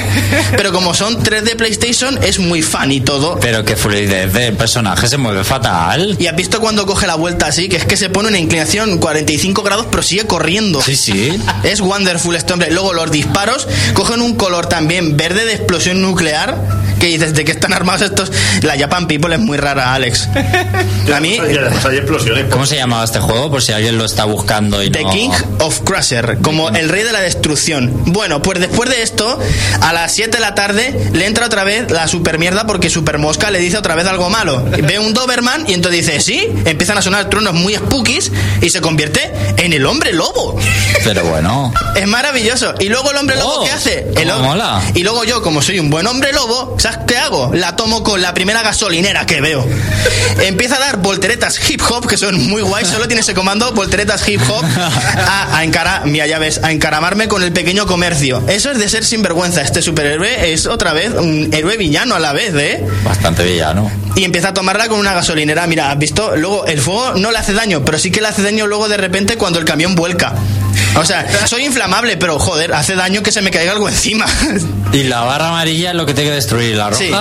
Pero 0.57 0.71
como 0.71 0.95
son 0.95 1.21
3 1.21 1.45
de 1.45 1.55
PlayStation, 1.55 2.17
es 2.23 2.39
muy 2.39 2.63
fan 2.63 2.91
y 2.91 3.01
todo. 3.01 3.39
Pero 3.39 3.63
qué 3.63 3.75
fluidez 3.75 4.33
del 4.33 4.55
personaje 4.55 5.07
se 5.07 5.17
mueve 5.17 5.43
fatal. 5.43 6.15
Y 6.19 6.25
has 6.25 6.35
visto 6.35 6.59
cuando 6.59 6.87
coge 6.87 7.05
la 7.05 7.15
vuelta 7.15 7.45
así, 7.45 7.69
que 7.69 7.75
es 7.75 7.85
que 7.85 7.97
se 7.97 8.09
pone 8.09 8.29
una 8.29 8.39
inclinación 8.39 8.97
45 8.97 9.61
grados, 9.61 9.85
pero 9.91 10.01
sigue 10.01 10.25
corriendo. 10.25 10.81
Sí, 10.81 10.95
sí. 10.95 11.39
Es 11.63 11.81
wonderful 11.81 12.35
este 12.35 12.53
hombre. 12.53 12.71
Luego 12.71 12.93
los 12.93 13.11
disparos 13.11 13.67
cogen 13.93 14.21
un 14.21 14.35
color 14.35 14.65
también 14.65 15.17
verde 15.17 15.45
de 15.45 15.53
explosión 15.53 16.01
nuclear. 16.01 16.57
Que 16.99 17.07
dices, 17.07 17.33
¿de 17.33 17.43
qué 17.43 17.51
están 17.51 17.73
armados 17.73 18.01
estos? 18.01 18.31
La 18.61 18.77
Japan 18.79 19.05
People 19.07 19.35
es 19.35 19.41
muy 19.41 19.57
rara, 19.57 19.93
Alex. 19.93 20.29
A 21.13 21.19
mí, 21.19 21.35
Y 21.35 21.57
además 21.57 21.85
hay 21.85 21.97
explosiones. 21.97 22.45
¿Cómo 22.55 22.65
se 22.65 22.77
llamaba 22.77 23.03
este 23.03 23.19
juego? 23.19 23.51
Por 23.51 23.61
si 23.61 23.73
alguien 23.73 23.97
lo 23.97 24.05
está 24.05 24.23
buscando 24.23 24.81
y 24.81 24.89
The 24.89 25.03
no... 25.03 25.09
King 25.09 25.29
of 25.59 25.81
Crusher, 25.81 26.37
como 26.41 26.69
el 26.69 26.87
rey 26.87 27.03
de 27.03 27.11
la 27.11 27.19
destrucción. 27.19 27.91
Bueno, 28.05 28.41
pues 28.41 28.61
después 28.61 28.89
de 28.89 29.01
esto, 29.01 29.37
a 29.81 29.91
las 29.91 30.13
7 30.13 30.31
de 30.31 30.39
la 30.39 30.55
tarde, 30.55 31.09
le 31.11 31.25
entra 31.25 31.47
otra 31.47 31.65
vez 31.65 31.91
la 31.91 32.07
super 32.07 32.39
mierda 32.39 32.65
porque 32.65 32.89
Super 32.89 33.17
Mosca 33.17 33.51
le 33.51 33.59
dice 33.59 33.77
otra 33.77 33.95
vez 33.95 34.07
algo 34.07 34.29
malo. 34.29 34.63
Ve 34.83 34.99
un 34.99 35.13
Doberman 35.13 35.65
y 35.69 35.73
entonces 35.73 36.05
dice, 36.05 36.21
sí, 36.21 36.47
empiezan 36.63 36.97
a 36.97 37.01
sonar 37.01 37.29
truenos 37.29 37.53
muy 37.55 37.75
spookies 37.75 38.31
y 38.61 38.69
se 38.69 38.79
convierte 38.79 39.33
en 39.57 39.73
el 39.73 39.85
hombre 39.85 40.13
lobo. 40.13 40.57
Pero 41.03 41.25
bueno. 41.25 41.73
Es 41.95 42.07
maravilloso. 42.07 42.73
Y 42.79 42.89
luego 42.89 43.11
el 43.11 43.17
hombre 43.17 43.35
lobo, 43.37 43.61
Oh, 43.61 43.63
¿qué 43.65 43.71
hace? 43.71 44.03
cómo 44.07 44.19
El 44.19 44.29
hom- 44.29 44.39
mola. 44.41 44.81
Y 44.95 45.03
luego 45.03 45.23
yo, 45.23 45.41
como 45.41 45.61
soy 45.61 45.79
un 45.79 45.89
buen 45.89 46.05
hombre 46.07 46.33
lobo, 46.33 46.75
¿sabes 46.77 46.99
qué 47.07 47.15
hago? 47.17 47.51
La 47.53 47.75
tomo 47.77 48.03
con 48.03 48.21
la 48.21 48.33
primera 48.33 48.61
gasolinera 48.63 49.25
que 49.25 49.39
veo. 49.39 49.65
Empieza 50.41 50.75
a 50.75 50.79
dar 50.79 50.97
volteretas 50.97 51.57
hip 51.69 51.81
hop, 51.89 52.05
que 52.07 52.17
son 52.17 52.44
muy 52.45 52.61
guays, 52.61 52.87
solo 52.87 53.07
tiene 53.07 53.21
ese 53.21 53.33
comando, 53.33 53.71
volteretas 53.71 54.27
hip 54.27 54.41
hop, 54.49 54.63
a, 55.17 55.57
a 55.57 55.63
encarar, 55.63 56.05
mira, 56.05 56.27
ya 56.27 56.39
ves, 56.39 56.59
a 56.63 56.71
encaramarme 56.71 57.27
con 57.27 57.43
el 57.43 57.51
pequeño 57.51 57.85
comercio. 57.85 58.43
Eso 58.47 58.71
es 58.71 58.79
de 58.79 58.89
ser 58.89 59.03
sinvergüenza. 59.05 59.61
Este 59.61 59.81
superhéroe 59.81 60.53
es 60.53 60.65
otra 60.65 60.93
vez 60.93 61.11
un 61.13 61.49
héroe 61.53 61.77
villano 61.77 62.15
a 62.15 62.19
la 62.19 62.33
vez, 62.33 62.53
¿eh? 62.55 62.85
Bastante 63.03 63.43
villano. 63.43 63.91
y 64.15 64.23
empieza 64.23 64.49
a 64.49 64.53
tomarla 64.53 64.87
con 64.87 64.99
una 64.99 65.13
gasolinera. 65.13 65.67
Mira, 65.67 65.91
¿has 65.91 65.97
visto? 65.97 66.35
Luego 66.35 66.65
el 66.65 66.79
fuego 66.79 67.13
no 67.15 67.31
le 67.31 67.37
hace 67.37 67.53
daño, 67.53 67.83
pero 67.83 67.97
sí 67.97 68.11
que 68.11 68.21
le 68.21 68.27
hace 68.27 68.41
daño 68.41 68.67
luego 68.67 68.87
de 68.89 68.97
repente 68.97 69.37
cuando 69.37 69.59
el 69.59 69.65
camión 69.65 69.95
vuelca. 69.95 70.33
O 70.95 71.05
sea, 71.05 71.25
soy 71.47 71.65
inflamable, 71.65 72.17
pero 72.17 72.39
joder, 72.39 72.73
hace 72.73 72.95
daño 72.95 73.21
que 73.23 73.31
se 73.31 73.41
me 73.41 73.51
caiga 73.51 73.71
algo 73.71 73.87
encima. 73.89 74.25
Y 74.93 75.03
la 75.03 75.21
barra 75.21 75.49
amarilla 75.49 75.89
es 75.91 75.95
lo 75.95 76.05
que 76.05 76.13
tiene 76.13 76.29
que 76.29 76.35
destruir. 76.35 76.75
La 76.75 76.89
roja. 76.89 77.01
Sí, 77.01 77.11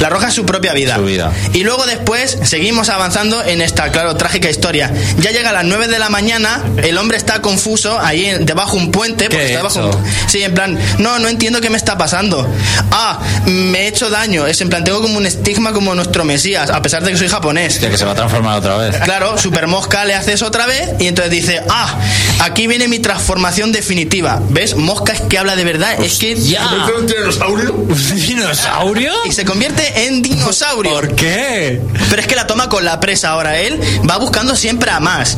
la 0.00 0.08
roja 0.08 0.28
es 0.28 0.34
su 0.34 0.44
propia 0.46 0.72
vida. 0.74 0.96
Su 0.96 1.04
vida. 1.04 1.32
Y 1.54 1.64
luego 1.64 1.86
después 1.86 2.38
seguimos 2.44 2.88
avanzando 2.88 3.42
en 3.42 3.62
esta, 3.62 3.90
claro, 3.90 4.14
trágica 4.16 4.48
historia. 4.50 4.92
Ya 5.18 5.30
llega 5.30 5.50
a 5.50 5.52
las 5.52 5.64
9 5.64 5.88
de 5.88 5.98
la 5.98 6.08
mañana, 6.10 6.62
el 6.82 6.96
hombre 6.98 7.16
está 7.16 7.40
confuso 7.42 7.98
ahí 8.00 8.30
debajo 8.40 8.76
de 8.76 8.82
un 8.84 8.90
puente. 8.92 9.24
porque 9.24 9.38
¿Qué 9.46 9.52
he 9.54 9.56
está 9.56 9.80
debajo 9.80 9.98
un- 9.98 10.28
Sí, 10.30 10.42
en 10.42 10.54
plan, 10.54 10.78
no, 10.98 11.18
no 11.18 11.28
entiendo 11.28 11.60
qué 11.60 11.70
me 11.70 11.76
está 11.78 11.98
pasando. 11.98 12.48
Ah, 12.92 13.18
me 13.46 13.80
he 13.84 13.88
hecho 13.88 14.10
daño. 14.10 14.46
Es 14.46 14.60
en 14.60 14.68
plan, 14.68 14.84
tengo 14.84 15.00
como 15.02 15.16
un 15.18 15.26
estigma 15.26 15.72
como 15.72 15.94
nuestro 15.94 16.24
Mesías, 16.24 16.70
a 16.70 16.80
pesar 16.82 17.02
de 17.02 17.10
que 17.12 17.18
soy 17.18 17.28
japonés. 17.28 17.74
Hostia, 17.74 17.90
que 17.90 17.98
se 17.98 18.04
va 18.04 18.12
a 18.12 18.16
transformar 18.16 18.58
otra 18.58 18.76
vez. 18.76 18.96
Claro, 19.04 19.36
Super 19.38 19.66
Mosca 19.66 20.04
le 20.04 20.14
hace 20.14 20.34
eso 20.34 20.46
otra 20.46 20.66
vez 20.66 20.90
y 21.00 21.06
entonces 21.06 21.30
dice, 21.32 21.62
ah, 21.68 21.98
aquí 22.40 22.66
viene 22.66 22.86
mi 22.88 22.95
mi 22.96 23.02
transformación 23.02 23.72
definitiva. 23.72 24.40
¿Ves? 24.48 24.74
Mosca 24.74 25.12
es 25.12 25.20
que 25.20 25.36
habla 25.36 25.54
de 25.54 25.64
verdad. 25.64 26.02
Es 26.02 26.18
que. 26.18 26.34
Ya. 26.34 26.64
¿Es 26.64 26.98
un 26.98 27.06
tiranosaurio? 27.06 27.74
¿Un 27.74 28.16
dinosaurio? 28.16 29.12
Y 29.26 29.32
se 29.32 29.44
convierte 29.44 30.06
en 30.06 30.22
dinosaurio. 30.22 30.92
¿Por 30.92 31.14
qué? 31.14 31.78
Pero 32.08 32.22
es 32.22 32.26
que 32.26 32.34
la 32.34 32.46
toma 32.46 32.70
con 32.70 32.86
la 32.86 32.98
presa 32.98 33.30
ahora. 33.30 33.58
Él 33.58 33.78
va 34.08 34.16
buscando 34.16 34.56
siempre 34.56 34.90
a 34.90 34.98
más. 34.98 35.36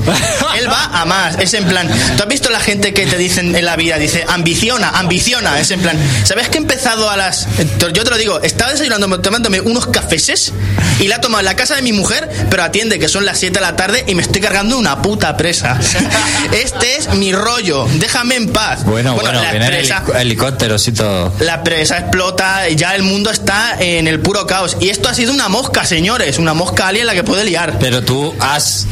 Él 0.56 0.70
va 0.70 1.00
a 1.00 1.04
más. 1.04 1.36
Es 1.40 1.52
en 1.54 1.64
plan. 1.64 1.88
¿Tú 2.16 2.22
has 2.22 2.28
visto 2.28 2.48
la 2.48 2.60
gente 2.60 2.94
que 2.94 3.06
te 3.06 3.18
dicen 3.18 3.56
en 3.56 3.64
la 3.64 3.74
vida? 3.74 3.98
Dice, 3.98 4.24
ambiciona, 4.28 4.90
ambiciona. 4.90 5.58
Es 5.58 5.72
en 5.72 5.80
plan. 5.80 5.98
¿Sabes 6.24 6.48
que 6.48 6.58
he 6.58 6.60
empezado 6.60 7.10
a 7.10 7.16
las. 7.16 7.48
Yo 7.92 8.04
te 8.04 8.10
lo 8.10 8.18
digo, 8.18 8.40
estaba 8.40 8.70
desayunando, 8.70 9.20
tomándome 9.20 9.60
unos 9.60 9.88
cafeses 9.88 10.52
y 11.00 11.08
la 11.08 11.16
he 11.16 11.18
tomado 11.18 11.40
en 11.40 11.46
la 11.46 11.56
casa 11.56 11.74
de 11.74 11.82
mi 11.82 11.92
mujer, 11.92 12.28
pero 12.50 12.62
atiende 12.62 13.00
que 13.00 13.08
son 13.08 13.24
las 13.24 13.40
7 13.40 13.54
de 13.54 13.60
la 13.60 13.74
tarde 13.74 14.04
y 14.06 14.14
me 14.14 14.22
estoy 14.22 14.40
cargando 14.40 14.78
una 14.78 15.02
puta 15.02 15.36
presa. 15.36 15.76
Este 16.52 16.96
es 16.96 17.12
mi 17.14 17.32
rollo. 17.48 17.86
Déjame 17.94 18.36
en 18.36 18.48
paz. 18.50 18.84
Bueno, 18.84 19.14
bueno, 19.14 19.32
la 19.42 19.50
vienen 19.50 19.70
presa- 19.70 20.04
helic- 20.04 20.20
helicópteros 20.20 20.86
y 20.88 20.92
todo. 20.92 21.32
la 21.40 21.62
presa 21.64 21.98
explota, 21.98 22.68
ya 22.68 22.94
el 22.94 23.02
mundo 23.02 23.30
está 23.30 23.76
en 23.80 24.06
el 24.06 24.20
puro 24.20 24.46
caos. 24.46 24.76
Y 24.80 24.90
esto 24.90 25.08
ha 25.08 25.14
sido 25.14 25.32
una 25.32 25.48
mosca, 25.48 25.84
señores, 25.84 26.38
una 26.38 26.54
mosca 26.54 26.88
alien 26.88 27.06
la 27.06 27.14
que 27.14 27.24
puede 27.24 27.44
liar. 27.44 27.76
Pero 27.80 28.02
tú 28.02 28.34
has. 28.40 28.86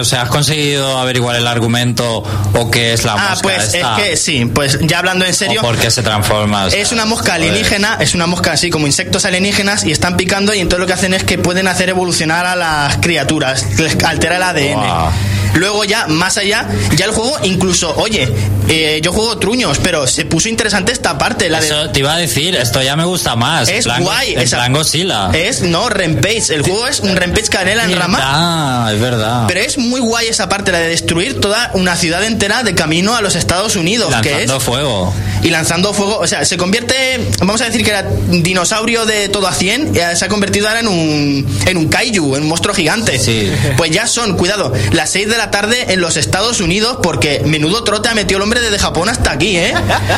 O 0.00 0.04
sea, 0.04 0.22
¿has 0.22 0.28
conseguido 0.30 0.96
averiguar 0.98 1.36
el 1.36 1.46
argumento 1.46 2.22
o 2.54 2.70
qué 2.70 2.94
es 2.94 3.04
la 3.04 3.12
Ah, 3.14 3.28
mosca 3.30 3.42
pues 3.42 3.74
esta? 3.74 3.98
es 3.98 4.02
que 4.10 4.16
sí, 4.16 4.46
pues 4.46 4.78
ya 4.80 4.98
hablando 5.00 5.26
en 5.26 5.34
serio. 5.34 5.60
¿O 5.60 5.64
por 5.64 5.76
qué 5.76 5.90
se 5.90 6.02
transforma? 6.02 6.64
O 6.66 6.70
sea, 6.70 6.80
Es 6.80 6.90
una 6.90 7.04
mosca 7.04 7.34
alienígena, 7.34 7.98
es 8.00 8.14
una 8.14 8.26
mosca 8.26 8.52
así 8.52 8.70
como 8.70 8.86
insectos 8.86 9.26
alienígenas 9.26 9.84
y 9.84 9.90
están 9.92 10.16
picando 10.16 10.54
y 10.54 10.60
entonces 10.60 10.80
lo 10.80 10.86
que 10.86 10.94
hacen 10.94 11.12
es 11.12 11.24
que 11.24 11.36
pueden 11.36 11.68
hacer 11.68 11.90
evolucionar 11.90 12.46
a 12.46 12.56
las 12.56 12.96
criaturas, 12.98 13.66
les 13.78 14.02
altera 14.04 14.36
el 14.36 14.42
ADN. 14.42 15.12
Luego 15.54 15.84
ya, 15.84 16.06
más 16.06 16.38
allá, 16.38 16.66
ya 16.96 17.06
el 17.06 17.12
juego 17.12 17.36
incluso, 17.42 17.94
oye, 17.96 18.28
eh, 18.72 19.00
yo 19.02 19.12
juego 19.12 19.38
truños, 19.38 19.78
pero 19.82 20.06
se 20.06 20.24
puso 20.24 20.48
interesante 20.48 20.92
esta 20.92 21.18
parte, 21.18 21.48
la 21.50 21.60
de... 21.60 21.66
Eso 21.66 21.90
te 21.90 22.00
iba 22.00 22.14
a 22.14 22.16
decir, 22.16 22.54
esto 22.56 22.82
ya 22.82 22.96
me 22.96 23.04
gusta 23.04 23.36
más. 23.36 23.68
Es 23.68 23.86
guay. 23.86 24.34
Plan 24.48 24.72
Godzilla. 24.72 25.30
Es, 25.32 25.62
no, 25.62 25.88
Rampage. 25.88 26.54
El 26.54 26.62
juego 26.62 26.86
es 26.86 27.00
un 27.00 27.14
Rampage 27.16 27.48
canela 27.48 27.84
en 27.84 27.96
rama. 27.96 28.18
Ah, 28.22 28.90
es 28.92 29.00
verdad. 29.00 29.44
Pero 29.48 29.60
es 29.60 29.76
muy 29.78 30.00
guay 30.00 30.28
esa 30.28 30.48
parte, 30.48 30.72
la 30.72 30.78
de 30.80 30.88
destruir 30.88 31.40
toda 31.40 31.70
una 31.74 31.96
ciudad 31.96 32.24
entera 32.24 32.62
de 32.62 32.74
camino 32.74 33.14
a 33.14 33.20
los 33.20 33.36
Estados 33.36 33.76
Unidos, 33.76 34.14
que 34.22 34.30
es 34.30 34.48
Lanzando 34.48 34.60
fuego. 34.60 35.14
y 35.42 35.50
lanzando 35.50 35.92
fuego, 35.94 36.18
o 36.18 36.26
sea, 36.26 36.44
se 36.44 36.56
convierte, 36.56 37.20
vamos 37.40 37.60
a 37.60 37.66
decir 37.66 37.84
que 37.84 37.90
era 37.90 38.02
dinosaurio 38.28 39.04
de 39.04 39.28
todo 39.28 39.46
a 39.48 39.52
100, 39.52 39.96
eh, 39.96 40.16
se 40.16 40.24
ha 40.24 40.28
convertido 40.28 40.68
ahora 40.68 40.80
en 40.80 40.88
un 40.88 41.60
en 41.66 41.76
un 41.76 41.88
kaiju, 41.88 42.36
en 42.36 42.42
un 42.42 42.48
monstruo 42.48 42.74
gigante. 42.74 43.18
Sí. 43.18 43.50
Pues 43.76 43.90
ya 43.90 44.06
son, 44.06 44.36
cuidado, 44.36 44.72
las 44.92 45.10
6 45.10 45.28
de 45.28 45.36
la 45.36 45.50
tarde 45.50 45.92
en 45.92 46.00
los 46.00 46.16
Estados 46.16 46.60
Unidos 46.60 46.98
porque 47.02 47.42
menudo 47.44 47.84
trote 47.84 48.08
ha 48.08 48.14
metido 48.14 48.38
el 48.38 48.42
hombre 48.44 48.60
desde 48.62 48.78
Japón 48.78 49.08
hasta 49.08 49.32
aquí, 49.32 49.56
¿eh? 49.56 49.74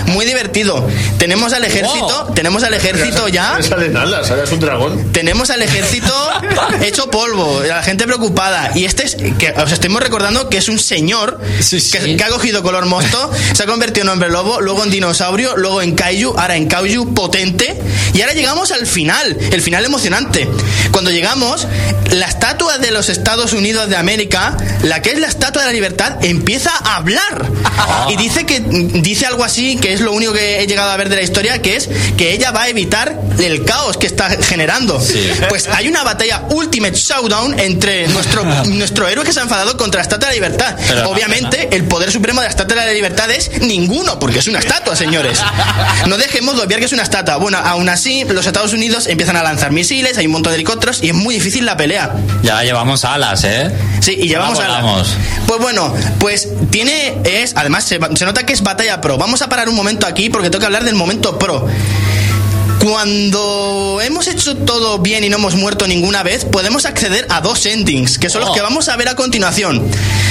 Muy 0.07 0.25
divertido. 0.27 0.87
Tenemos 1.19 1.53
al 1.53 1.65
ejército, 1.65 2.25
Wow. 2.27 2.35
tenemos 2.35 2.63
al 2.63 2.75
ejército 2.75 3.29
ya 3.29 3.57
No 3.57 3.63
salen 3.63 3.97
alas, 3.97 4.31
ahora 4.31 4.45
es 4.45 4.53
un 4.53 4.61
dragón. 4.61 5.13
tenemos 5.13 5.51
al 5.51 5.63
ejército 5.63 6.13
hecho 6.83 7.11
polvo, 7.11 7.63
la 7.67 7.83
gente 7.83 8.05
preocupada. 8.05 8.71
Y 8.75 8.85
este 8.85 9.05
es, 9.05 9.17
que 9.39 9.51
os 9.57 9.73
estamos 9.73 10.03
recordando 10.03 10.49
que 10.49 10.59
es 10.59 10.69
un 10.69 10.79
señor 10.79 11.41
Sí, 11.61 11.81
sí. 11.81 11.99
Que, 11.99 12.17
que 12.17 12.25
ha 12.25 12.29
cogido 12.29 12.63
color 12.63 12.87
mosto, 12.87 13.31
se 13.55 13.63
ha 13.63 13.67
convertido 13.67 14.05
en 14.05 14.11
hombre 14.11 14.29
lobo, 14.31 14.61
luego 14.61 14.85
en 14.85 14.91
dinosaurio, 14.91 15.57
luego 15.57 15.83
en 15.83 15.95
kaiju, 15.95 16.35
ahora 16.39 16.57
en 16.57 16.67
kaiju 16.69 17.15
potente. 17.15 17.81
Y 18.13 18.21
ahora 18.21 18.35
llegamos 18.35 18.71
al 18.73 18.87
final, 18.87 19.37
el 19.51 19.61
final 19.63 19.85
emocionante. 19.85 20.49
Cuando 20.93 21.11
llegamos, 21.11 21.67
la 22.13 22.27
estatua 22.27 22.79
de 22.79 22.91
los 22.91 23.09
Estados 23.09 23.53
Unidos 23.53 23.89
de 23.89 23.97
América, 23.97 24.57
la 24.83 25.01
que 25.03 25.11
es 25.11 25.19
la 25.19 25.27
estatua 25.27 25.63
de 25.63 25.69
la 25.69 25.73
libertad, 25.73 26.25
empieza 26.25 26.71
a 26.85 26.97
hablar. 26.97 27.51
Y 28.09 28.17
dice 28.25 28.47
que 28.47 28.61
dice 28.61 29.27
algo 29.27 29.45
así, 29.45 29.77
que 29.77 29.93
es 29.93 30.01
lo 30.01 30.13
único 30.13 30.33
que 30.33 30.61
he 30.63 30.67
llegado 30.67 30.91
a 30.91 30.97
ver 30.97 31.09
de 31.09 31.17
la 31.17 31.23
historia, 31.23 31.61
que 31.61 31.77
es 31.77 31.89
que 32.17 32.33
ella 32.33 32.51
va 32.51 32.63
a 32.63 32.69
evitar 32.69 33.21
el 33.39 33.65
caos 33.65 33.97
que 33.97 34.07
está 34.07 34.31
generando. 34.43 35.01
Sí. 35.01 35.31
Pues 35.49 35.69
hay 35.69 35.89
una 35.89 36.03
batalla 36.03 36.45
Ultimate 36.51 36.95
Showdown 36.95 37.59
entre 37.61 38.09
nuestro, 38.09 38.45
nuestro 38.67 39.09
héroe 39.09 39.25
que 39.25 39.33
se 39.33 39.41
ha 39.41 39.43
enfadado 39.43 39.77
contra 39.77 39.99
la 39.99 40.03
Estatua 40.03 40.29
de 40.31 40.35
la 40.41 40.47
Libertad. 40.47 40.77
Pero 40.89 41.03
no, 41.03 41.11
Obviamente, 41.11 41.69
el 41.73 41.85
poder 41.85 42.11
supremo 42.11 42.41
de 42.41 42.47
la 42.47 42.51
Estatua 42.51 42.81
de 42.81 42.87
la 42.87 42.93
Libertad 42.93 43.31
es 43.31 43.61
ninguno, 43.61 44.19
porque 44.19 44.39
es 44.39 44.49
una 44.49 44.59
estatua, 44.59 44.97
señores. 44.97 45.41
No 46.07 46.19
dejemos 46.19 46.57
de 46.57 46.63
obviar 46.63 46.81
que 46.81 46.87
es 46.87 46.93
una 46.93 47.03
estatua. 47.03 47.37
Bueno, 47.37 47.59
aún 47.59 47.89
así, 47.89 48.25
los 48.25 48.47
Estados 48.47 48.73
Unidos 48.73 49.07
empiezan 49.07 49.37
a 49.37 49.43
lanzar 49.43 49.73
misiles, 49.73 50.19
hay 50.19 50.27
un 50.27 50.33
montón 50.33 50.53
de 50.53 50.57
helicópteros 50.57 51.03
y 51.03 51.09
es 51.09 51.15
muy 51.15 51.35
difícil 51.35 51.65
la 51.65 51.77
pelea. 51.77 52.15
Ya 52.43 52.63
llevamos 52.63 53.05
alas, 53.05 53.45
¿eh? 53.45 53.71
Sí, 54.01 54.17
y 54.21 54.29
llevamos 54.29 54.59
Ya 54.59 54.67
a 54.67 54.69
la... 54.69 54.81
volamos. 54.81 55.17
Pues 55.47 55.61
bueno, 55.61 55.95
pues 56.19 56.49
tiene 56.71 57.19
es 57.25 57.55
además 57.57 57.85
se, 57.85 57.99
se 58.17 58.25
nota 58.25 58.45
que 58.47 58.53
es 58.53 58.63
batalla 58.63 59.01
pro. 59.01 59.19
Vamos 59.19 59.43
a 59.43 59.49
parar 59.49 59.69
un 59.69 59.75
momento 59.75 60.07
aquí 60.07 60.31
porque 60.31 60.51
tengo 60.51 60.61
que 60.61 60.67
hablar 60.67 60.85
del 60.85 60.95
momento 60.95 61.39
pro. 61.39 61.67
Cuando 62.89 63.99
hemos 64.03 64.29
hecho 64.29 64.57
todo 64.59 64.99
bien 64.99 65.25
y 65.25 65.31
no 65.31 65.37
hemos 65.39 65.55
muerto 65.55 65.87
ninguna 65.87 66.23
vez, 66.23 66.45
podemos 66.45 66.85
acceder 66.85 67.27
a 67.31 67.41
dos 67.41 67.65
endings, 67.65 68.19
que 68.19 68.29
son 68.29 68.43
los 68.43 68.51
Oh. 68.51 68.55
que 68.55 68.61
vamos 68.61 68.89
a 68.91 68.97
ver 68.97 69.09
a 69.09 69.15
continuación. 69.17 69.83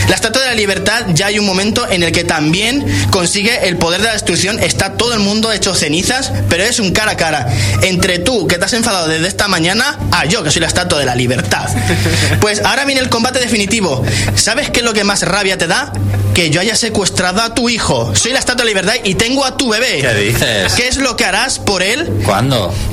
La 0.07 0.13
Estatua 0.15 0.43
de 0.43 0.49
la 0.49 0.53
Libertad 0.53 1.07
ya 1.15 1.27
hay 1.27 1.39
un 1.39 1.45
momento 1.47 1.89
en 1.89 2.03
el 2.03 2.11
que 2.11 2.23
también 2.23 2.85
consigue 3.09 3.67
el 3.67 3.77
poder 3.77 4.01
de 4.01 4.07
la 4.07 4.13
destrucción. 4.13 4.59
Está 4.59 4.93
todo 4.97 5.13
el 5.13 5.19
mundo 5.19 5.51
hecho 5.51 5.73
cenizas, 5.73 6.31
pero 6.47 6.63
es 6.63 6.79
un 6.79 6.91
cara 6.91 7.11
a 7.13 7.17
cara. 7.17 7.47
Entre 7.81 8.19
tú, 8.19 8.45
que 8.47 8.57
te 8.59 8.65
has 8.65 8.73
enfadado 8.73 9.07
desde 9.07 9.27
esta 9.27 9.47
mañana, 9.47 9.97
a 10.11 10.25
yo, 10.25 10.43
que 10.43 10.51
soy 10.51 10.61
la 10.61 10.67
Estatua 10.67 10.99
de 10.99 11.05
la 11.05 11.15
Libertad. 11.15 11.67
Pues 12.39 12.61
ahora 12.65 12.83
viene 12.85 12.99
el 13.01 13.09
combate 13.09 13.39
definitivo. 13.39 14.03
¿Sabes 14.35 14.69
qué 14.69 14.79
es 14.79 14.85
lo 14.85 14.93
que 14.93 15.03
más 15.03 15.21
rabia 15.23 15.57
te 15.57 15.65
da? 15.67 15.93
Que 16.33 16.49
yo 16.49 16.59
haya 16.59 16.75
secuestrado 16.75 17.41
a 17.41 17.53
tu 17.53 17.69
hijo. 17.69 18.13
Soy 18.15 18.33
la 18.33 18.39
Estatua 18.39 18.65
de 18.65 18.73
la 18.73 18.81
Libertad 18.81 19.01
y 19.05 19.15
tengo 19.15 19.45
a 19.45 19.55
tu 19.57 19.69
bebé. 19.69 20.01
¿Qué 20.01 20.13
dices? 20.13 20.73
¿Qué 20.73 20.87
es 20.87 20.97
lo 20.97 21.15
que 21.15 21.23
harás 21.25 21.59
por 21.59 21.81
él? 21.81 22.11
¿Cuándo? 22.25 22.42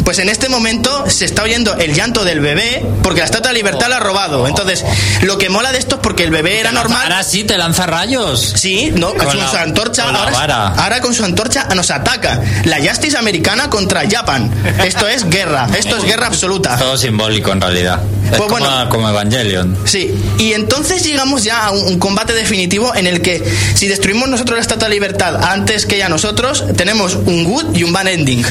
Pues 0.04 0.18
en 0.18 0.28
este 0.28 0.48
momento 0.48 1.04
se 1.08 1.24
está 1.24 1.42
oyendo 1.42 1.74
el 1.76 1.94
llanto 1.94 2.24
del 2.24 2.40
bebé 2.40 2.84
porque 3.02 3.20
la 3.20 3.24
Estatua 3.26 3.48
de 3.52 3.56
Libertad 3.58 3.88
la 3.88 3.96
ha 3.96 4.00
robado. 4.00 4.46
Entonces, 4.46 4.84
lo 5.22 5.38
que 5.38 5.48
mola 5.48 5.72
de 5.72 5.78
esto 5.78 5.96
es 5.96 6.00
porque 6.02 6.24
el 6.24 6.30
bebé 6.30 6.60
era 6.60 6.72
normal. 6.72 7.02
Ahora 7.04 7.22
sí 7.22 7.44
te 7.44 7.56
lanza 7.58 7.86
rayos. 7.86 8.54
Sí, 8.56 8.92
no, 8.94 9.14
Con 9.14 9.26
con, 9.26 9.38
la- 9.38 9.50
su 9.50 9.56
antorcha 9.56 10.04
con 10.06 10.16
ahora, 10.16 10.30
vara. 10.32 10.68
ahora 10.68 11.00
con 11.00 11.14
su 11.14 11.24
antorcha 11.24 11.66
nos 11.74 11.90
ataca. 11.90 12.40
La 12.64 12.78
Justice 12.78 13.16
americana 13.16 13.68
contra 13.70 14.02
Japan. 14.08 14.50
Esto 14.84 15.06
es 15.08 15.28
guerra, 15.28 15.68
esto 15.76 15.96
es 15.96 16.04
guerra 16.04 16.26
absoluta. 16.26 16.76
Todo 16.76 16.96
simbólico 16.96 17.52
en 17.52 17.60
realidad. 17.60 18.00
Es 18.24 18.36
Pues 18.36 18.42
como, 18.42 18.64
bueno. 18.64 18.88
como 18.90 19.08
Evangelion. 19.08 19.76
Sí, 19.84 20.14
y 20.38 20.52
entonces 20.52 21.02
llegamos 21.04 21.42
ya 21.42 21.66
a 21.66 21.70
un, 21.72 21.80
un 21.84 21.98
combate 21.98 22.32
definitivo 22.32 22.94
en 22.94 23.06
el 23.06 23.20
que 23.22 23.42
si 23.74 23.88
destruimos 23.88 24.28
nosotros 24.28 24.56
la 24.56 24.62
Estatua 24.62 24.88
de 24.88 24.94
Libertad 24.94 25.42
antes 25.44 25.86
que 25.86 25.98
ya 25.98 26.08
nosotros, 26.08 26.64
tenemos 26.76 27.14
un 27.14 27.44
good 27.44 27.74
y 27.76 27.82
un 27.82 27.92
bad 27.92 28.08
ending. 28.08 28.44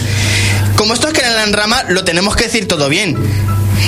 Como 0.79 0.93
esto 0.93 1.09
es 1.09 1.13
que 1.13 1.25
en 1.25 1.35
la 1.35 1.45
rama 1.47 1.83
lo 1.89 2.05
tenemos 2.05 2.37
que 2.37 2.45
decir 2.45 2.65
todo 2.65 2.87
bien. 2.87 3.17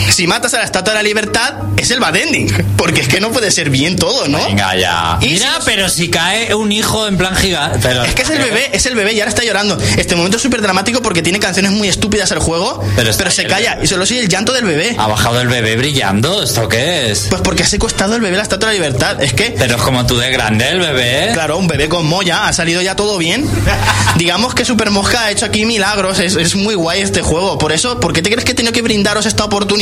Si 0.10 0.28
matas 0.28 0.54
a 0.54 0.60
la 0.60 0.66
Estatua 0.66 0.94
de 0.94 1.00
la 1.00 1.04
Libertad, 1.04 1.54
es 1.78 1.90
el 1.92 2.00
bad 2.00 2.16
ending. 2.16 2.52
Porque 2.78 3.02
es 3.02 3.08
que 3.08 3.20
no 3.20 3.32
puede 3.32 3.52
ser 3.52 3.70
bien 3.70 3.96
todo, 3.96 4.28
¿no? 4.28 4.44
Venga 4.46 4.76
ya. 4.76 5.18
Y 5.22 5.28
Mira, 5.30 5.46
si 5.48 5.52
nos- 5.56 5.66
pero 5.66 5.90
si 5.90 6.10
cae 6.10 6.54
un 6.56 6.72
hijo 6.72 7.08
en 7.08 7.18
plan 7.18 7.36
gigante. 7.36 7.80
Pero, 7.82 8.04
Es 8.04 8.14
que 8.16 8.22
es 8.24 8.30
el 8.30 8.40
bebé, 8.40 8.70
es 8.74 8.86
el 8.86 8.96
bebé 8.96 9.14
y 9.14 9.20
ahora 9.20 9.30
está 9.30 9.44
llorando. 9.44 9.78
Este 9.98 10.16
momento 10.16 10.38
es 10.38 10.44
súper 10.44 10.62
dramático 10.62 11.02
porque 11.02 11.22
tiene 11.22 11.40
canciones 11.40 11.72
muy 11.72 11.88
estúpidas 11.88 12.32
el 12.32 12.40
juego, 12.40 12.84
Pero 12.96 13.12
pero, 13.18 13.32
se 13.32 13.46
calla 13.46 13.72
bebé. 13.76 13.86
y 13.86 13.88
solo 13.88 14.06
sigue 14.06 14.22
el 14.22 14.28
llanto 14.30 14.54
del 14.54 14.66
bebé. 14.66 14.96
Ha 14.98 15.08
bajado 15.08 15.40
el 15.42 15.48
bebé 15.48 15.76
brillando. 15.78 16.44
¿Esto 16.44 16.68
qué 16.68 17.12
es? 17.12 17.28
Pues 17.30 17.42
porque 17.42 17.64
ha 17.64 17.68
secuestrado 17.68 18.16
el 18.16 18.22
bebé 18.22 18.38
la 18.38 18.44
Estatua 18.44 18.70
de 18.70 18.80
la 18.80 18.86
Libertad. 18.86 19.22
Es 19.22 19.34
que 19.34 19.56
Pero 19.58 19.76
es 19.76 19.82
como 19.82 20.06
tú 20.06 20.18
de 20.18 20.32
grande 20.32 20.68
el 20.70 20.80
bebé. 20.80 21.30
Claro, 21.34 21.58
un 21.58 21.68
bebé 21.68 21.88
con 21.90 22.06
molla, 22.06 22.48
ha 22.48 22.54
salido 22.54 22.82
ya 22.82 22.96
todo 22.96 23.18
bien. 23.18 23.48
Digamos 24.18 24.54
que 24.56 24.66
Super 24.66 24.90
Mosca 24.92 25.24
ha 25.24 25.32
hecho 25.32 25.46
aquí 25.46 25.66
milagros, 25.66 26.20
es, 26.20 26.36
es 26.36 26.56
muy 26.56 26.76
guay 26.76 27.02
este 27.02 27.22
juego. 27.22 27.58
Por 27.58 27.72
eso, 27.72 28.00
¿por 28.00 28.14
qué 28.14 28.22
te 28.22 28.30
crees 28.30 28.46
que 28.46 28.52
he 28.52 28.56
tenido 28.56 28.74
que 28.74 28.82
brindaros 28.82 29.26
esta 29.26 29.46
oportunidad? 29.46 29.81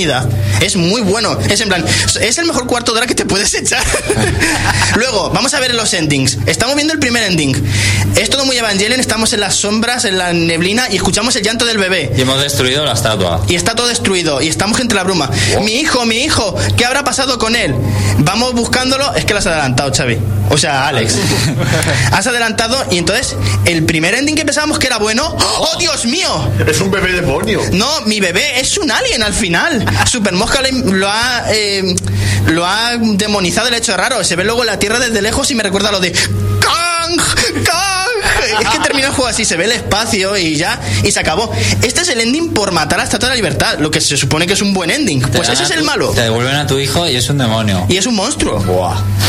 Es 0.61 0.77
muy 0.77 1.01
bueno, 1.01 1.37
es 1.49 1.59
en 1.59 1.67
plan, 1.67 1.85
es 2.21 2.37
el 2.37 2.45
mejor 2.45 2.67
cuarto 2.67 2.93
de 2.93 2.99
hora 2.99 3.07
que 3.07 3.15
te 3.15 3.25
puedes 3.25 3.53
echar. 3.53 3.83
Luego, 4.95 5.29
vamos 5.31 5.53
a 5.53 5.59
ver 5.59 5.75
los 5.75 5.93
endings. 5.93 6.37
Estamos 6.45 6.75
viendo 6.75 6.93
el 6.93 6.99
primer 6.99 7.23
ending. 7.23 7.53
Es 8.15 8.29
todo 8.29 8.45
muy 8.45 8.57
Evangelion, 8.57 8.99
estamos 8.99 9.33
en 9.33 9.41
las 9.41 9.55
sombras, 9.55 10.05
en 10.05 10.17
la 10.17 10.31
neblina 10.31 10.87
y 10.89 10.95
escuchamos 10.95 11.35
el 11.35 11.43
llanto 11.43 11.65
del 11.65 11.77
bebé. 11.77 12.13
Y 12.17 12.21
hemos 12.21 12.41
destruido 12.41 12.85
la 12.85 12.93
estatua. 12.93 13.41
Y 13.49 13.55
está 13.55 13.75
todo 13.75 13.87
destruido 13.87 14.41
y 14.41 14.47
estamos 14.47 14.79
entre 14.79 14.95
la 14.95 15.03
bruma. 15.03 15.29
Mi 15.61 15.73
hijo, 15.73 16.05
mi 16.05 16.17
hijo, 16.23 16.55
¿qué 16.77 16.85
habrá 16.85 17.03
pasado 17.03 17.37
con 17.37 17.57
él? 17.57 17.75
Vamos 18.19 18.53
buscándolo. 18.53 19.13
Es 19.15 19.25
que 19.25 19.33
lo 19.33 19.39
has 19.39 19.47
adelantado, 19.47 19.91
Xavi. 19.93 20.17
O 20.49 20.57
sea, 20.57 20.87
Alex. 20.87 21.15
has 22.11 22.25
adelantado 22.25 22.77
y 22.89 22.97
entonces 22.97 23.35
el 23.65 23.83
primer 23.85 24.15
ending 24.15 24.35
que 24.35 24.45
pensábamos 24.45 24.79
que 24.79 24.87
era 24.87 24.97
bueno. 24.97 25.35
¡Oh, 25.57 25.75
Dios 25.77 26.05
mío! 26.05 26.51
Es 26.65 26.81
un 26.81 26.89
bebé 26.89 27.11
demonio. 27.11 27.61
No, 27.71 28.01
mi 28.05 28.19
bebé 28.19 28.59
es 28.59 28.77
un 28.77 28.89
alien 28.91 29.23
al 29.23 29.33
final. 29.33 29.85
Super 30.05 30.33
Mosca 30.33 30.61
lo, 30.61 31.09
ha 31.09 31.45
eh, 31.51 31.95
lo 32.47 32.65
ha 32.65 32.97
demonizado 32.97 33.67
el 33.67 33.73
hecho 33.73 33.95
raro. 33.95 34.23
Se 34.23 34.35
ve 34.35 34.43
luego 34.43 34.63
la 34.63 34.79
tierra 34.79 34.99
desde 34.99 35.21
lejos 35.21 35.49
y 35.51 35.55
me 35.55 35.63
recuerda 35.63 35.91
lo 35.91 35.99
de 35.99 36.11
Kang, 36.11 37.17
Kang. 37.63 37.99
Terminó 38.99 39.15
juego 39.15 39.29
así, 39.29 39.45
se 39.45 39.55
ve 39.55 39.65
el 39.65 39.71
espacio 39.71 40.35
y 40.37 40.55
ya, 40.55 40.79
y 41.03 41.11
se 41.11 41.19
acabó. 41.19 41.51
Este 41.81 42.01
es 42.01 42.09
el 42.09 42.19
ending 42.19 42.53
por 42.53 42.71
matar 42.71 42.99
a 42.99 43.03
Estatua 43.03 43.29
de 43.29 43.33
la 43.33 43.35
Libertad, 43.37 43.79
lo 43.79 43.89
que 43.89 44.01
se 44.01 44.17
supone 44.17 44.45
que 44.45 44.53
es 44.53 44.61
un 44.61 44.73
buen 44.73 44.91
ending. 44.91 45.21
Te 45.21 45.37
Pues 45.37 45.49
ese 45.49 45.63
es 45.63 45.71
el 45.71 45.79
tu- 45.79 45.85
malo. 45.85 46.09
Te 46.09 46.21
devuelven 46.21 46.55
a 46.55 46.67
tu 46.67 46.77
hijo 46.79 47.07
y 47.07 47.15
es 47.15 47.29
un 47.29 47.37
demonio. 47.37 47.85
Y 47.87 47.97
es 47.97 48.05
un 48.05 48.15
monstruo. 48.15 48.59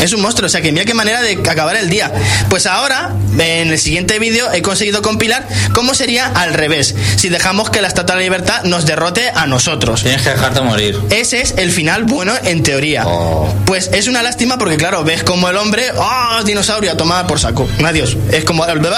Es 0.01 0.11
un 0.13 0.21
monstruo. 0.21 0.47
O 0.47 0.49
sea 0.49 0.61
que 0.61 0.71
mira 0.71 0.83
qué 0.85 0.93
manera 0.93 1.21
de 1.21 1.33
acabar 1.49 1.75
el 1.77 1.89
día. 1.89 2.11
Pues 2.49 2.65
ahora, 2.65 3.11
en 3.37 3.69
el 3.71 3.79
siguiente 3.79 4.19
vídeo, 4.19 4.51
he 4.51 4.61
conseguido 4.61 5.01
compilar 5.01 5.47
cómo 5.73 5.93
sería 5.93 6.27
al 6.27 6.53
revés. 6.53 6.95
Si 7.15 7.29
dejamos 7.29 7.69
que 7.69 7.81
la 7.81 7.87
Estatua 7.87 8.15
de 8.15 8.21
la 8.21 8.23
Libertad 8.25 8.63
nos 8.63 8.85
derrote 8.85 9.31
a 9.33 9.47
nosotros. 9.47 10.03
Tienes 10.03 10.21
que 10.21 10.31
dejarte 10.31 10.61
morir. 10.61 10.99
Ese 11.11 11.41
es 11.41 11.53
el 11.57 11.71
final 11.71 12.03
bueno 12.03 12.33
en 12.43 12.63
teoría. 12.63 13.03
Oh. 13.07 13.53
Pues 13.65 13.89
es 13.93 14.07
una 14.07 14.21
lástima 14.21 14.57
porque, 14.57 14.75
claro, 14.77 15.03
ves 15.03 15.23
como 15.23 15.49
el 15.49 15.55
hombre, 15.57 15.91
¡ah, 15.97 16.41
dinosaurio! 16.45 16.91
A 16.91 16.97
tomar 16.97 17.25
por 17.27 17.39
saco. 17.39 17.67
Adiós. 17.85 18.17
Es 18.31 18.43
como 18.43 18.65
el 18.65 18.79
bebé. 18.79 18.97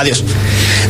Adiós. 0.00 0.24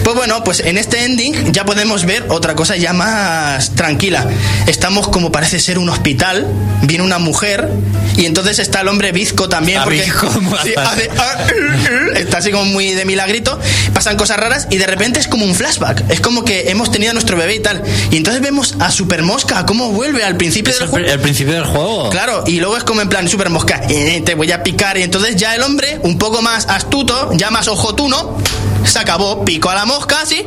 Pues 0.05 0.17
bueno, 0.17 0.43
pues 0.45 0.61
en 0.61 0.79
este 0.79 1.05
ending 1.05 1.53
ya 1.53 1.65
podemos 1.65 2.05
ver 2.05 2.27
otra 2.29 2.55
cosa 2.55 2.77
ya 2.77 2.93
más 2.93 3.75
tranquila. 3.75 4.27
Estamos 4.67 5.09
como 5.09 5.33
parece 5.33 5.59
ser 5.59 5.79
un 5.79 5.89
hospital, 5.89 6.47
viene 6.83 7.03
una 7.05 7.19
mujer 7.19 7.69
y 8.17 8.25
entonces 8.27 8.59
está 8.61 8.81
el 8.83 8.89
hombre 8.89 9.13
bizco 9.13 9.49
también. 9.49 9.79
Está 9.79 9.85
porque 9.85 10.05
Sí, 10.65 10.75
hace- 10.77 11.11
ah, 11.19 11.37
está 12.17 12.39
así 12.39 12.51
como 12.53 12.65
muy 12.67 12.93
de 12.93 13.05
milagrito, 13.05 13.59
pasan 13.93 14.17
cosas 14.17 14.37
raras 14.39 14.69
y 14.71 14.77
de 14.79 14.87
repente 14.87 15.19
es 15.21 15.27
como 15.29 15.45
un 15.45 15.55
flashback. 15.55 16.09
Es 16.09 16.21
como 16.21 16.45
que 16.45 16.71
hemos 16.71 16.91
tenido 16.93 17.11
a 17.11 17.15
nuestro 17.15 17.37
bebé 17.37 17.57
y 17.57 17.61
tal. 17.61 17.83
Y 18.11 18.17
entonces 18.17 18.41
vemos 18.43 18.77
a 18.79 18.91
Super 18.91 19.23
Mosca, 19.23 19.67
cómo 19.67 19.91
vuelve 19.91 20.23
al 20.25 20.37
principio 20.37 20.73
del 20.73 20.83
el, 20.85 20.89
juego. 20.89 21.09
el 21.09 21.21
principio 21.21 21.55
del 21.55 21.65
juego. 21.65 22.11
Claro, 22.11 22.45
y 22.47 22.61
luego 22.61 22.77
es 22.77 22.85
como 22.85 23.01
en 23.01 23.09
plan 23.09 23.29
super 23.29 23.51
mosca, 23.51 23.83
eh, 23.89 24.23
te 24.25 24.35
voy 24.35 24.53
a 24.53 24.63
picar. 24.63 24.97
Y 24.99 25.03
entonces 25.03 25.37
ya 25.37 25.55
el 25.55 25.63
hombre, 25.63 25.99
un 26.03 26.17
poco 26.17 26.43
más 26.43 26.67
astuto, 26.69 27.31
ya 27.35 27.51
más 27.51 27.69
ojotuno, 27.69 28.39
se 28.85 28.99
acabó, 28.99 29.45
pico 29.45 29.71
a 29.71 29.75
la 29.75 29.85
mosca 29.85 30.21
así. 30.23 30.47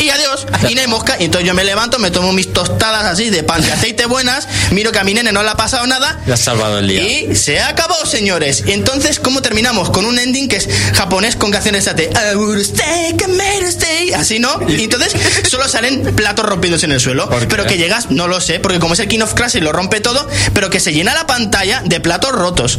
Y 0.00 0.08
adiós, 0.10 0.46
y 0.68 0.74
no 0.74 0.80
hay 0.80 0.86
mosca. 0.86 1.16
Y 1.18 1.24
entonces 1.24 1.46
yo 1.46 1.54
me 1.54 1.64
levanto, 1.64 1.98
me 1.98 2.10
tomo 2.10 2.32
mis 2.32 2.52
tostadas 2.52 3.04
así 3.04 3.30
de 3.30 3.42
pan 3.42 3.62
de 3.62 3.72
aceite 3.72 4.06
buenas, 4.06 4.48
miro 4.70 4.92
que 4.92 4.98
a 4.98 5.04
mi 5.04 5.14
nene 5.14 5.32
no 5.32 5.42
le 5.42 5.50
ha 5.50 5.56
pasado 5.56 5.86
nada. 5.86 6.20
Le 6.26 6.32
has 6.32 6.40
salvado 6.40 6.78
el 6.78 6.88
día. 6.88 7.02
Y 7.02 7.36
se 7.36 7.60
acabó, 7.60 7.94
señores. 8.06 8.64
Entonces, 8.66 9.20
¿cómo 9.20 9.42
terminamos? 9.42 9.90
Con 9.90 10.04
un 10.04 10.18
ending 10.18 10.48
que 10.48 10.56
es 10.56 10.68
japonés 10.94 11.36
con 11.36 11.50
canciones 11.50 11.84
de. 11.84 12.10
Así, 14.16 14.38
¿no? 14.38 14.60
Y 14.68 14.84
entonces 14.84 15.14
solo 15.48 15.68
salen 15.68 16.14
platos 16.14 16.46
rompiéndose 16.46 16.86
en 16.86 16.92
el 16.92 17.00
suelo. 17.00 17.28
Pero 17.48 17.66
que 17.66 17.76
llegas, 17.76 18.10
no 18.10 18.28
lo 18.28 18.40
sé, 18.40 18.60
porque 18.60 18.78
como 18.78 18.94
es 18.94 19.00
el 19.00 19.08
King 19.08 19.20
of 19.20 19.34
Crash 19.34 19.56
y 19.56 19.60
lo 19.60 19.72
rompe 19.72 20.00
todo, 20.00 20.28
pero 20.54 20.70
que 20.70 20.80
se 20.80 20.92
llena 20.92 21.14
la 21.14 21.26
pantalla 21.26 21.82
de 21.84 22.00
platos 22.00 22.32
rotos. 22.32 22.78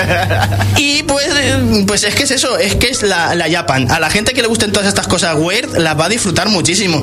y 0.76 1.02
pues, 1.04 1.26
eh, 1.28 1.84
pues 1.86 2.04
es 2.04 2.14
que 2.14 2.24
es 2.24 2.30
eso, 2.30 2.58
es 2.58 2.76
que 2.76 2.88
es 2.88 3.02
la, 3.02 3.34
la 3.34 3.50
Japan. 3.50 3.90
A 3.90 4.00
la 4.00 4.10
gente 4.10 4.32
que 4.32 4.42
le 4.42 4.48
gusten 4.48 4.72
todas 4.72 4.88
estas 4.88 5.06
cosas 5.06 5.36
weird, 5.36 5.76
las 5.76 5.98
va 5.98 6.06
a 6.06 6.08
disfrutar 6.20 6.50
muchísimo. 6.50 7.02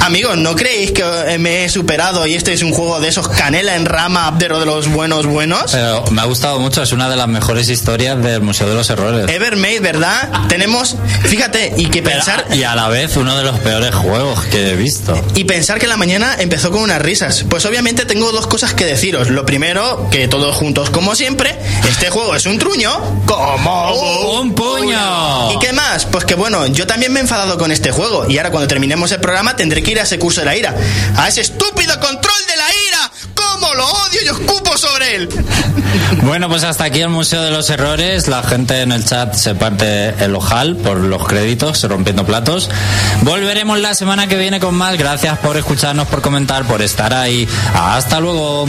Amigos, 0.00 0.36
¿no 0.36 0.56
creéis 0.56 0.90
que 0.90 1.04
me 1.38 1.64
he 1.64 1.68
superado 1.68 2.26
y 2.26 2.34
este 2.34 2.52
es 2.52 2.62
un 2.62 2.72
juego 2.72 2.98
de 2.98 3.06
esos 3.08 3.28
canela 3.28 3.76
en 3.76 3.86
rama 3.86 4.32
de 4.36 4.48
de 4.48 4.66
los 4.66 4.88
buenos 4.88 5.26
buenos? 5.26 5.70
Pero 5.70 6.04
me 6.10 6.20
ha 6.20 6.24
gustado 6.24 6.58
mucho, 6.58 6.82
es 6.82 6.90
una 6.90 7.08
de 7.08 7.14
las 7.14 7.28
mejores 7.28 7.68
historias 7.68 8.20
del 8.20 8.40
Museo 8.40 8.68
de 8.68 8.74
los 8.74 8.90
Errores. 8.90 9.28
Evermade, 9.30 9.78
¿verdad? 9.78 10.48
Tenemos, 10.48 10.96
fíjate, 11.26 11.74
y 11.76 11.86
que 11.86 12.02
Pero- 12.02 12.16
pensar 12.16 12.46
y 12.52 12.64
a 12.64 12.74
la 12.74 12.88
vez 12.88 13.16
uno 13.16 13.36
de 13.36 13.44
los 13.44 13.60
peores 13.60 13.94
juegos 13.94 14.40
que 14.46 14.70
he 14.70 14.74
visto. 14.76 15.14
y 15.36 15.44
pensar 15.44 15.78
que 15.78 15.86
la 15.86 15.96
mañana 15.96 16.34
empezó 16.40 16.72
con 16.72 16.82
unas 16.82 17.00
risas. 17.00 17.44
Pues 17.48 17.64
obviamente 17.66 18.04
tengo 18.04 18.32
dos 18.32 18.48
cosas 18.48 18.74
que 18.74 18.84
deciros. 18.86 19.28
Lo 19.28 19.46
primero, 19.46 20.08
que 20.10 20.26
todos 20.26 20.56
juntos 20.56 20.90
como 20.90 21.14
siempre, 21.14 21.56
este 21.88 22.10
juego 22.10 22.34
es 22.34 22.46
un 22.46 22.58
truño. 22.58 22.90
Como 23.26 24.40
¡Un 24.40 24.54
puño! 24.54 25.52
¿Y 25.52 25.58
qué 25.60 25.72
más? 25.72 26.06
Pues 26.06 26.24
que 26.24 26.34
bueno, 26.34 26.66
yo 26.66 26.86
también 26.88 27.12
me 27.12 27.20
he 27.20 27.22
enfadado 27.22 27.58
con 27.58 27.70
este 27.70 27.92
juego 27.92 28.28
y 28.28 28.38
ahora 28.40 28.50
cuando 28.50 28.68
terminemos 28.68 29.12
el 29.12 29.20
programa 29.20 29.54
tendré 29.54 29.82
que 29.82 29.92
ir 29.92 30.00
a 30.00 30.04
ese 30.04 30.18
curso 30.18 30.40
de 30.40 30.46
la 30.46 30.56
ira. 30.56 30.74
A 31.16 31.28
ese 31.28 31.42
estúpido 31.42 31.98
control 32.00 32.46
de 32.48 32.56
la 32.56 32.64
ira. 32.88 33.12
¡Cómo 33.34 33.74
lo 33.74 33.86
odio 33.86 34.20
y 34.24 34.28
escupo 34.28 34.76
sobre 34.76 35.16
él! 35.16 35.28
Bueno, 36.22 36.48
pues 36.48 36.64
hasta 36.64 36.84
aquí 36.84 37.00
el 37.00 37.08
Museo 37.08 37.42
de 37.42 37.50
los 37.50 37.70
Errores. 37.70 38.28
La 38.28 38.42
gente 38.42 38.82
en 38.82 38.92
el 38.92 39.04
chat 39.04 39.34
se 39.34 39.54
parte 39.54 40.10
el 40.22 40.34
ojal 40.34 40.76
por 40.76 40.98
los 40.98 41.26
créditos, 41.26 41.82
rompiendo 41.84 42.24
platos. 42.26 42.68
Volveremos 43.22 43.78
la 43.78 43.94
semana 43.94 44.26
que 44.26 44.36
viene 44.36 44.60
con 44.60 44.74
más. 44.74 44.96
Gracias 44.98 45.38
por 45.38 45.56
escucharnos, 45.56 46.08
por 46.08 46.20
comentar, 46.20 46.64
por 46.64 46.82
estar 46.82 47.14
ahí. 47.14 47.48
Hasta 47.74 48.20
luego. 48.20 48.68